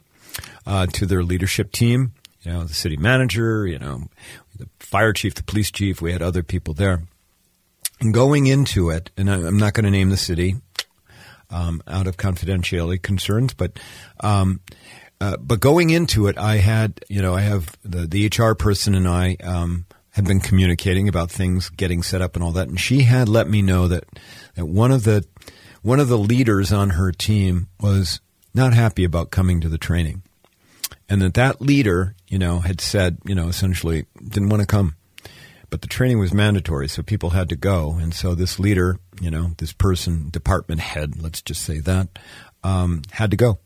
uh, 0.66 0.86
to 0.86 1.07
their 1.07 1.22
leadership 1.22 1.70
team, 1.70 2.14
you 2.42 2.52
know, 2.52 2.64
the 2.64 2.74
city 2.74 2.96
manager, 2.96 3.64
you 3.64 3.78
know, 3.78 4.09
the 4.59 4.68
fire 4.80 5.12
chief, 5.12 5.36
the 5.36 5.44
police 5.44 5.70
chief. 5.70 6.02
We 6.02 6.11
had 6.11 6.20
other 6.20 6.42
people 6.42 6.74
there. 6.74 7.04
And 8.00 8.12
going 8.12 8.48
into 8.48 8.90
it, 8.90 9.12
and 9.16 9.30
I'm 9.30 9.57
not 9.57 9.74
going 9.74 9.84
to 9.84 9.90
name 9.92 10.11
the 10.11 10.16
city 10.16 10.57
um, 11.48 11.84
out 11.86 12.09
of 12.09 12.16
confidentiality 12.16 13.00
concerns, 13.00 13.54
but 13.54 13.78
um, 14.18 14.59
uh, 15.20 15.36
but 15.36 15.61
going 15.61 15.90
into 15.90 16.26
it, 16.26 16.36
I 16.38 16.57
had, 16.57 17.04
you 17.09 17.22
know, 17.22 17.36
I 17.36 17.42
have 17.42 17.78
the, 17.84 18.09
the 18.09 18.26
HR 18.26 18.57
person 18.57 18.96
and 18.96 19.07
I 19.07 19.36
um, 19.44 19.86
had 20.16 20.24
been 20.24 20.40
communicating 20.40 21.08
about 21.08 21.30
things 21.30 21.68
getting 21.68 22.02
set 22.02 22.22
up 22.22 22.36
and 22.36 22.42
all 22.42 22.52
that, 22.52 22.68
and 22.68 22.80
she 22.80 23.02
had 23.02 23.28
let 23.28 23.46
me 23.46 23.60
know 23.60 23.86
that 23.86 24.04
that 24.54 24.64
one 24.64 24.90
of 24.90 25.04
the 25.04 25.22
one 25.82 26.00
of 26.00 26.08
the 26.08 26.16
leaders 26.16 26.72
on 26.72 26.90
her 26.90 27.12
team 27.12 27.68
was 27.80 28.20
not 28.54 28.72
happy 28.72 29.04
about 29.04 29.30
coming 29.30 29.60
to 29.60 29.68
the 29.68 29.76
training, 29.76 30.22
and 31.06 31.20
that 31.20 31.34
that 31.34 31.60
leader, 31.60 32.14
you 32.28 32.38
know, 32.38 32.60
had 32.60 32.80
said, 32.80 33.18
you 33.26 33.34
know, 33.34 33.48
essentially 33.48 34.06
didn't 34.26 34.48
want 34.48 34.62
to 34.62 34.66
come, 34.66 34.96
but 35.68 35.82
the 35.82 35.86
training 35.86 36.18
was 36.18 36.32
mandatory, 36.32 36.88
so 36.88 37.02
people 37.02 37.30
had 37.30 37.50
to 37.50 37.56
go, 37.56 37.92
and 38.00 38.14
so 38.14 38.34
this 38.34 38.58
leader, 38.58 38.98
you 39.20 39.30
know, 39.30 39.50
this 39.58 39.74
person, 39.74 40.30
department 40.30 40.80
head, 40.80 41.20
let's 41.20 41.42
just 41.42 41.62
say 41.62 41.78
that, 41.80 42.08
um, 42.64 43.02
had 43.10 43.30
to 43.32 43.36
go, 43.36 43.58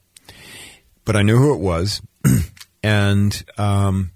but 1.05 1.15
I 1.15 1.23
knew 1.23 1.39
who 1.39 1.55
it 1.55 1.61
was, 1.61 2.03
and. 2.83 3.45
Um, 3.57 4.11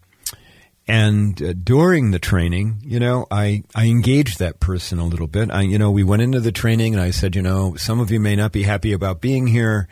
and 0.87 1.43
uh, 1.43 1.55
during 1.55 2.11
the 2.11 2.18
training, 2.18 2.76
you 2.82 3.01
know, 3.01 3.26
I, 3.30 3.62
I 3.74 3.87
engaged 3.87 4.39
that 4.39 4.61
person 4.61 4.99
a 4.99 5.07
little 5.07 5.26
bit. 5.26 5.51
I, 5.51 5.62
you 5.62 5.78
know, 5.78 5.91
we 5.91 6.05
went 6.05 6.22
into 6.22 6.41
the 6.41 6.53
training 6.53 6.95
and 6.95 7.03
I 7.03 7.11
said, 7.11 7.35
you 7.35 7.43
know, 7.43 7.74
some 7.76 8.01
of 8.01 8.11
you 8.11 8.20
may 8.20 8.37
not 8.37 8.53
be 8.53 8.64
happy 8.64 8.93
about 8.93 9.22
being 9.22 9.47
here, 9.47 9.89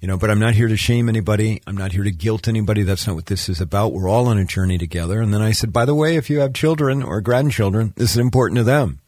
you 0.00 0.08
know, 0.08 0.16
but 0.16 0.30
I'm 0.30 0.38
not 0.38 0.54
here 0.54 0.68
to 0.68 0.78
shame 0.78 1.10
anybody. 1.10 1.60
I'm 1.66 1.76
not 1.76 1.92
here 1.92 2.04
to 2.04 2.10
guilt 2.10 2.48
anybody. 2.48 2.84
That's 2.84 3.06
not 3.06 3.16
what 3.16 3.26
this 3.26 3.50
is 3.50 3.60
about. 3.60 3.92
We're 3.92 4.08
all 4.08 4.28
on 4.28 4.38
a 4.38 4.46
journey 4.46 4.78
together. 4.78 5.20
And 5.20 5.34
then 5.34 5.42
I 5.42 5.52
said, 5.52 5.74
by 5.74 5.84
the 5.84 5.94
way, 5.94 6.16
if 6.16 6.30
you 6.30 6.40
have 6.40 6.54
children 6.54 7.02
or 7.02 7.20
grandchildren, 7.20 7.92
this 7.96 8.12
is 8.12 8.18
important 8.18 8.56
to 8.56 8.64
them, 8.64 9.00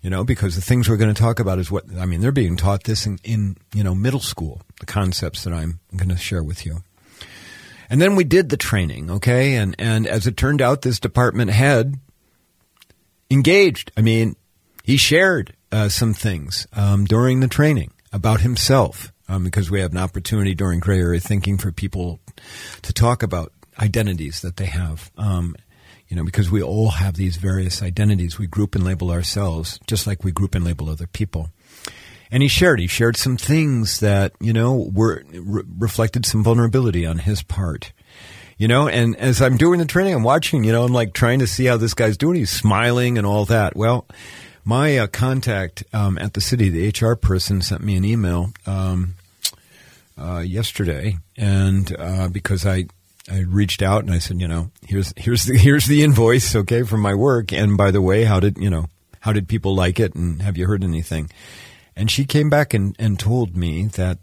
you 0.00 0.10
know, 0.10 0.22
because 0.22 0.54
the 0.54 0.62
things 0.62 0.88
we're 0.88 0.96
going 0.96 1.12
to 1.12 1.20
talk 1.20 1.40
about 1.40 1.58
is 1.58 1.72
what, 1.72 1.86
I 1.98 2.06
mean, 2.06 2.20
they're 2.20 2.30
being 2.30 2.56
taught 2.56 2.84
this 2.84 3.04
in, 3.04 3.18
in 3.24 3.56
you 3.74 3.82
know, 3.82 3.96
middle 3.96 4.20
school, 4.20 4.62
the 4.78 4.86
concepts 4.86 5.42
that 5.42 5.52
I'm 5.52 5.80
going 5.96 6.10
to 6.10 6.16
share 6.16 6.44
with 6.44 6.64
you. 6.64 6.82
And 7.90 8.00
then 8.00 8.16
we 8.16 8.24
did 8.24 8.48
the 8.48 8.56
training, 8.56 9.10
okay? 9.10 9.54
And 9.56 9.74
and 9.78 10.06
as 10.06 10.26
it 10.26 10.36
turned 10.36 10.60
out, 10.60 10.82
this 10.82 11.00
department 11.00 11.50
head 11.50 11.98
engaged. 13.30 13.90
I 13.96 14.02
mean, 14.02 14.36
he 14.84 14.96
shared 14.96 15.54
uh, 15.72 15.88
some 15.88 16.14
things 16.14 16.66
um, 16.72 17.04
during 17.04 17.40
the 17.40 17.48
training 17.48 17.92
about 18.12 18.40
himself 18.40 19.12
um, 19.28 19.44
because 19.44 19.70
we 19.70 19.80
have 19.80 19.92
an 19.92 19.98
opportunity 19.98 20.54
during 20.54 20.80
gray 20.80 21.00
area 21.00 21.20
thinking 21.20 21.58
for 21.58 21.72
people 21.72 22.20
to 22.82 22.92
talk 22.92 23.22
about 23.22 23.52
identities 23.78 24.40
that 24.40 24.56
they 24.56 24.66
have. 24.66 25.10
Um, 25.16 25.54
you 26.08 26.16
know, 26.16 26.24
because 26.24 26.50
we 26.50 26.62
all 26.62 26.90
have 26.90 27.16
these 27.16 27.36
various 27.36 27.82
identities. 27.82 28.38
We 28.38 28.46
group 28.46 28.74
and 28.74 28.82
label 28.82 29.10
ourselves 29.10 29.78
just 29.86 30.06
like 30.06 30.24
we 30.24 30.32
group 30.32 30.54
and 30.54 30.64
label 30.64 30.88
other 30.88 31.06
people 31.06 31.50
and 32.30 32.42
he 32.42 32.48
shared 32.48 32.80
he 32.80 32.86
shared 32.86 33.16
some 33.16 33.36
things 33.36 34.00
that 34.00 34.32
you 34.40 34.52
know 34.52 34.90
were 34.92 35.24
re- 35.32 35.62
reflected 35.78 36.26
some 36.26 36.42
vulnerability 36.42 37.06
on 37.06 37.18
his 37.18 37.42
part. 37.42 37.92
You 38.56 38.66
know 38.66 38.88
and 38.88 39.14
as 39.16 39.40
i'm 39.40 39.56
doing 39.56 39.78
the 39.78 39.86
training 39.86 40.14
i'm 40.14 40.24
watching 40.24 40.64
you 40.64 40.72
know 40.72 40.82
i'm 40.82 40.92
like 40.92 41.12
trying 41.12 41.38
to 41.38 41.46
see 41.46 41.66
how 41.66 41.76
this 41.76 41.94
guy's 41.94 42.16
doing. 42.16 42.36
He's 42.36 42.50
smiling 42.50 43.16
and 43.16 43.26
all 43.26 43.44
that. 43.46 43.76
Well 43.76 44.06
my 44.64 44.98
uh, 44.98 45.06
contact 45.06 45.84
um, 45.92 46.18
at 46.18 46.34
the 46.34 46.40
city 46.40 46.68
the 46.68 47.06
hr 47.06 47.14
person 47.14 47.62
sent 47.62 47.82
me 47.82 47.96
an 47.96 48.04
email 48.04 48.52
um, 48.66 49.14
uh, 50.20 50.40
yesterday. 50.40 51.16
And 51.36 51.94
uh, 51.98 52.28
because 52.28 52.66
i 52.66 52.86
I 53.30 53.40
reached 53.40 53.82
out 53.82 54.04
and 54.04 54.12
I 54.12 54.20
said, 54.20 54.40
you 54.40 54.48
know, 54.48 54.70
here's 54.86 55.12
here's 55.16 55.44
the 55.44 55.56
here's 55.58 55.86
the 55.86 56.02
invoice, 56.02 56.56
okay, 56.56 56.82
from 56.82 57.02
my 57.02 57.14
work. 57.14 57.52
And 57.52 57.76
by 57.76 57.90
the 57.90 58.00
way, 58.00 58.24
how 58.24 58.40
did 58.40 58.56
you 58.58 58.70
know 58.70 58.86
how 59.20 59.32
did 59.32 59.48
people 59.48 59.74
like 59.74 60.00
it, 60.00 60.14
and 60.14 60.40
have 60.42 60.56
you 60.56 60.66
heard 60.66 60.82
anything? 60.82 61.30
And 61.98 62.08
she 62.08 62.24
came 62.24 62.48
back 62.48 62.74
and, 62.74 62.94
and 62.96 63.18
told 63.18 63.56
me 63.56 63.86
that, 63.86 64.18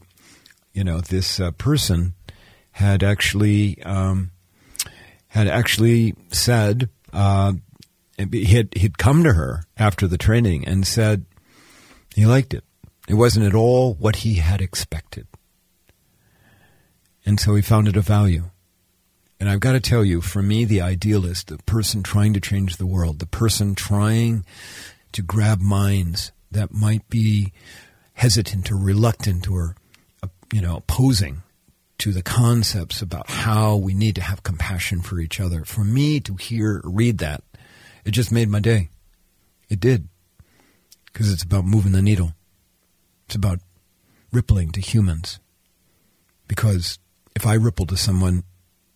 you 0.72 0.82
know, 0.82 1.02
this 1.02 1.42
uh, 1.42 1.52
person 1.52 2.14
had 2.72 3.04
actually 3.04 3.84
um, 3.84 4.32
had 5.28 5.50
actually 5.50 6.16
said 6.32 6.90
uh, 7.12 7.52
he 8.32 8.46
had 8.46 8.70
he'd 8.78 8.98
come 8.98 9.26
to 9.26 9.34
her 9.34 9.66
after 9.78 10.08
the 10.08 10.18
training 10.18 10.66
and 10.66 10.88
said 10.88 11.26
he 12.16 12.26
liked 12.26 12.54
it. 12.54 12.64
It 13.10 13.16
wasn't 13.16 13.46
at 13.46 13.54
all 13.54 13.94
what 13.96 14.18
he 14.18 14.36
had 14.36 14.62
expected, 14.62 15.28
and 17.26 17.42
so 17.42 17.56
he 17.56 17.62
found 17.62 17.90
it 17.90 17.98
of 17.98 18.08
value. 18.08 18.52
And 19.38 19.50
I've 19.50 19.60
got 19.60 19.74
to 19.74 19.82
tell 19.82 20.06
you, 20.06 20.22
for 20.22 20.42
me, 20.42 20.64
the 20.64 20.80
idealist, 20.80 21.48
the 21.50 21.58
person 21.64 22.04
trying 22.04 22.34
to 22.36 22.40
change 22.40 22.78
the 22.78 22.86
world, 22.86 23.20
the 23.20 23.26
person 23.26 23.76
trying 23.76 24.46
to 25.12 25.22
grab 25.22 25.60
minds 25.60 26.32
that 26.56 26.74
might 26.74 27.08
be 27.10 27.54
hesitant 28.14 28.72
or 28.72 28.78
reluctant 28.78 29.50
or 29.50 29.76
uh, 30.24 30.28
you 30.52 30.62
know 30.62 30.78
opposing 30.78 31.44
to 31.98 32.12
the 32.12 32.24
concepts 32.24 33.02
about 33.02 33.30
how 33.30 33.76
we 33.76 33.94
need 33.94 34.16
to 34.16 34.22
have 34.22 34.44
compassion 34.44 35.02
for 35.02 35.20
each 35.20 35.40
other. 35.40 35.64
For 35.64 35.84
me 35.84 36.20
to 36.22 36.36
hear, 36.36 36.82
read 36.84 37.20
that, 37.20 37.42
it 38.04 38.12
just 38.12 38.32
made 38.32 38.50
my 38.50 38.60
day. 38.60 38.90
It 39.70 39.80
did. 39.80 40.10
Because 41.06 41.32
it's 41.32 41.44
about 41.44 41.66
moving 41.66 41.94
the 41.94 42.02
needle. 42.02 42.34
It's 43.26 43.36
about 43.36 43.60
rippling 44.32 44.72
to 44.72 44.82
humans. 44.82 45.40
Because 46.48 47.00
if 47.36 47.46
I 47.46 47.54
ripple 47.54 47.86
to 47.88 47.98
someone, 47.98 48.44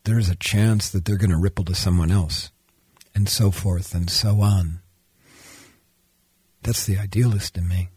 there's 0.03 0.30
a 0.30 0.36
chance 0.36 0.89
that 0.89 1.05
they're 1.05 1.18
going 1.18 1.32
to 1.32 1.38
ripple 1.38 1.66
to 1.66 1.76
someone 1.76 2.12
else, 2.12 2.51
and 3.16 3.28
so 3.30 3.51
forth 3.51 3.95
and 3.95 4.10
so 4.10 4.41
on. 4.41 4.82
That's 6.64 6.86
the 6.86 6.97
idealist 6.97 7.57
in 7.57 7.68
me, 7.68 7.89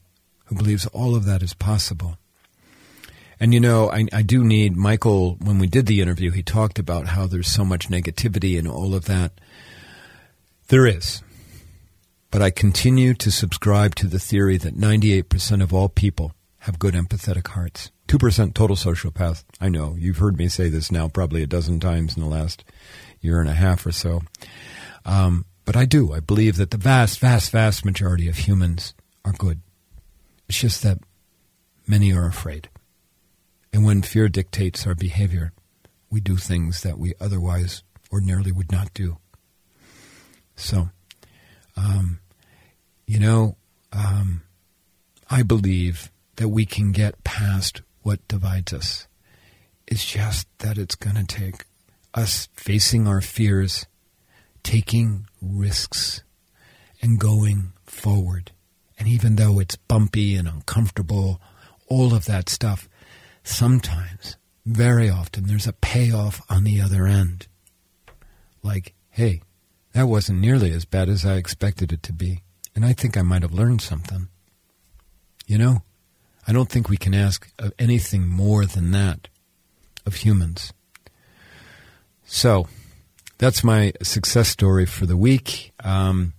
who 0.47 0.57
believes 0.57 0.87
all 0.87 1.15
of 1.15 1.25
that 1.25 1.43
is 1.43 1.55
possible. 1.55 2.17
And 3.41 3.53
you 3.53 3.59
know, 3.59 3.91
I, 3.91 4.07
I 4.13 4.23
do 4.23 4.45
need 4.45 4.77
Michael. 4.77 5.35
When 5.41 5.59
we 5.59 5.67
did 5.67 5.87
the 5.87 6.01
interview, 6.01 6.31
he 6.31 6.43
talked 6.43 6.79
about 6.79 7.09
how 7.09 7.27
there's 7.27 7.49
so 7.49 7.65
much 7.65 7.89
negativity 7.89 8.57
and 8.59 8.69
all 8.69 8.95
of 8.95 9.07
that. 9.07 9.33
There 10.69 10.87
is. 10.87 11.23
But 12.31 12.41
I 12.41 12.51
continue 12.51 13.15
to 13.15 13.31
subscribe 13.31 13.95
to 13.97 14.07
the 14.07 14.21
theory 14.21 14.57
that 14.59 14.77
98% 14.77 15.63
of 15.63 15.75
all 15.75 15.89
people 15.89 16.33
have 16.61 16.79
good 16.79 16.95
empathetic 16.95 17.49
hearts. 17.49 17.91
2% 18.07 18.55
total 18.55 18.77
sociopath. 18.77 19.43
I 19.61 19.69
know. 19.69 19.97
You've 19.99 20.19
heard 20.19 20.39
me 20.39 20.49
say 20.49 20.69
this 20.69 20.93
now 20.93 21.09
probably 21.09 21.43
a 21.43 21.47
dozen 21.47 21.81
times 21.81 22.17
in 22.17 22.23
the 22.23 22.29
last 22.29 22.65
year 23.21 23.41
and 23.41 23.51
a 23.51 23.55
half 23.55 23.85
or 23.85 23.93
so. 23.93 24.23
Um, 25.05 25.47
but 25.65 25.77
I 25.77 25.85
do. 25.85 26.13
I 26.13 26.21
believe 26.21 26.57
that 26.57 26.71
the 26.71 26.77
vast, 26.77 27.21
vast, 27.21 27.51
vast 27.51 27.85
majority 27.85 28.29
of 28.29 28.39
humans 28.39 28.95
are 29.25 29.33
good. 29.33 29.61
It's 30.49 30.59
just 30.59 30.83
that 30.83 30.99
many 31.87 32.13
are 32.13 32.27
afraid. 32.27 32.69
And 33.73 33.85
when 33.85 34.03
fear 34.03 34.29
dictates 34.29 34.87
our 34.87 34.95
behavior, 34.95 35.53
we 36.11 36.21
do 36.21 36.37
things 36.37 36.83
that 36.83 36.99
we 36.99 37.15
otherwise 37.21 37.83
ordinarily 38.13 38.53
would 38.53 38.71
not 38.71 38.93
do. 38.93 39.17
So, 40.57 40.91
um, 41.77 42.21
you 43.07 43.19
know, 43.19 43.57
um, 43.93 44.43
I 45.31 45.43
believe 45.43 46.11
that 46.37 46.49
we 46.49 46.67
can 46.67 46.93
get 46.93 47.25
past 47.25 47.83
what 48.03 48.27
divides 48.29 48.73
us. 48.73 49.07
It's 49.87 50.05
just 50.05 50.47
that 50.59 50.77
it's 50.77 50.95
going 50.95 51.17
to 51.17 51.25
take 51.25 51.65
us 52.15 52.49
facing 52.55 53.07
our 53.07 53.21
fears, 53.21 53.87
taking 54.63 55.27
risks, 55.43 56.23
and 57.01 57.19
going 57.19 57.73
forward. 57.85 58.53
And 58.99 59.09
even 59.09 59.37
though 59.37 59.59
it's 59.59 59.77
bumpy 59.77 60.37
and 60.37 60.47
uncomfortable, 60.47 61.41
all 61.89 62.15
of 62.15 62.27
that 62.27 62.49
stuff, 62.49 62.89
sometimes, 63.43 64.37
very 64.65 65.11
often, 65.11 65.47
there's 65.47 65.67
a 65.67 65.73
payoff 65.73 66.41
on 66.49 66.65
the 66.65 66.81
other 66.81 67.07
end. 67.07 67.49
Like, 68.63 68.95
hey, 69.11 69.43
that 69.93 70.07
wasn't 70.07 70.41
nearly 70.41 70.73
as 70.73 70.85
bad 70.85 71.09
as 71.09 71.27
I 71.27 71.35
expected 71.35 71.93
it 71.93 72.03
to 72.05 72.13
be. 72.13 72.43
And 72.75 72.85
I 72.85 72.93
think 72.93 73.17
I 73.17 73.23
might 73.23 73.43
have 73.43 73.53
learned 73.53 73.83
something. 73.83 74.29
You 75.47 75.59
know, 75.59 75.83
I 76.47 76.53
don't 76.53 76.69
think 76.69 76.89
we 76.89 76.97
can 76.97 77.15
ask 77.15 77.51
of 77.59 77.73
anything 77.79 78.27
more 78.27 78.65
than 78.65 78.93
that 78.93 79.29
of 80.07 80.17
humans. 80.17 80.73
So, 82.25 82.69
that's 83.43 83.65
my 83.65 83.93
success 84.01 84.49
story 84.49 84.87
for 84.87 85.05
the 85.05 85.17
week. 85.17 85.73
Um, 85.83 86.33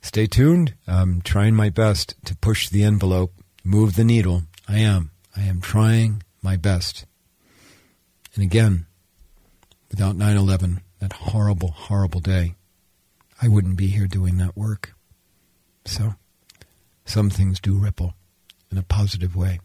stay 0.00 0.26
tuned. 0.26 0.74
I'm 0.88 1.22
trying 1.22 1.54
my 1.54 1.70
best 1.70 2.16
to 2.24 2.34
push 2.34 2.68
the 2.68 2.82
envelope, 2.82 3.32
move 3.62 3.94
the 3.94 4.02
needle. 4.02 4.42
I 4.66 4.78
am. 4.78 5.12
I 5.36 5.42
am 5.42 5.60
trying 5.60 6.24
my 6.42 6.56
best. 6.56 7.06
And 8.34 8.42
again, 8.42 8.86
without 9.88 10.16
9 10.16 10.36
11, 10.36 10.80
that 10.98 11.12
horrible, 11.12 11.70
horrible 11.70 12.18
day, 12.18 12.56
I 13.40 13.46
wouldn't 13.46 13.76
be 13.76 13.86
here 13.86 14.08
doing 14.08 14.38
that 14.38 14.56
work. 14.56 14.94
So, 15.84 16.16
some 17.04 17.30
things 17.30 17.60
do 17.60 17.78
ripple 17.78 18.14
in 18.68 18.78
a 18.78 18.82
positive 18.82 19.36
way. 19.36 19.60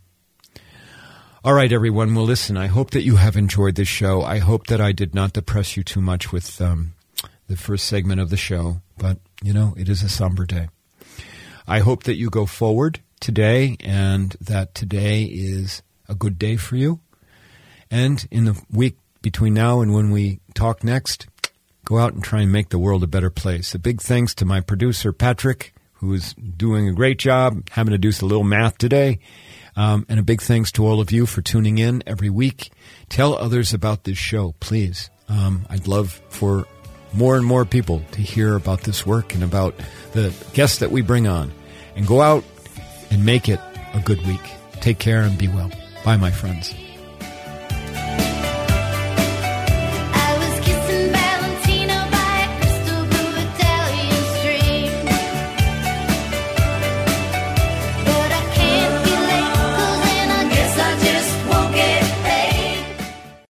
All 1.47 1.53
right, 1.53 1.71
everyone. 1.71 2.13
Well, 2.13 2.25
listen, 2.25 2.57
I 2.57 2.67
hope 2.67 2.91
that 2.91 3.03
you 3.03 3.15
have 3.15 3.37
enjoyed 3.37 3.75
this 3.75 3.87
show. 3.87 4.21
I 4.21 4.39
hope 4.39 4.67
that 4.67 4.81
I 4.81 4.91
did 4.91 5.15
not 5.15 5.31
depress 5.31 5.77
you 5.77 5.83
too 5.85 6.01
much 6.01 6.33
with 6.33 6.59
um, 6.59 6.91
the 7.47 7.55
first 7.55 7.87
segment 7.87 8.19
of 8.19 8.29
the 8.29 8.35
show, 8.35 8.81
but, 8.97 9.19
you 9.41 9.53
know, 9.53 9.73
it 9.77 9.87
is 9.87 10.03
a 10.03 10.09
somber 10.09 10.45
day. 10.45 10.67
I 11.65 11.79
hope 11.79 12.03
that 12.03 12.17
you 12.17 12.29
go 12.29 12.45
forward 12.47 12.99
today 13.21 13.77
and 13.79 14.35
that 14.41 14.75
today 14.75 15.23
is 15.23 15.83
a 16.09 16.15
good 16.15 16.37
day 16.37 16.57
for 16.57 16.75
you. 16.75 16.99
And 17.89 18.27
in 18.29 18.43
the 18.43 18.61
week 18.69 18.97
between 19.21 19.53
now 19.53 19.79
and 19.79 19.93
when 19.93 20.11
we 20.11 20.41
talk 20.53 20.83
next, 20.83 21.27
go 21.85 21.97
out 21.97 22.13
and 22.13 22.21
try 22.21 22.41
and 22.41 22.51
make 22.51 22.71
the 22.71 22.77
world 22.77 23.03
a 23.03 23.07
better 23.07 23.29
place. 23.29 23.73
A 23.73 23.79
big 23.79 24.01
thanks 24.01 24.35
to 24.35 24.43
my 24.43 24.59
producer, 24.59 25.13
Patrick, 25.13 25.73
who 25.93 26.13
is 26.13 26.33
doing 26.33 26.89
a 26.89 26.93
great 26.93 27.19
job, 27.19 27.69
having 27.69 27.93
to 27.93 27.97
do 27.97 28.09
a 28.09 28.25
little 28.25 28.43
math 28.43 28.77
today. 28.77 29.19
Um, 29.78 30.05
and 30.09 30.19
a 30.19 30.23
big 30.23 30.41
thanks 30.41 30.71
to 30.73 30.86
all 30.86 30.99
of 30.99 31.11
you 31.11 31.25
for 31.28 31.41
tuning 31.41 31.78
in 31.78 32.03
every 32.07 32.32
week. 32.32 32.71
Tell 33.09 33.38
others 33.38 33.73
about 33.73 34.03
this 34.03 34.17
show, 34.17 34.55
please. 34.59 35.09
Um, 35.30 35.67
I'd 35.69 35.88
love 35.88 36.19
for 36.30 36.65
more 37.13 37.38
and 37.38 37.45
more 37.45 37.63
people 37.63 38.01
to 38.11 38.21
hear 38.21 38.55
about 38.55 38.82
this 38.82 39.05
work 39.05 39.34
and 39.36 39.43
about 39.43 39.75
the 40.13 40.34
guests 40.53 40.80
that 40.80 40.91
we 40.91 41.01
bring 41.01 41.28
on. 41.28 41.51
And 41.95 42.05
go 42.05 42.21
out 42.21 42.43
and 43.11 43.25
make 43.25 43.49
it 43.49 43.59
a 43.93 44.01
good 44.01 44.21
week. 44.28 44.41
Take 44.82 44.99
care 44.99 45.21
and 45.21 45.38
be 45.38 45.47
well. 45.47 45.71
Bye, 46.03 46.17
my 46.17 46.32
friends. 46.32 46.73